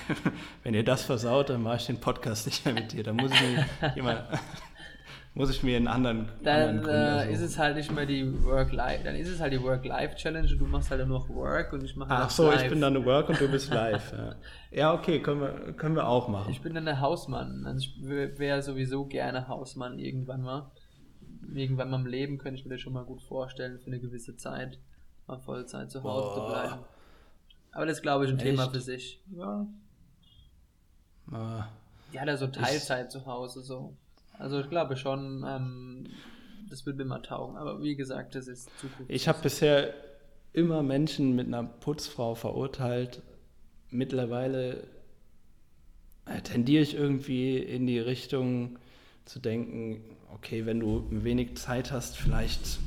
wenn 0.63 0.73
ihr 0.73 0.83
das 0.83 1.03
versaut, 1.03 1.49
dann 1.49 1.63
mache 1.63 1.77
ich 1.77 1.85
den 1.87 1.99
Podcast 1.99 2.45
nicht 2.45 2.65
mehr 2.65 2.73
mit 2.73 2.91
dir. 2.91 3.03
Da 3.03 3.13
muss 3.13 3.31
ich 3.31 3.41
mir 3.41 3.65
jemand, 3.95 4.21
muss 5.33 5.49
ich 5.49 5.63
mir 5.63 5.77
einen 5.77 5.87
anderen. 5.87 6.29
Dann 6.43 6.79
anderen 6.79 7.29
äh, 7.29 7.31
ist 7.31 7.41
es 7.41 7.57
halt 7.57 7.77
nicht 7.77 7.91
mehr 7.91 8.05
die 8.05 8.43
Work-Life. 8.43 9.03
Dann 9.03 9.15
ist 9.15 9.29
es 9.29 9.39
halt 9.39 9.53
die 9.53 9.61
Work-Life-Challenge 9.63 10.51
und 10.51 10.59
du 10.59 10.65
machst 10.65 10.91
halt 10.91 11.05
nur 11.07 11.19
noch 11.19 11.29
Work 11.29 11.73
und 11.73 11.83
ich 11.83 11.95
mache 11.95 12.11
Ach 12.11 12.29
so, 12.29 12.51
live. 12.51 12.63
ich 12.63 12.69
bin 12.69 12.81
dann 12.81 13.05
Work 13.05 13.29
und 13.29 13.39
du 13.41 13.47
bist 13.47 13.73
live. 13.73 14.13
ja. 14.13 14.35
ja, 14.71 14.93
okay, 14.93 15.19
können 15.21 15.41
wir, 15.41 15.73
können 15.73 15.95
wir 15.95 16.07
auch 16.07 16.27
machen. 16.27 16.51
Ich 16.51 16.61
bin 16.61 16.75
dann 16.75 16.85
der 16.85 16.99
Hausmann. 16.99 17.65
Also 17.65 17.79
ich 17.79 17.95
wäre 18.03 18.61
sowieso 18.61 19.05
gerne 19.05 19.47
Hausmann 19.47 19.97
irgendwann 19.97 20.41
mal. 20.41 20.69
Irgendwann 21.53 21.89
mal 21.89 21.99
im 21.99 22.05
Leben 22.05 22.37
könnte 22.37 22.59
ich 22.59 22.65
mir 22.65 22.75
das 22.75 22.81
schon 22.81 22.93
mal 22.93 23.05
gut 23.05 23.21
vorstellen, 23.21 23.79
für 23.79 23.87
eine 23.87 23.99
gewisse 23.99 24.35
Zeit 24.35 24.79
mal 25.27 25.37
Vollzeit 25.37 25.91
zu 25.91 26.03
Hause 26.03 26.27
oh. 26.31 26.35
zu 26.35 26.51
bleiben. 26.51 26.83
Aber 27.71 27.85
das 27.85 27.97
ist, 27.97 28.01
glaube 28.01 28.25
ich, 28.25 28.31
ein 28.31 28.37
Echt? 28.37 28.45
Thema 28.45 28.69
für 28.69 28.81
sich. 28.81 29.21
Ja. 29.35 29.67
Ah. 31.31 31.67
Ja, 32.11 32.25
da 32.25 32.37
so 32.37 32.47
Teilzeit 32.47 33.07
ich, 33.07 33.11
zu 33.11 33.25
Hause 33.25 33.61
so. 33.61 33.95
Also 34.37 34.59
ich 34.59 34.69
glaube 34.69 34.95
schon, 34.95 35.45
ähm, 35.47 36.07
das 36.69 36.85
wird 36.85 36.97
mir 36.97 37.05
mal 37.05 37.21
taugen. 37.21 37.57
Aber 37.57 37.81
wie 37.83 37.95
gesagt, 37.95 38.35
das 38.35 38.47
ist 38.47 38.69
Zukunft. 38.79 39.11
Ich 39.11 39.27
habe 39.27 39.39
bisher 39.41 39.93
immer 40.53 40.81
Menschen 40.81 41.35
mit 41.35 41.47
einer 41.47 41.63
Putzfrau 41.63 42.35
verurteilt. 42.35 43.21
Mittlerweile 43.91 44.87
äh, 46.25 46.41
tendiere 46.41 46.81
ich 46.83 46.95
irgendwie 46.95 47.57
in 47.57 47.85
die 47.85 47.99
Richtung 47.99 48.79
zu 49.25 49.39
denken, 49.39 50.03
okay, 50.33 50.65
wenn 50.65 50.79
du 50.79 51.05
wenig 51.09 51.57
Zeit 51.57 51.91
hast, 51.91 52.17
vielleicht 52.17 52.79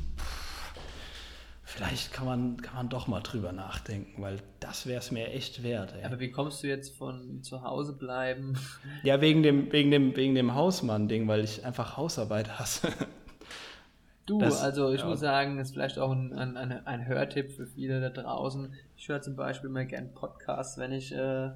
vielleicht 1.72 2.12
kann 2.12 2.26
man, 2.26 2.56
kann 2.60 2.76
man 2.76 2.88
doch 2.90 3.06
mal 3.06 3.20
drüber 3.20 3.52
nachdenken, 3.52 4.20
weil 4.22 4.38
das 4.60 4.86
wäre 4.86 4.98
es 4.98 5.10
mir 5.10 5.28
echt 5.28 5.62
wert. 5.62 5.94
Ey. 5.94 6.04
Aber 6.04 6.20
wie 6.20 6.30
kommst 6.30 6.62
du 6.62 6.68
jetzt 6.68 6.96
von 6.96 7.42
zu 7.42 7.62
Hause 7.62 7.94
bleiben? 7.94 8.58
Ja, 9.02 9.20
wegen 9.20 9.42
dem, 9.42 9.72
wegen 9.72 9.90
dem, 9.90 10.14
wegen 10.14 10.34
dem 10.34 10.54
Hausmann-Ding, 10.54 11.26
weil 11.28 11.42
ich 11.42 11.64
einfach 11.64 11.96
Hausarbeit 11.96 12.58
hasse. 12.58 12.88
Du, 14.26 14.38
das, 14.38 14.62
also 14.62 14.92
ich 14.92 15.00
ja. 15.00 15.06
muss 15.08 15.20
sagen, 15.20 15.56
das 15.56 15.68
ist 15.68 15.74
vielleicht 15.74 15.98
auch 15.98 16.12
ein, 16.12 16.32
ein, 16.32 16.56
ein 16.56 17.06
Hörtipp 17.06 17.50
für 17.50 17.66
viele 17.66 18.00
da 18.00 18.10
draußen. 18.10 18.72
Ich 18.96 19.08
höre 19.08 19.20
zum 19.20 19.34
Beispiel 19.34 19.68
mal 19.68 19.86
gern 19.86 20.12
Podcasts, 20.14 20.78
wenn 20.78 20.92
ich 20.92 21.12
äh, 21.12 21.50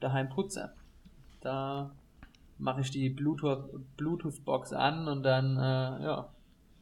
daheim 0.00 0.28
putze. 0.28 0.72
Da 1.40 1.92
mache 2.60 2.82
ich 2.82 2.90
die 2.90 3.08
Bluetooth-Box 3.10 3.86
Bluetooth 3.96 4.72
an 4.72 5.08
und 5.08 5.22
dann, 5.22 5.56
äh, 5.56 6.04
ja, 6.04 6.28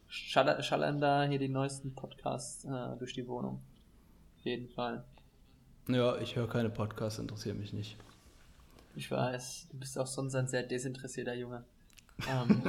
schallern, 0.08 0.62
schallern 0.62 1.00
da 1.00 1.24
hier 1.24 1.38
die 1.38 1.48
neuesten 1.48 1.94
Podcasts 1.94 2.64
äh, 2.64 2.96
durch 2.98 3.14
die 3.14 3.26
Wohnung. 3.26 3.60
Auf 4.38 4.44
jeden 4.44 4.68
Fall. 4.68 5.04
Ja, 5.88 6.18
ich 6.18 6.36
höre 6.36 6.48
keine 6.48 6.68
Podcasts, 6.68 7.18
interessiert 7.18 7.58
mich 7.58 7.72
nicht. 7.72 7.96
Ich 8.94 9.10
weiß, 9.10 9.68
du 9.70 9.78
bist 9.78 9.98
auch 9.98 10.06
sonst 10.06 10.34
ein 10.34 10.48
sehr 10.48 10.64
desinteressierter 10.64 11.34
Junge. 11.34 11.64
Ähm. 12.28 12.60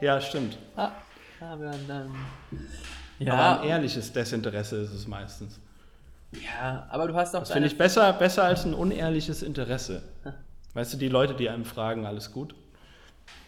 ja, 0.00 0.20
stimmt. 0.20 0.58
Ah, 0.74 0.90
aber 1.40 1.70
dann. 1.86 2.12
Ja. 3.20 3.32
Aber 3.32 3.60
ein 3.60 3.68
ehrliches 3.68 4.12
Desinteresse 4.12 4.78
ist 4.78 4.92
es 4.92 5.06
meistens. 5.06 5.60
Ja, 6.32 6.84
aber 6.90 7.06
du 7.06 7.14
hast 7.14 7.36
auch. 7.36 7.40
Das 7.40 7.52
finde 7.52 7.68
ich 7.68 7.78
besser, 7.78 8.12
besser 8.14 8.42
als 8.42 8.64
ein 8.64 8.74
unehrliches 8.74 9.44
Interesse. 9.44 10.02
Weißt 10.76 10.92
du, 10.92 10.98
die 10.98 11.08
Leute, 11.08 11.32
die 11.32 11.48
einem 11.48 11.64
fragen, 11.64 12.04
alles 12.04 12.32
gut? 12.32 12.54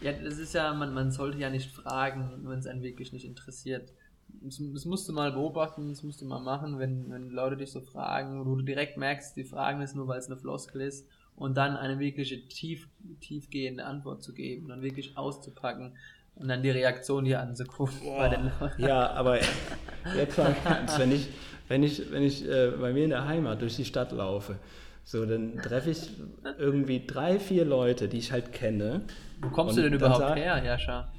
Ja, 0.01 0.11
das 0.13 0.39
ist 0.39 0.55
ja, 0.55 0.73
man, 0.73 0.95
man 0.95 1.11
sollte 1.11 1.37
ja 1.37 1.51
nicht 1.51 1.69
fragen, 1.69 2.41
wenn 2.41 2.57
es 2.57 2.65
einen 2.65 2.81
wirklich 2.81 3.13
nicht 3.13 3.23
interessiert. 3.23 3.93
Das, 4.41 4.59
das, 4.73 4.85
musst 4.85 5.07
du 5.07 5.13
mal 5.13 5.31
beobachten, 5.31 5.89
das 5.89 6.01
musst 6.01 6.21
du 6.21 6.25
mal 6.25 6.39
machen, 6.39 6.79
wenn, 6.79 7.11
wenn 7.11 7.29
Leute 7.29 7.57
dich 7.57 7.71
so 7.71 7.81
fragen, 7.81 8.43
wo 8.47 8.55
du 8.55 8.63
direkt 8.63 8.97
merkst, 8.97 9.37
die 9.37 9.43
fragen 9.43 9.79
es 9.83 9.93
nur, 9.93 10.07
weil 10.07 10.17
es 10.17 10.25
eine 10.25 10.37
Floskel 10.37 10.81
ist 10.81 11.07
und 11.35 11.55
dann 11.55 11.77
eine 11.77 11.99
wirkliche 11.99 12.47
tief, 12.47 12.89
tiefgehende 13.21 13.85
Antwort 13.85 14.23
zu 14.23 14.33
geben 14.33 14.71
und 14.71 14.81
wirklich 14.81 15.15
auszupacken 15.15 15.95
und 16.33 16.47
dann 16.47 16.63
die 16.63 16.71
Reaktion 16.71 17.25
hier 17.25 17.41
anzugucken 17.41 17.99
bei 18.17 18.29
den 18.29 18.51
Leuten. 18.59 18.81
Ja, 18.81 19.11
aber 19.11 19.37
jetzt 20.17 20.35
mal 20.35 20.55
ganz, 20.63 20.97
wenn 20.97 21.11
ich, 21.11 21.29
wenn 21.67 21.83
ich, 21.83 22.11
wenn 22.11 22.23
ich 22.23 22.49
äh, 22.49 22.71
bei 22.71 22.91
mir 22.91 23.03
in 23.03 23.11
der 23.11 23.27
Heimat 23.27 23.61
durch 23.61 23.75
die 23.75 23.85
Stadt 23.85 24.11
laufe, 24.13 24.57
so, 25.03 25.25
dann 25.25 25.57
treffe 25.57 25.89
ich 25.91 26.11
irgendwie 26.57 27.05
drei, 27.05 27.39
vier 27.39 27.65
Leute, 27.65 28.07
die 28.07 28.17
ich 28.17 28.31
halt 28.31 28.51
kenne. 28.51 29.01
Wo 29.41 29.49
kommst 29.49 29.77
du 29.77 29.81
denn 29.81 29.93
überhaupt 29.93 30.19
sag, 30.19 30.37
her, 30.37 30.63
Jascha? 30.63 31.11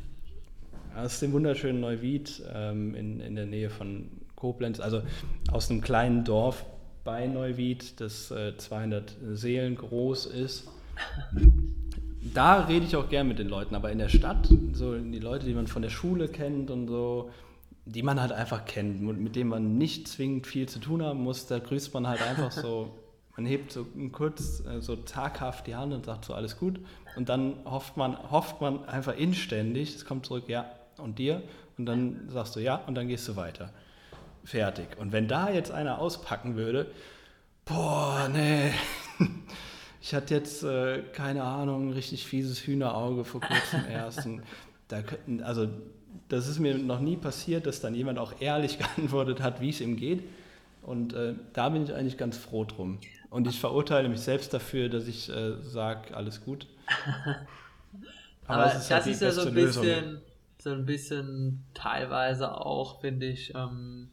Aus 0.97 1.21
dem 1.21 1.33
wunderschönen 1.33 1.81
Neuwied 1.81 2.43
ähm, 2.53 2.95
in, 2.95 3.21
in 3.21 3.35
der 3.35 3.47
Nähe 3.47 3.71
von 3.71 4.11
Koblenz, 4.37 4.81
also 4.81 5.03
aus 5.51 5.71
einem 5.71 5.81
kleinen 5.81 6.25
Dorf 6.25 6.65
bei 7.05 7.27
Neuwied, 7.27 8.01
das 8.01 8.31
äh, 8.31 8.57
200 8.57 9.17
Seelen 9.33 9.77
groß 9.77 10.27
ist. 10.27 10.69
Da 12.35 12.65
rede 12.67 12.85
ich 12.87 12.97
auch 12.97 13.09
gern 13.09 13.29
mit 13.29 13.39
den 13.39 13.49
Leuten, 13.49 13.75
aber 13.75 13.91
in 13.91 13.99
der 13.99 14.09
Stadt, 14.09 14.49
so 14.73 14.97
die 14.97 15.19
Leute, 15.19 15.47
die 15.47 15.55
man 15.55 15.67
von 15.67 15.83
der 15.83 15.89
Schule 15.89 16.29
kennt 16.29 16.71
und 16.71 16.89
so, 16.89 17.31
die 17.87 18.03
man 18.03 18.21
halt 18.21 18.33
einfach 18.33 18.67
kennt, 18.67 19.01
mit 19.01 19.37
denen 19.37 19.51
man 19.51 19.79
nicht 19.79 20.07
zwingend 20.07 20.47
viel 20.47 20.69
zu 20.69 20.79
tun 20.79 21.03
haben 21.03 21.23
muss, 21.23 21.47
da 21.47 21.59
grüßt 21.59 21.93
man 21.95 22.07
halt 22.07 22.23
einfach 22.23 22.53
so 22.53 22.95
man 23.41 23.47
hebt 23.47 23.73
so 23.73 23.87
kurz 24.13 24.63
äh, 24.67 24.83
so 24.83 24.97
zaghaft 24.97 25.67
die 25.67 25.75
Hand 25.75 25.95
und 25.95 26.05
sagt 26.05 26.27
so 26.27 26.35
alles 26.35 26.59
gut 26.59 26.79
und 27.17 27.31
dann 27.31 27.55
hofft 27.65 27.97
man, 27.97 28.31
hofft 28.31 28.61
man 28.61 28.85
einfach 28.85 29.17
inständig, 29.17 29.95
es 29.95 30.05
kommt 30.05 30.27
zurück, 30.27 30.45
ja, 30.47 30.67
und 30.99 31.19
dir 31.19 31.43
und 31.79 31.87
dann 31.87 32.29
sagst 32.29 32.55
du 32.57 32.61
ja 32.61 32.77
und 32.87 32.95
dann 32.97 33.09
gehst 33.09 33.27
du 33.29 33.37
weiter. 33.37 33.73
Fertig. 34.45 34.89
Und 34.99 35.13
wenn 35.13 35.27
da 35.27 35.51
jetzt 35.51 35.71
einer 35.71 36.01
auspacken 36.01 36.57
würde, 36.57 36.91
boah, 37.65 38.29
nee, 38.31 38.73
ich 40.03 40.15
hatte 40.15 40.35
jetzt, 40.35 40.63
äh, 40.63 41.03
keine 41.15 41.43
Ahnung, 41.43 41.89
ein 41.89 41.93
richtig 41.95 42.27
fieses 42.27 42.67
Hühnerauge 42.67 43.25
vor 43.25 43.41
kurzem 43.41 43.85
erst. 43.91 44.29
da 44.89 45.01
könnten, 45.01 45.43
also 45.43 45.67
das 46.29 46.47
ist 46.47 46.59
mir 46.59 46.77
noch 46.77 47.01
nie 47.01 47.17
passiert, 47.17 47.65
dass 47.65 47.81
dann 47.81 47.95
jemand 47.95 48.19
auch 48.19 48.35
ehrlich 48.41 48.79
geantwortet 48.97 49.41
hat, 49.41 49.63
wie 49.63 49.71
es 49.71 49.81
ihm 49.81 49.97
geht. 49.97 50.25
Und 50.83 51.15
äh, 51.15 51.35
da 51.55 51.71
bin 51.71 51.85
ich 51.85 51.95
eigentlich 51.95 52.19
ganz 52.19 52.37
froh 52.37 52.65
drum. 52.65 52.99
Und 53.31 53.47
ich 53.47 53.61
verurteile 53.61 54.09
mich 54.09 54.21
selbst 54.21 54.53
dafür, 54.53 54.89
dass 54.89 55.07
ich 55.07 55.29
äh, 55.31 55.63
sage, 55.63 56.17
alles 56.17 56.41
gut. 56.45 56.67
Aber, 58.47 58.65
Aber 58.65 58.75
ist 58.75 58.91
halt 58.91 59.03
das 59.03 59.07
ist 59.07 59.23
ja 59.23 59.31
so 59.31 59.43
ein 59.43 59.55
bisschen, 59.55 60.21
so 60.59 60.71
ein 60.71 60.85
bisschen 60.85 61.65
teilweise 61.73 62.53
auch, 62.53 63.01
finde 63.01 63.27
ich, 63.27 63.55
ähm, 63.55 64.09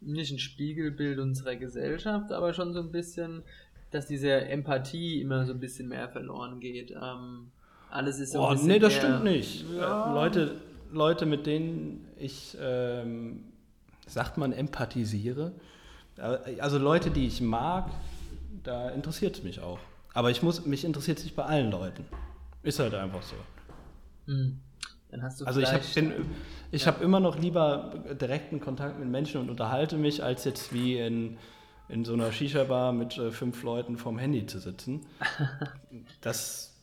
nicht 0.00 0.32
ein 0.32 0.38
Spiegelbild 0.38 1.18
unserer 1.18 1.56
Gesellschaft, 1.56 2.32
aber 2.32 2.52
schon 2.52 2.72
so 2.72 2.80
ein 2.80 2.90
bisschen, 2.90 3.42
dass 3.90 4.06
diese 4.06 4.30
Empathie 4.30 5.20
immer 5.20 5.44
so 5.46 5.52
ein 5.52 5.60
bisschen 5.60 5.88
mehr 5.88 6.08
verloren 6.08 6.60
geht. 6.60 6.90
Ähm, 6.90 7.50
alles 7.90 8.18
ist 8.18 8.32
so 8.32 8.40
oh, 8.40 8.54
nee, 8.54 8.78
das 8.78 8.94
stimmt 8.94 9.24
nicht. 9.24 9.64
Ja. 9.76 10.12
Leute, 10.12 10.56
Leute, 10.90 11.26
mit 11.26 11.46
denen 11.46 12.06
ich, 12.18 12.56
ähm, 12.60 13.44
sagt 14.06 14.36
man, 14.36 14.52
empathisiere. 14.52 15.52
Äh, 16.16 16.60
also 16.60 16.78
Leute, 16.78 17.10
die 17.10 17.26
ich 17.26 17.40
mag, 17.40 17.90
da 18.64 18.90
interessiert 18.90 19.36
es 19.36 19.42
mich 19.42 19.60
auch. 19.60 19.78
Aber 20.12 20.30
ich 20.30 20.42
muss, 20.42 20.64
mich 20.66 20.84
interessiert 20.84 21.18
es 21.18 21.24
nicht 21.24 21.36
bei 21.36 21.44
allen 21.44 21.70
Leuten. 21.70 22.04
Ist 22.62 22.78
halt 22.78 22.94
einfach 22.94 23.22
so. 23.22 23.36
Hm. 24.26 24.60
Dann 25.10 25.22
hast 25.22 25.40
du 25.40 25.44
also 25.44 25.60
ich 25.60 25.72
habe 25.72 25.84
ja. 26.72 26.86
hab 26.86 27.02
immer 27.02 27.20
noch 27.20 27.38
lieber 27.38 27.94
direkten 28.20 28.60
Kontakt 28.60 28.98
mit 28.98 29.08
Menschen 29.08 29.40
und 29.40 29.50
unterhalte 29.50 29.96
mich, 29.96 30.24
als 30.24 30.44
jetzt 30.44 30.72
wie 30.72 30.98
in, 30.98 31.38
in 31.88 32.04
so 32.04 32.14
einer 32.14 32.32
Shisha-Bar 32.32 32.92
mit 32.92 33.16
äh, 33.18 33.30
fünf 33.30 33.62
Leuten 33.62 33.96
vorm 33.96 34.18
Handy 34.18 34.46
zu 34.46 34.58
sitzen. 34.58 35.06
das, 36.20 36.74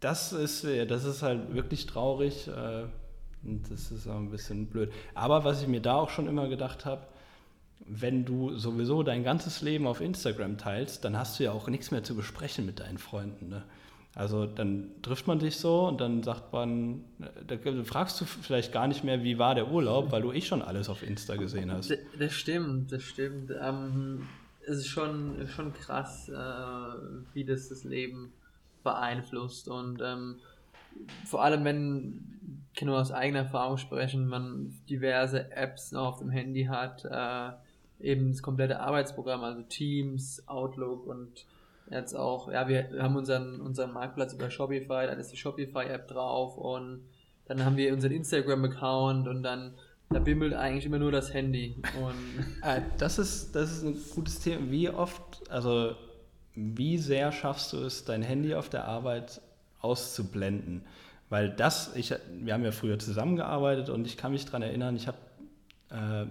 das, 0.00 0.32
ist, 0.32 0.64
das 0.64 1.04
ist 1.04 1.22
halt 1.22 1.54
wirklich 1.54 1.86
traurig. 1.86 2.48
Äh, 2.48 2.84
und 3.44 3.68
das 3.70 3.90
ist 3.90 4.06
auch 4.06 4.16
ein 4.16 4.30
bisschen 4.30 4.66
blöd. 4.66 4.92
Aber 5.14 5.44
was 5.44 5.62
ich 5.62 5.68
mir 5.68 5.80
da 5.80 5.94
auch 5.94 6.10
schon 6.10 6.28
immer 6.28 6.48
gedacht 6.48 6.84
habe, 6.84 7.02
wenn 7.86 8.24
du 8.24 8.56
sowieso 8.56 9.02
dein 9.02 9.24
ganzes 9.24 9.62
Leben 9.62 9.86
auf 9.86 10.00
Instagram 10.00 10.58
teilst, 10.58 11.04
dann 11.04 11.16
hast 11.16 11.38
du 11.38 11.44
ja 11.44 11.52
auch 11.52 11.68
nichts 11.68 11.90
mehr 11.90 12.04
zu 12.04 12.14
besprechen 12.14 12.66
mit 12.66 12.80
deinen 12.80 12.98
Freunden. 12.98 13.48
Ne? 13.48 13.64
Also 14.14 14.46
dann 14.46 14.90
trifft 15.02 15.26
man 15.26 15.40
sich 15.40 15.56
so 15.56 15.88
und 15.88 16.00
dann 16.00 16.22
sagt 16.22 16.52
man, 16.52 17.04
da 17.46 17.56
fragst 17.84 18.20
du 18.20 18.24
vielleicht 18.24 18.72
gar 18.72 18.86
nicht 18.86 19.04
mehr, 19.04 19.22
wie 19.22 19.38
war 19.38 19.54
der 19.54 19.70
Urlaub, 19.70 20.12
weil 20.12 20.22
du 20.22 20.32
eh 20.32 20.42
schon 20.42 20.60
alles 20.60 20.88
auf 20.88 21.02
Insta 21.02 21.36
gesehen 21.36 21.72
hast. 21.72 21.92
Das 22.18 22.32
stimmt, 22.32 22.92
das 22.92 23.02
stimmt. 23.02 23.52
Ähm, 23.60 24.28
es 24.66 24.78
ist 24.78 24.88
schon, 24.88 25.46
schon 25.48 25.72
krass, 25.72 26.28
äh, 26.28 26.34
wie 27.32 27.44
das 27.44 27.68
das 27.68 27.84
Leben 27.84 28.32
beeinflusst 28.84 29.68
und 29.68 30.00
ähm, 30.04 30.36
vor 31.24 31.42
allem, 31.42 31.64
wenn, 31.64 32.68
ich 32.72 32.78
kann 32.78 32.88
nur 32.88 33.00
aus 33.00 33.12
eigener 33.12 33.40
Erfahrung 33.40 33.78
sprechen, 33.78 34.26
man 34.26 34.74
diverse 34.88 35.50
Apps 35.52 35.92
noch 35.92 36.06
auf 36.06 36.18
dem 36.18 36.30
Handy 36.30 36.64
hat, 36.64 37.04
äh, 37.04 37.52
eben 38.02 38.30
das 38.30 38.42
komplette 38.42 38.80
Arbeitsprogramm, 38.80 39.42
also 39.42 39.62
Teams, 39.62 40.42
Outlook 40.46 41.06
und 41.06 41.46
jetzt 41.90 42.14
auch, 42.14 42.50
ja, 42.50 42.68
wir 42.68 42.88
haben 42.98 43.16
unseren, 43.16 43.60
unseren 43.60 43.92
Marktplatz 43.92 44.32
über 44.34 44.50
Shopify, 44.50 45.06
da 45.06 45.12
ist 45.12 45.32
die 45.32 45.36
Shopify-App 45.36 46.08
drauf 46.08 46.56
und 46.56 47.04
dann 47.46 47.64
haben 47.64 47.76
wir 47.76 47.92
unseren 47.92 48.12
Instagram-Account 48.12 49.28
und 49.28 49.42
dann 49.42 49.74
da 50.10 50.18
bimmelt 50.18 50.54
eigentlich 50.54 50.84
immer 50.86 50.98
nur 50.98 51.10
das 51.10 51.32
Handy. 51.32 51.76
Und 52.00 52.62
äh, 52.62 52.82
das, 52.98 53.18
ist, 53.18 53.54
das 53.54 53.72
ist 53.72 53.82
ein 53.82 53.96
gutes 54.14 54.40
Thema. 54.40 54.70
Wie 54.70 54.88
oft, 54.90 55.50
also 55.50 55.94
wie 56.54 56.98
sehr 56.98 57.32
schaffst 57.32 57.72
du 57.72 57.78
es, 57.78 58.04
dein 58.04 58.22
Handy 58.22 58.54
auf 58.54 58.68
der 58.68 58.86
Arbeit 58.86 59.40
auszublenden? 59.80 60.84
Weil 61.30 61.50
das, 61.50 61.96
ich, 61.96 62.14
wir 62.30 62.52
haben 62.52 62.64
ja 62.64 62.72
früher 62.72 62.98
zusammengearbeitet 62.98 63.88
und 63.88 64.06
ich 64.06 64.16
kann 64.18 64.32
mich 64.32 64.44
daran 64.44 64.62
erinnern, 64.62 64.96
ich 64.96 65.08
habe 65.08 65.16
äh, 65.90 66.26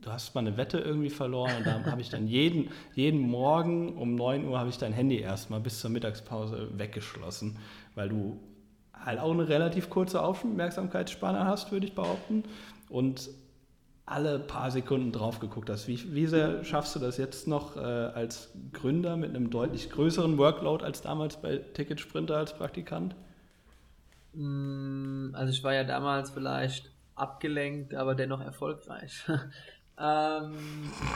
du 0.00 0.10
hast 0.10 0.34
mal 0.34 0.40
eine 0.40 0.56
Wette 0.56 0.78
irgendwie 0.78 1.10
verloren 1.10 1.56
und 1.58 1.66
da 1.66 1.84
habe 1.90 2.00
ich 2.00 2.08
dann 2.08 2.26
jeden, 2.26 2.70
jeden 2.94 3.20
Morgen 3.20 3.96
um 3.96 4.14
9 4.14 4.46
Uhr 4.46 4.58
habe 4.58 4.70
ich 4.70 4.78
dein 4.78 4.92
Handy 4.92 5.18
erstmal 5.18 5.60
bis 5.60 5.80
zur 5.80 5.90
Mittagspause 5.90 6.68
weggeschlossen, 6.78 7.58
weil 7.94 8.08
du 8.08 8.40
halt 8.92 9.18
auch 9.18 9.32
eine 9.32 9.48
relativ 9.48 9.90
kurze 9.90 10.22
Aufmerksamkeitsspanne 10.22 11.44
hast, 11.44 11.72
würde 11.72 11.86
ich 11.86 11.94
behaupten. 11.94 12.44
Und 12.88 13.30
alle 14.08 14.38
paar 14.38 14.70
Sekunden 14.70 15.12
drauf 15.12 15.38
geguckt 15.38 15.68
hast. 15.68 15.86
Wie, 15.86 16.14
wie 16.14 16.26
sehr 16.26 16.64
schaffst 16.64 16.96
du 16.96 16.98
das 16.98 17.18
jetzt 17.18 17.46
noch 17.46 17.76
äh, 17.76 17.80
als 17.80 18.50
Gründer 18.72 19.16
mit 19.16 19.30
einem 19.30 19.50
deutlich 19.50 19.90
größeren 19.90 20.38
Workload 20.38 20.84
als 20.84 21.02
damals 21.02 21.40
bei 21.40 21.58
Ticket 21.58 22.00
Sprinter 22.00 22.38
als 22.38 22.54
Praktikant? 22.54 23.14
Mm, 24.32 25.34
also 25.34 25.52
ich 25.52 25.62
war 25.62 25.74
ja 25.74 25.84
damals 25.84 26.30
vielleicht 26.30 26.90
abgelenkt, 27.14 27.94
aber 27.94 28.14
dennoch 28.14 28.40
erfolgreich. 28.40 29.24
Ähm, 30.00 30.52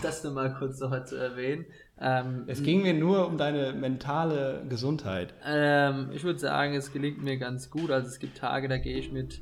das 0.02 0.24
nur 0.24 0.32
mal 0.32 0.52
kurz 0.54 0.80
noch 0.80 1.04
zu 1.04 1.16
erwähnen. 1.16 1.66
Ähm, 2.00 2.44
es 2.48 2.62
ging 2.62 2.82
mir 2.82 2.94
nur 2.94 3.28
um 3.28 3.38
deine 3.38 3.72
mentale 3.74 4.64
Gesundheit. 4.68 5.34
Ähm, 5.44 6.10
ich 6.12 6.24
würde 6.24 6.40
sagen, 6.40 6.74
es 6.74 6.92
gelingt 6.92 7.22
mir 7.22 7.38
ganz 7.38 7.70
gut. 7.70 7.90
Also 7.90 8.08
es 8.08 8.18
gibt 8.18 8.38
Tage, 8.38 8.68
da 8.68 8.78
gehe 8.78 8.98
ich 8.98 9.12
mit 9.12 9.40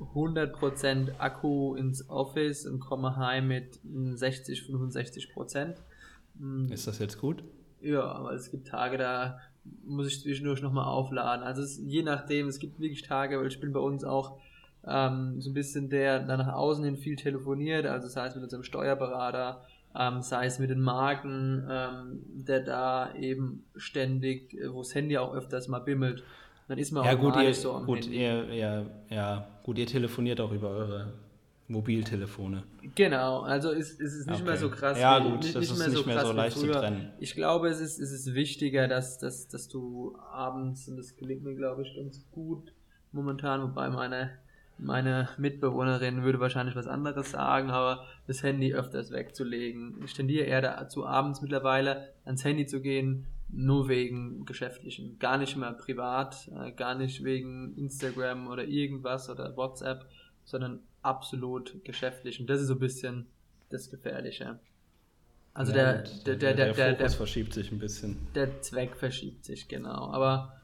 100% 0.00 1.18
Akku 1.18 1.76
ins 1.76 2.08
Office 2.10 2.66
und 2.66 2.80
komme 2.80 3.16
heim 3.16 3.48
mit 3.48 3.78
60, 3.84 4.62
65%. 4.62 5.76
Hm. 6.38 6.72
Ist 6.72 6.86
das 6.88 6.98
jetzt 6.98 7.18
gut? 7.20 7.44
Ja, 7.80 8.02
aber 8.02 8.32
es 8.32 8.50
gibt 8.50 8.68
Tage, 8.68 8.98
da 8.98 9.38
muss 9.84 10.08
ich 10.08 10.20
zwischendurch 10.22 10.60
nochmal 10.60 10.86
aufladen. 10.86 11.44
Also 11.44 11.62
es, 11.62 11.78
je 11.78 12.02
nachdem, 12.02 12.48
es 12.48 12.58
gibt 12.58 12.80
wirklich 12.80 13.02
Tage, 13.02 13.38
weil 13.38 13.46
ich 13.46 13.60
bin 13.60 13.72
bei 13.72 13.80
uns 13.80 14.02
auch 14.02 14.38
ähm, 14.86 15.40
so 15.40 15.50
ein 15.50 15.54
bisschen 15.54 15.90
der 15.90 16.20
da 16.20 16.36
nach 16.36 16.52
außen 16.52 16.84
hin 16.84 16.96
viel 16.96 17.16
telefoniert, 17.16 17.86
also 17.86 18.08
sei 18.08 18.26
es 18.26 18.34
mit 18.34 18.44
unserem 18.44 18.64
Steuerberater, 18.64 19.64
ähm, 19.98 20.22
sei 20.22 20.46
es 20.46 20.58
mit 20.58 20.70
den 20.70 20.80
Marken, 20.80 21.66
ähm, 21.70 22.22
der 22.26 22.60
da 22.60 23.14
eben 23.14 23.64
ständig, 23.76 24.56
wo 24.70 24.78
das 24.78 24.94
Handy 24.94 25.18
auch 25.18 25.34
öfters 25.34 25.68
mal 25.68 25.80
bimmelt. 25.80 26.22
Dann 26.68 26.78
ist 26.78 26.92
man 26.92 27.04
ja, 27.04 27.14
auch 27.14 27.20
gut, 27.20 27.36
ihr, 27.36 27.54
so 27.54 27.72
am 27.72 27.86
gut, 27.86 28.04
Handy. 28.04 28.22
Ihr, 28.22 28.54
ja, 28.54 28.86
ja, 29.10 29.46
gut, 29.62 29.78
ihr 29.78 29.86
telefoniert 29.86 30.40
auch 30.40 30.52
über 30.52 30.70
eure 30.70 31.12
Mobiltelefone. 31.68 32.62
Genau, 32.94 33.40
also 33.40 33.70
ist, 33.70 34.00
ist 34.00 34.14
es 34.14 34.26
nicht 34.26 34.36
okay. 34.36 34.44
mehr 34.44 34.56
so 34.56 34.70
krass. 34.70 34.98
Ja, 34.98 35.18
gut, 35.18 35.42
nicht, 35.42 35.54
das 35.54 35.62
nicht 35.62 35.72
ist 35.72 35.78
mehr 35.78 35.88
nicht 35.88 35.98
so 35.98 36.06
mehr 36.06 36.26
so 36.26 36.32
leicht 36.32 36.58
zu 36.58 36.66
trennen. 36.66 37.10
Ich 37.18 37.34
glaube, 37.34 37.68
es 37.68 37.80
ist, 37.80 37.98
es 37.98 38.12
ist 38.12 38.34
wichtiger, 38.34 38.88
dass, 38.88 39.18
dass, 39.18 39.48
dass 39.48 39.68
du 39.68 40.16
abends, 40.30 40.88
und 40.88 40.96
das 40.96 41.16
gelingt 41.16 41.42
mir, 41.42 41.54
glaube 41.54 41.82
ich, 41.82 41.94
ganz 41.96 42.26
gut 42.30 42.72
momentan, 43.10 43.62
wobei 43.62 43.90
meine 43.90 44.30
meine 44.82 45.28
Mitbewohnerin 45.38 46.24
würde 46.24 46.40
wahrscheinlich 46.40 46.74
was 46.74 46.86
anderes 46.86 47.30
sagen, 47.30 47.70
aber 47.70 48.04
das 48.26 48.42
Handy 48.42 48.74
öfters 48.74 49.12
wegzulegen. 49.12 50.02
Ich 50.04 50.14
tendiere 50.14 50.44
eher 50.44 50.60
dazu, 50.60 51.06
abends 51.06 51.40
mittlerweile 51.40 52.12
ans 52.24 52.44
Handy 52.44 52.66
zu 52.66 52.80
gehen, 52.80 53.26
nur 53.48 53.88
wegen 53.88 54.44
Geschäftlichen. 54.44 55.18
Gar 55.18 55.38
nicht 55.38 55.56
mehr 55.56 55.72
privat, 55.72 56.50
äh, 56.58 56.72
gar 56.72 56.94
nicht 56.94 57.22
wegen 57.22 57.76
Instagram 57.76 58.48
oder 58.48 58.64
irgendwas 58.64 59.30
oder 59.30 59.56
WhatsApp, 59.56 60.06
sondern 60.44 60.80
absolut 61.02 61.84
geschäftlich. 61.84 62.40
Und 62.40 62.48
das 62.48 62.60
ist 62.60 62.68
so 62.68 62.74
ein 62.74 62.80
bisschen 62.80 63.26
das 63.70 63.90
Gefährliche. 63.90 64.58
Also 65.54 65.72
ja, 65.72 65.76
der, 65.76 66.02
der, 66.02 66.36
der, 66.36 66.54
der, 66.54 66.72
der, 66.72 66.92
der, 66.94 67.10
verschiebt 67.10 67.52
sich 67.52 67.70
ein 67.70 67.78
bisschen. 67.78 68.16
Der 68.34 68.62
Zweck 68.62 68.96
verschiebt 68.96 69.44
sich, 69.44 69.68
genau. 69.68 70.10
Aber 70.10 70.54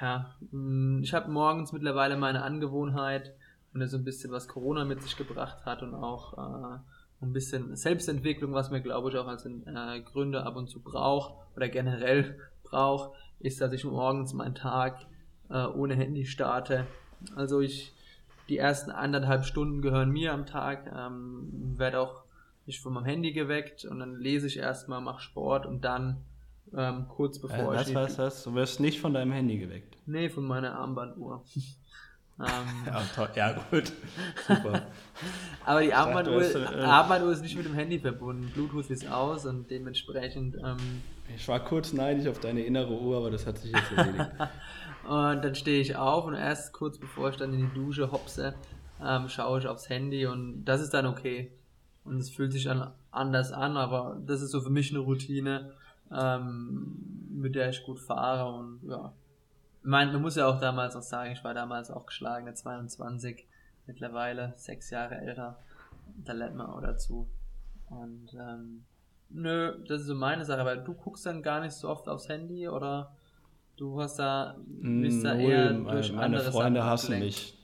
ja, 0.00 0.34
mm, 0.50 1.02
ich 1.02 1.12
habe 1.12 1.30
morgens 1.30 1.72
mittlerweile 1.72 2.16
meine 2.16 2.42
Angewohnheit, 2.42 3.34
und 3.74 3.86
so 3.86 3.96
ein 3.96 4.04
bisschen, 4.04 4.32
was 4.32 4.48
Corona 4.48 4.84
mit 4.84 5.02
sich 5.02 5.16
gebracht 5.16 5.64
hat 5.64 5.82
und 5.82 5.94
auch 5.94 6.38
äh, 6.38 6.78
ein 7.20 7.32
bisschen 7.32 7.76
Selbstentwicklung, 7.76 8.52
was 8.52 8.70
man, 8.70 8.82
glaube 8.82 9.10
ich, 9.10 9.16
auch 9.16 9.26
als 9.26 9.44
äh, 9.44 10.00
Gründer 10.04 10.46
ab 10.46 10.56
und 10.56 10.68
zu 10.68 10.80
braucht 10.80 11.34
oder 11.56 11.68
generell 11.68 12.38
braucht, 12.62 13.16
ist, 13.40 13.60
dass 13.60 13.72
ich 13.72 13.84
morgens 13.84 14.32
meinen 14.32 14.54
Tag 14.54 15.06
äh, 15.50 15.64
ohne 15.64 15.94
Handy 15.94 16.24
starte. 16.24 16.86
Also 17.34 17.60
ich, 17.60 17.92
die 18.48 18.58
ersten 18.58 18.90
anderthalb 18.90 19.44
Stunden 19.44 19.82
gehören 19.82 20.10
mir 20.10 20.32
am 20.32 20.46
Tag, 20.46 20.90
ähm, 20.94 21.74
werde 21.76 22.00
auch 22.00 22.22
nicht 22.66 22.80
von 22.80 22.92
meinem 22.92 23.06
Handy 23.06 23.32
geweckt 23.32 23.84
und 23.84 23.98
dann 23.98 24.16
lese 24.16 24.46
ich 24.46 24.58
erstmal, 24.58 25.00
mache 25.00 25.22
Sport 25.22 25.66
und 25.66 25.84
dann 25.84 26.18
ähm, 26.76 27.06
kurz 27.08 27.38
bevor 27.38 27.74
äh, 27.74 27.82
ich. 27.82 27.94
Was, 27.94 28.18
was, 28.18 28.18
was? 28.18 28.44
Du 28.44 28.54
wirst 28.54 28.80
nicht 28.80 29.00
von 29.00 29.14
deinem 29.14 29.32
Handy 29.32 29.58
geweckt? 29.58 29.96
Nee, 30.06 30.28
von 30.28 30.44
meiner 30.44 30.78
Armbanduhr. 30.78 31.44
Ähm, 32.40 32.86
ja, 32.86 33.28
ja, 33.34 33.60
gut. 33.70 33.92
Super. 34.46 34.82
Aber 35.64 35.82
die 35.82 35.92
Armbanduhr, 35.92 36.42
äh, 36.42 36.82
Armbanduhr 36.82 37.32
ist 37.32 37.42
nicht 37.42 37.56
mit 37.56 37.66
dem 37.66 37.74
Handy 37.74 37.98
verbunden. 37.98 38.50
Bluetooth 38.54 38.90
ist 38.90 39.10
aus 39.10 39.44
und 39.44 39.70
dementsprechend. 39.70 40.56
Ähm, 40.56 41.02
ich 41.34 41.46
war 41.48 41.60
kurz 41.64 41.92
neidisch 41.92 42.28
auf 42.28 42.38
deine 42.38 42.62
innere 42.62 42.92
Uhr, 42.92 43.16
aber 43.16 43.30
das 43.30 43.46
hat 43.46 43.58
sich 43.58 43.72
jetzt 43.72 43.92
erledigt. 43.92 44.30
und 45.08 45.44
dann 45.44 45.54
stehe 45.54 45.80
ich 45.80 45.96
auf 45.96 46.24
und 46.26 46.34
erst 46.34 46.72
kurz 46.72 46.98
bevor 46.98 47.30
ich 47.30 47.36
dann 47.36 47.52
in 47.52 47.68
die 47.68 47.74
Dusche 47.74 48.12
hopse, 48.12 48.54
ähm, 49.04 49.28
schaue 49.28 49.58
ich 49.58 49.66
aufs 49.66 49.88
Handy 49.88 50.26
und 50.26 50.64
das 50.64 50.80
ist 50.80 50.94
dann 50.94 51.06
okay. 51.06 51.52
Und 52.04 52.18
es 52.18 52.30
fühlt 52.30 52.52
sich 52.52 52.64
dann 52.64 52.90
anders 53.10 53.52
an, 53.52 53.76
aber 53.76 54.16
das 54.24 54.40
ist 54.40 54.52
so 54.52 54.60
für 54.60 54.70
mich 54.70 54.90
eine 54.90 55.00
Routine, 55.00 55.72
ähm, 56.10 57.28
mit 57.30 57.54
der 57.54 57.68
ich 57.68 57.84
gut 57.84 58.00
fahre 58.00 58.50
und 58.50 58.80
ja, 58.88 59.12
meine, 59.82 60.12
man 60.12 60.22
muss 60.22 60.36
ja 60.36 60.46
auch 60.46 60.60
damals 60.60 60.96
auch 60.96 61.02
sagen, 61.02 61.32
ich 61.32 61.44
war 61.44 61.54
damals 61.54 61.90
auch 61.90 62.06
geschlagene 62.06 62.54
22, 62.54 63.46
mittlerweile 63.86 64.52
sechs 64.56 64.90
Jahre 64.90 65.16
älter. 65.16 65.58
Da 66.24 66.32
lernt 66.32 66.56
man 66.56 66.66
auch 66.66 66.80
dazu. 66.80 67.28
Und 67.88 68.34
ähm, 68.34 68.84
nö, 69.30 69.78
das 69.86 70.02
ist 70.02 70.06
so 70.08 70.14
meine 70.14 70.44
Sache, 70.44 70.64
weil 70.64 70.82
du 70.84 70.94
guckst 70.94 71.26
dann 71.26 71.42
gar 71.42 71.60
nicht 71.60 71.72
so 71.72 71.88
oft 71.88 72.08
aufs 72.08 72.28
Handy 72.28 72.68
oder 72.68 73.16
du 73.76 74.00
hast 74.00 74.18
da, 74.18 74.56
bist 74.66 75.24
da 75.24 75.34
eher 75.34 75.72
durch 75.72 76.12
meine 76.12 76.36
andere 76.36 76.50
Freunde 76.50 76.84
hassen 76.84 77.18
mich. 77.18 77.54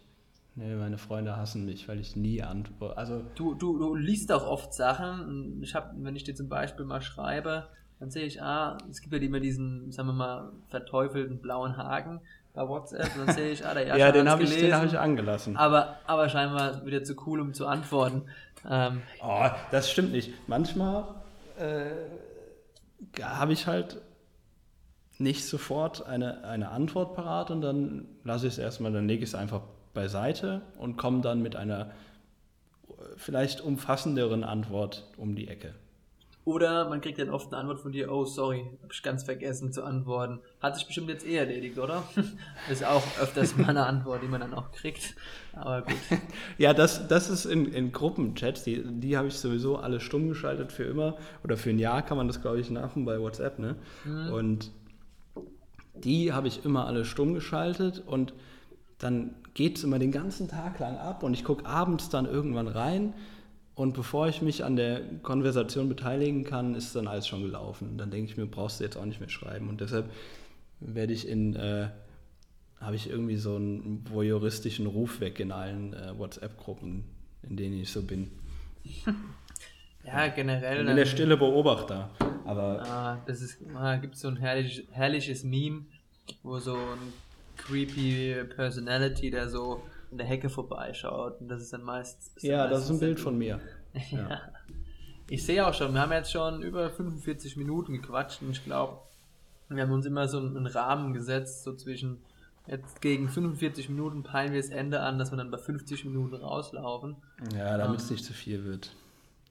Nee, 0.56 0.76
meine 0.76 0.98
Freunde 0.98 1.36
hassen 1.36 1.64
mich, 1.64 1.88
weil 1.88 1.98
ich 1.98 2.14
nie 2.14 2.42
antworte. 2.42 2.96
Also 2.96 3.24
du, 3.34 3.54
du, 3.54 3.76
du 3.76 3.94
liest 3.96 4.30
auch 4.30 4.46
oft 4.46 4.72
Sachen. 4.72 5.60
Ich 5.62 5.74
habe, 5.74 5.90
wenn 5.96 6.14
ich 6.14 6.22
dir 6.22 6.36
zum 6.36 6.48
Beispiel 6.48 6.84
mal 6.84 7.02
schreibe, 7.02 7.68
dann 8.04 8.10
sehe 8.10 8.26
ich, 8.26 8.42
ah, 8.42 8.76
es 8.90 9.00
gibt 9.00 9.14
ja 9.14 9.20
immer 9.20 9.40
diesen, 9.40 9.90
sagen 9.90 10.08
wir 10.08 10.12
mal, 10.12 10.52
verteufelten 10.68 11.38
blauen 11.38 11.78
Haken. 11.78 12.20
bei 12.52 12.68
WhatsApp 12.68 13.16
und 13.16 13.26
dann 13.26 13.34
sehe 13.34 13.50
ich, 13.50 13.64
ah, 13.64 13.72
der 13.72 13.84
Jascha 13.86 13.98
Ja, 13.98 14.12
den 14.12 14.28
habe 14.28 14.42
ich, 14.42 14.54
den 14.54 14.74
hab 14.74 14.84
ich 14.84 14.98
angelassen. 14.98 15.56
aber, 15.56 15.96
aber 16.06 16.28
scheinbar 16.28 16.84
wieder 16.84 17.02
zu 17.02 17.14
cool, 17.26 17.40
um 17.40 17.54
zu 17.54 17.66
antworten. 17.66 18.24
Ähm, 18.68 19.00
Oh, 19.22 19.46
das 19.70 19.90
stimmt 19.90 20.12
nicht. 20.12 20.32
Manchmal 20.48 21.04
äh, 21.58 21.86
habe 23.22 23.54
ich 23.54 23.66
halt 23.66 24.02
nicht 25.16 25.46
sofort 25.46 26.06
eine, 26.06 26.44
eine 26.44 26.68
Antwort 26.70 27.14
parat 27.14 27.50
und 27.50 27.62
dann 27.62 28.06
lasse 28.22 28.46
ich 28.48 28.52
es 28.52 28.58
erstmal, 28.58 28.92
dann 28.92 29.08
lege 29.08 29.22
ich 29.22 29.30
es 29.30 29.34
einfach 29.34 29.62
beiseite 29.94 30.60
und 30.76 30.98
komme 30.98 31.22
dann 31.22 31.40
mit 31.40 31.56
einer 31.56 31.86
äh, 32.88 32.92
vielleicht 33.16 33.62
umfassenderen 33.62 34.44
Antwort 34.44 35.08
um 35.16 35.34
die 35.34 35.48
Ecke. 35.48 35.74
Oder 36.44 36.88
man 36.90 37.00
kriegt 37.00 37.18
dann 37.18 37.30
oft 37.30 37.52
eine 37.52 37.60
Antwort 37.60 37.80
von 37.80 37.92
dir, 37.92 38.12
oh 38.12 38.26
sorry, 38.26 38.66
habe 38.82 38.92
ich 38.92 39.02
ganz 39.02 39.22
vergessen 39.22 39.72
zu 39.72 39.82
antworten. 39.82 40.40
Hat 40.60 40.76
sich 40.76 40.86
bestimmt 40.86 41.08
jetzt 41.08 41.26
eh 41.26 41.36
erledigt, 41.36 41.78
oder? 41.78 42.02
ist 42.70 42.84
auch 42.84 43.02
öfters 43.18 43.56
mal 43.56 43.70
eine 43.70 43.86
Antwort, 43.86 44.22
die 44.22 44.28
man 44.28 44.42
dann 44.42 44.52
auch 44.52 44.70
kriegt. 44.70 45.14
Aber 45.54 45.82
gut. 45.82 45.96
Ja, 46.58 46.74
das, 46.74 47.08
das 47.08 47.30
ist 47.30 47.46
in, 47.46 47.72
in 47.72 47.92
Gruppenchats, 47.92 48.62
die, 48.62 48.82
die 48.84 49.16
habe 49.16 49.28
ich 49.28 49.34
sowieso 49.34 49.76
alle 49.76 50.00
stumm 50.00 50.28
geschaltet 50.28 50.70
für 50.70 50.84
immer. 50.84 51.16
Oder 51.44 51.56
für 51.56 51.70
ein 51.70 51.78
Jahr 51.78 52.02
kann 52.02 52.18
man 52.18 52.26
das, 52.26 52.42
glaube 52.42 52.60
ich, 52.60 52.70
machen 52.70 53.06
bei 53.06 53.18
WhatsApp. 53.18 53.58
Ne? 53.58 53.76
Und 54.30 54.70
die 55.94 56.32
habe 56.32 56.48
ich 56.48 56.64
immer 56.64 56.86
alle 56.86 57.06
stumm 57.06 57.32
geschaltet 57.32 58.02
und 58.06 58.34
dann 58.98 59.34
geht 59.54 59.78
es 59.78 59.84
immer 59.84 59.98
den 59.98 60.12
ganzen 60.12 60.48
Tag 60.48 60.78
lang 60.78 60.98
ab 60.98 61.22
und 61.22 61.32
ich 61.34 61.44
gucke 61.44 61.66
abends 61.66 62.10
dann 62.10 62.26
irgendwann 62.26 62.68
rein 62.68 63.14
und 63.74 63.94
bevor 63.94 64.28
ich 64.28 64.40
mich 64.42 64.64
an 64.64 64.76
der 64.76 65.00
Konversation 65.22 65.88
beteiligen 65.88 66.44
kann, 66.44 66.74
ist 66.74 66.94
dann 66.94 67.08
alles 67.08 67.26
schon 67.26 67.42
gelaufen. 67.42 67.98
Dann 67.98 68.10
denke 68.10 68.30
ich 68.30 68.36
mir, 68.36 68.46
brauchst 68.46 68.80
du 68.80 68.84
jetzt 68.84 68.96
auch 68.96 69.04
nicht 69.04 69.20
mehr 69.20 69.28
schreiben 69.28 69.68
und 69.68 69.80
deshalb 69.80 70.10
werde 70.80 71.12
ich 71.12 71.26
in, 71.28 71.56
äh, 71.56 71.88
habe 72.80 72.96
ich 72.96 73.08
irgendwie 73.08 73.36
so 73.36 73.56
einen 73.56 74.04
voyeuristischen 74.10 74.86
Ruf 74.86 75.20
weg 75.20 75.40
in 75.40 75.50
allen 75.52 75.94
äh, 75.94 76.16
WhatsApp-Gruppen, 76.18 77.04
in 77.48 77.56
denen 77.56 77.80
ich 77.80 77.90
so 77.90 78.02
bin. 78.02 78.30
Ja, 80.06 80.28
generell. 80.28 80.80
Ich 80.80 80.86
bin 80.86 80.96
der 80.96 81.06
stille 81.06 81.36
Beobachter. 81.38 82.10
Aber 82.44 82.82
Ah, 82.86 83.22
das 83.26 83.40
ist, 83.40 83.56
ah, 83.74 83.96
gibt 83.96 84.16
so 84.18 84.28
ein 84.28 84.36
herrlich, 84.36 84.86
herrliches 84.90 85.44
Meme, 85.44 85.86
wo 86.42 86.58
so 86.58 86.74
ein 86.74 87.12
creepy 87.56 88.34
Personality, 88.54 89.30
der 89.30 89.48
so 89.48 89.82
an 90.14 90.18
der 90.18 90.26
Hecke 90.28 90.48
vorbeischaut 90.48 91.40
und 91.40 91.48
das 91.48 91.60
ist 91.60 91.72
dann 91.72 91.82
meistens. 91.82 92.40
ja, 92.42 92.68
das 92.68 92.84
ist 92.84 92.90
ein 92.90 93.00
Bild 93.00 93.18
dann- 93.18 93.24
von 93.24 93.38
mir. 93.38 93.60
Ja. 94.10 94.40
Ich 95.28 95.44
sehe 95.46 95.66
auch 95.66 95.72
schon, 95.74 95.92
wir 95.94 96.00
haben 96.02 96.12
jetzt 96.12 96.30
schon 96.32 96.62
über 96.62 96.90
45 96.90 97.56
Minuten 97.56 97.92
gequatscht 97.94 98.42
und 98.42 98.50
ich 98.50 98.62
glaube, 98.64 98.98
wir 99.68 99.82
haben 99.82 99.92
uns 99.92 100.04
immer 100.06 100.28
so 100.28 100.38
einen 100.38 100.66
Rahmen 100.66 101.12
gesetzt, 101.14 101.64
so 101.64 101.74
zwischen 101.74 102.18
jetzt 102.66 103.00
gegen 103.00 103.28
45 103.28 103.88
Minuten 103.88 104.22
peilen 104.22 104.52
wir 104.52 104.60
das 104.60 104.70
Ende 104.70 105.00
an, 105.00 105.18
dass 105.18 105.30
wir 105.32 105.36
dann 105.36 105.50
bei 105.50 105.58
50 105.58 106.04
Minuten 106.04 106.34
rauslaufen. 106.34 107.16
Ja, 107.56 107.76
damit 107.78 108.00
es 108.00 108.10
nicht 108.10 108.24
zu 108.24 108.32
viel 108.32 108.64
wird. 108.64 108.94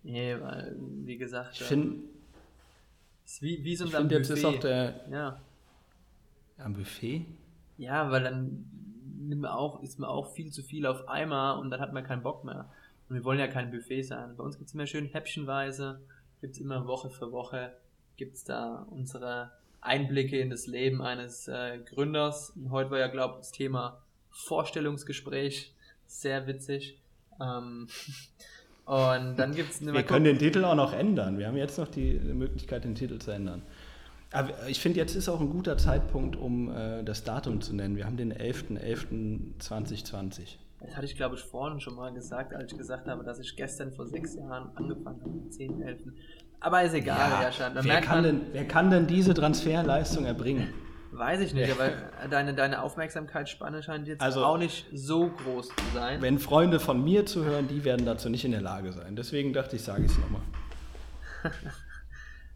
Nee, 0.03 0.35
weil, 0.41 0.75
wie 1.05 1.17
gesagt, 1.17 1.55
Ich 1.55 1.61
äh, 1.61 1.65
finde, 1.65 1.97
ist 3.25 3.41
wie, 3.41 3.63
wie 3.63 3.75
so 3.75 3.85
ein 3.85 3.91
find, 3.91 4.11
jetzt 4.11 4.29
ist 4.29 4.41
Buffet. 4.43 4.57
auch 4.57 4.59
der 4.61 4.95
ja. 5.09 5.39
am 6.57 6.73
Buffet. 6.73 7.25
Ja, 7.77 8.11
weil 8.11 8.23
dann 8.23 8.65
nimmt 9.27 9.41
man 9.41 9.51
auch, 9.51 9.81
ist 9.81 9.99
man 9.99 10.09
auch 10.09 10.31
viel 10.33 10.51
zu 10.51 10.63
viel 10.63 10.85
auf 10.85 11.07
einmal 11.07 11.59
und 11.59 11.69
dann 11.69 11.79
hat 11.79 11.93
man 11.93 12.03
keinen 12.03 12.23
Bock 12.23 12.43
mehr. 12.43 12.69
Und 13.09 13.15
wir 13.15 13.23
wollen 13.23 13.39
ja 13.39 13.47
kein 13.47 13.71
Buffet 13.71 14.03
sein. 14.03 14.35
Bei 14.37 14.43
uns 14.43 14.57
gibt 14.57 14.69
es 14.69 14.73
immer 14.73 14.87
schön 14.87 15.05
häppchenweise, 15.05 16.01
gibt 16.41 16.55
es 16.55 16.61
immer 16.61 16.87
Woche 16.87 17.09
für 17.09 17.31
Woche, 17.31 17.73
gibt 18.17 18.35
es 18.35 18.43
da 18.43 18.85
unsere 18.89 19.51
Einblicke 19.81 20.39
in 20.39 20.49
das 20.49 20.67
Leben 20.67 21.01
eines 21.01 21.47
äh, 21.47 21.79
Gründers. 21.79 22.51
Und 22.51 22.71
heute 22.71 22.91
war 22.91 22.99
ja, 22.99 23.07
glaube 23.07 23.35
ich, 23.35 23.39
das 23.39 23.51
Thema 23.51 24.01
Vorstellungsgespräch. 24.29 25.73
Sehr 26.07 26.47
witzig. 26.47 26.99
Ähm, 27.41 27.87
und 28.85 29.35
dann 29.35 29.53
gibt 29.55 29.71
es 29.71 29.85
Wir 29.85 30.03
können 30.03 30.25
den 30.25 30.39
Titel 30.39 30.63
auch 30.63 30.75
noch 30.75 30.93
ändern. 30.93 31.37
Wir 31.37 31.47
haben 31.47 31.57
jetzt 31.57 31.77
noch 31.77 31.87
die 31.87 32.13
Möglichkeit, 32.13 32.83
den 32.83 32.95
Titel 32.95 33.19
zu 33.19 33.31
ändern. 33.31 33.61
Aber 34.33 34.49
ich 34.67 34.79
finde, 34.79 34.99
jetzt 34.99 35.15
ist 35.15 35.29
auch 35.29 35.39
ein 35.39 35.49
guter 35.51 35.77
Zeitpunkt, 35.77 36.35
um 36.35 36.71
äh, 36.71 37.03
das 37.03 37.23
Datum 37.23 37.61
zu 37.61 37.75
nennen. 37.75 37.95
Wir 37.95 38.05
haben 38.05 38.17
den 38.17 38.33
11.11.2020. 38.33 40.57
Das 40.81 40.95
hatte 40.95 41.05
ich, 41.05 41.15
glaube 41.15 41.35
ich, 41.35 41.41
vorhin 41.41 41.79
schon 41.79 41.95
mal 41.95 42.11
gesagt, 42.13 42.53
als 42.53 42.71
ich 42.71 42.77
gesagt 42.77 43.07
habe, 43.07 43.23
dass 43.23 43.39
ich 43.39 43.55
gestern 43.55 43.93
vor 43.93 44.07
sechs 44.07 44.35
Jahren 44.35 44.69
angefangen 44.75 45.21
habe, 45.21 45.29
am 45.29 45.49
10.11. 45.49 45.97
Aber 46.59 46.83
ist 46.83 46.93
egal, 46.93 47.17
ja. 47.17 47.69
Da 47.69 47.83
wer, 47.83 48.01
kann 48.01 48.23
denn, 48.23 48.41
wer 48.51 48.67
kann 48.67 48.89
denn 48.89 49.07
diese 49.07 49.33
Transferleistung 49.33 50.25
erbringen? 50.25 50.67
weiß 51.15 51.41
ich 51.41 51.53
nicht, 51.53 51.71
aber 51.71 51.91
deine, 52.29 52.55
deine 52.55 52.81
Aufmerksamkeitsspanne 52.81 53.83
scheint 53.83 54.07
jetzt 54.07 54.21
Also- 54.21 54.43
auch 54.43 54.57
nicht 54.57 54.87
so 54.93 55.29
groß 55.29 55.67
zu 55.67 55.73
sein. 55.93 56.21
Wenn 56.21 56.39
Freunde 56.39 56.79
von 56.79 57.03
mir 57.03 57.25
zuhören, 57.27 57.67
die 57.67 57.83
werden 57.83 58.03
dazu 58.05 58.29
nicht 58.29 58.45
in 58.45 58.51
der 58.51 58.61
Lage 58.61 58.91
sein. 58.93 59.15
Deswegen 59.15 59.53
dachte 59.53 59.75
ich, 59.75 59.83
sage 59.83 60.05
ich 60.05 60.11
es 60.11 60.17
nochmal. 60.17 60.41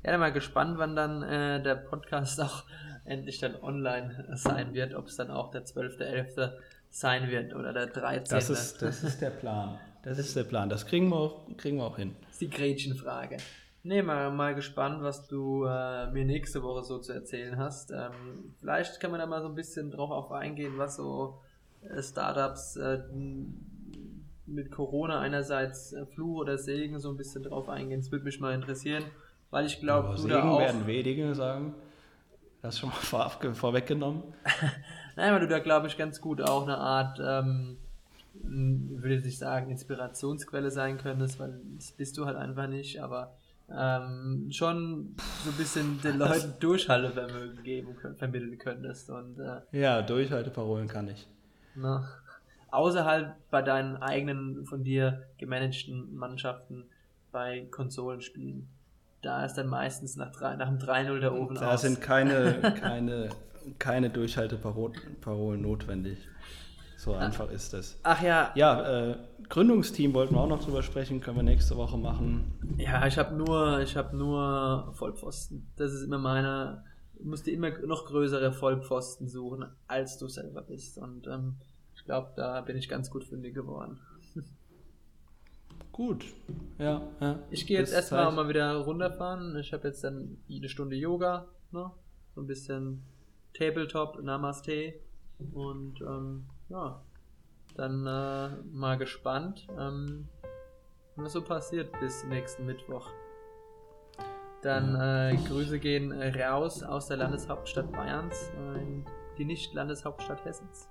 Ja, 0.07 0.11
dann 0.11 0.21
mal 0.21 0.31
gespannt, 0.31 0.77
wann 0.77 0.95
dann 0.95 1.21
äh, 1.21 1.61
der 1.61 1.75
Podcast 1.75 2.39
auch 2.41 2.63
endlich 3.03 3.39
dann 3.39 3.61
online 3.61 4.25
sein 4.35 4.73
wird, 4.73 4.93
ob 4.93 5.07
es 5.07 5.17
dann 5.17 5.29
auch 5.29 5.51
der 5.51 5.65
12.11. 5.65 6.53
sein 6.89 7.29
wird 7.29 7.53
oder 7.53 7.73
der 7.73 7.87
13. 7.87 8.37
Das 8.37 8.49
ist, 8.49 8.81
das 8.81 9.03
ist 9.03 9.21
der 9.21 9.31
Plan. 9.31 9.77
Das 10.03 10.17
ist 10.17 10.33
der 10.33 10.45
Plan. 10.45 10.69
Das 10.69 10.85
kriegen 10.85 11.09
wir 11.09 11.17
auch, 11.17 11.45
kriegen 11.57 11.75
wir 11.75 11.83
auch 11.83 11.97
hin. 11.97 12.15
ist 12.31 12.39
die 12.39 12.49
Gretchenfrage. 12.49 13.35
Nee, 13.83 14.01
mal, 14.01 14.31
mal 14.31 14.55
gespannt, 14.55 15.03
was 15.03 15.27
du 15.27 15.65
äh, 15.65 16.09
mir 16.11 16.23
nächste 16.23 16.63
Woche 16.63 16.85
so 16.85 16.99
zu 16.99 17.11
erzählen 17.11 17.57
hast. 17.57 17.91
Ähm, 17.91 18.55
vielleicht 18.61 19.01
kann 19.01 19.11
man 19.11 19.19
da 19.19 19.25
mal 19.25 19.41
so 19.41 19.49
ein 19.49 19.55
bisschen 19.55 19.91
drauf 19.91 20.11
auf 20.11 20.31
eingehen, 20.31 20.77
was 20.77 20.95
so 20.95 21.41
äh, 21.81 22.01
Startups 22.01 22.77
äh, 22.77 22.99
mit 24.45 24.71
Corona 24.71 25.19
einerseits 25.19 25.91
äh, 25.91 26.05
Fluch 26.05 26.39
oder 26.39 26.57
Segen 26.57 26.97
so 26.97 27.09
ein 27.09 27.17
bisschen 27.17 27.43
drauf 27.43 27.67
eingehen. 27.67 27.99
Das 27.99 28.09
würde 28.09 28.23
mich 28.23 28.39
mal 28.39 28.53
interessieren, 28.53 29.03
weil 29.51 29.65
ich 29.65 29.79
glaube, 29.79 30.09
du 30.15 30.17
Segen 30.17 30.29
da 30.33 30.49
auch, 30.49 30.59
werden 30.59 30.87
wenige 30.87 31.33
sagen. 31.35 31.73
Das 32.61 32.79
schon 32.79 32.89
mal 32.89 32.95
vorab, 33.01 33.43
vorweggenommen. 33.55 34.23
nein, 35.15 35.33
weil 35.33 35.39
du 35.41 35.47
da 35.47 35.59
glaube 35.59 35.87
ich 35.87 35.97
ganz 35.97 36.19
gut 36.21 36.41
auch 36.41 36.63
eine 36.63 36.77
Art, 36.77 37.19
ähm, 37.23 37.77
m, 38.43 39.01
würde 39.01 39.15
ich 39.27 39.37
sagen, 39.37 39.69
Inspirationsquelle 39.71 40.71
sein 40.71 40.97
könntest, 40.97 41.39
weil 41.39 41.59
das 41.77 41.91
bist 41.91 42.17
du 42.17 42.25
halt 42.25 42.35
einfach 42.37 42.67
nicht, 42.67 43.01
aber 43.01 43.35
ähm, 43.69 44.47
schon 44.51 45.15
so 45.43 45.49
ein 45.51 45.57
bisschen 45.57 46.01
den 46.01 46.17
Leuten 46.19 46.53
Durchhaltevermögen 46.59 47.63
geben 47.63 47.95
vermitteln 48.17 48.57
könntest 48.57 49.09
und 49.09 49.39
äh, 49.39 49.61
Ja, 49.71 50.01
Durchhalteparolen 50.01 50.87
kann 50.87 51.09
ich. 51.09 51.27
ne, 51.75 52.07
außer 52.71 53.05
halt 53.05 53.33
bei 53.51 53.61
deinen 53.61 53.97
eigenen 53.97 54.65
von 54.65 54.83
dir 54.83 55.23
gemanagten 55.37 56.15
Mannschaften 56.15 56.85
bei 57.31 57.67
Konsolenspielen. 57.71 58.67
Da 59.27 59.43
ist 59.43 59.55
dann 59.55 59.67
meistens 59.67 60.15
nach, 60.15 60.31
drei, 60.31 60.55
nach 60.55 60.69
dem 60.69 60.77
3-0 60.77 61.19
der 61.19 61.33
Ofen 61.33 61.55
Da 61.57 61.73
aus. 61.73 61.81
sind 61.81 61.99
keine, 61.99 62.61
keine, 62.79 63.27
keine 63.77 64.09
Durchhalteparolen 64.09 65.61
notwendig. 65.61 66.17
So 66.95 67.13
einfach 67.13 67.51
ist 67.51 67.73
das. 67.73 67.99
Ach 68.03 68.21
ja, 68.21 68.53
Ja, 68.55 69.09
äh, 69.09 69.17
Gründungsteam 69.49 70.13
wollten 70.13 70.33
wir 70.33 70.39
auch 70.39 70.47
noch 70.47 70.63
drüber 70.63 70.81
sprechen, 70.81 71.19
können 71.19 71.35
wir 71.35 71.43
nächste 71.43 71.75
Woche 71.75 71.97
machen. 71.97 72.53
Ja, 72.77 73.05
ich 73.05 73.17
habe 73.17 73.35
nur, 73.35 73.81
ich 73.81 73.97
habe 73.97 74.15
nur 74.15 74.93
Vollpfosten. 74.93 75.69
Das 75.75 75.91
ist 75.91 76.03
immer 76.03 76.19
meine. 76.19 76.85
Du 77.17 77.27
musst 77.27 77.45
dir 77.45 77.53
immer 77.53 77.71
noch 77.85 78.05
größere 78.05 78.53
Vollpfosten 78.53 79.27
suchen, 79.27 79.65
als 79.89 80.17
du 80.17 80.29
selber 80.29 80.61
bist. 80.61 80.97
Und 80.97 81.27
ähm, 81.27 81.57
ich 81.95 82.05
glaube, 82.05 82.31
da 82.37 82.61
bin 82.61 82.77
ich 82.77 82.87
ganz 82.87 83.09
gut 83.11 83.25
fündig 83.25 83.53
geworden. 83.53 83.99
Gut. 85.97 86.25
Ja, 86.77 87.01
ja. 87.19 87.39
Ich 87.49 87.65
gehe 87.65 87.79
jetzt 87.79 87.91
erstmal 87.91 88.31
mal 88.31 88.47
wieder 88.47 88.71
runterfahren. 88.75 89.57
Ich 89.57 89.73
habe 89.73 89.87
jetzt 89.87 90.03
dann 90.03 90.37
jede 90.45 90.69
Stunde 90.69 90.95
Yoga, 90.95 91.47
ne? 91.71 91.89
So 92.35 92.41
ein 92.41 92.45
bisschen 92.45 93.03
Tabletop, 93.55 94.21
Namaste. 94.21 94.93
Und 95.53 95.99
ähm, 96.01 96.45
ja, 96.69 97.01
dann 97.75 98.05
äh, 98.05 98.49
mal 98.71 98.99
gespannt, 98.99 99.67
ähm, 99.75 100.27
was 101.15 101.33
so 101.33 101.41
passiert 101.41 101.99
bis 101.99 102.23
nächsten 102.25 102.67
Mittwoch. 102.67 103.09
Dann 104.61 104.93
äh, 104.93 105.35
Grüße 105.47 105.79
gehen 105.79 106.11
raus 106.11 106.83
aus 106.83 107.07
der 107.07 107.17
Landeshauptstadt 107.17 107.91
Bayerns 107.91 108.51
äh, 108.55 108.81
in 108.83 109.05
die 109.39 109.45
Nicht-Landeshauptstadt 109.45 110.45
Hessens. 110.45 110.89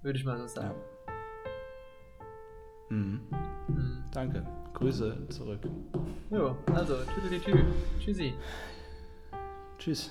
Würde 0.00 0.18
ich 0.18 0.24
mal 0.24 0.48
so 0.48 0.60
Ja. 0.62 0.74
Mhm. 2.92 3.20
Mhm. 3.68 4.04
Danke. 4.12 4.46
Grüße 4.74 5.26
zurück. 5.30 5.60
Jo, 6.30 6.56
also, 6.74 6.96
tüdelitü. 7.14 7.64
Tschüssi. 8.00 8.34
Tschüss. 9.78 10.10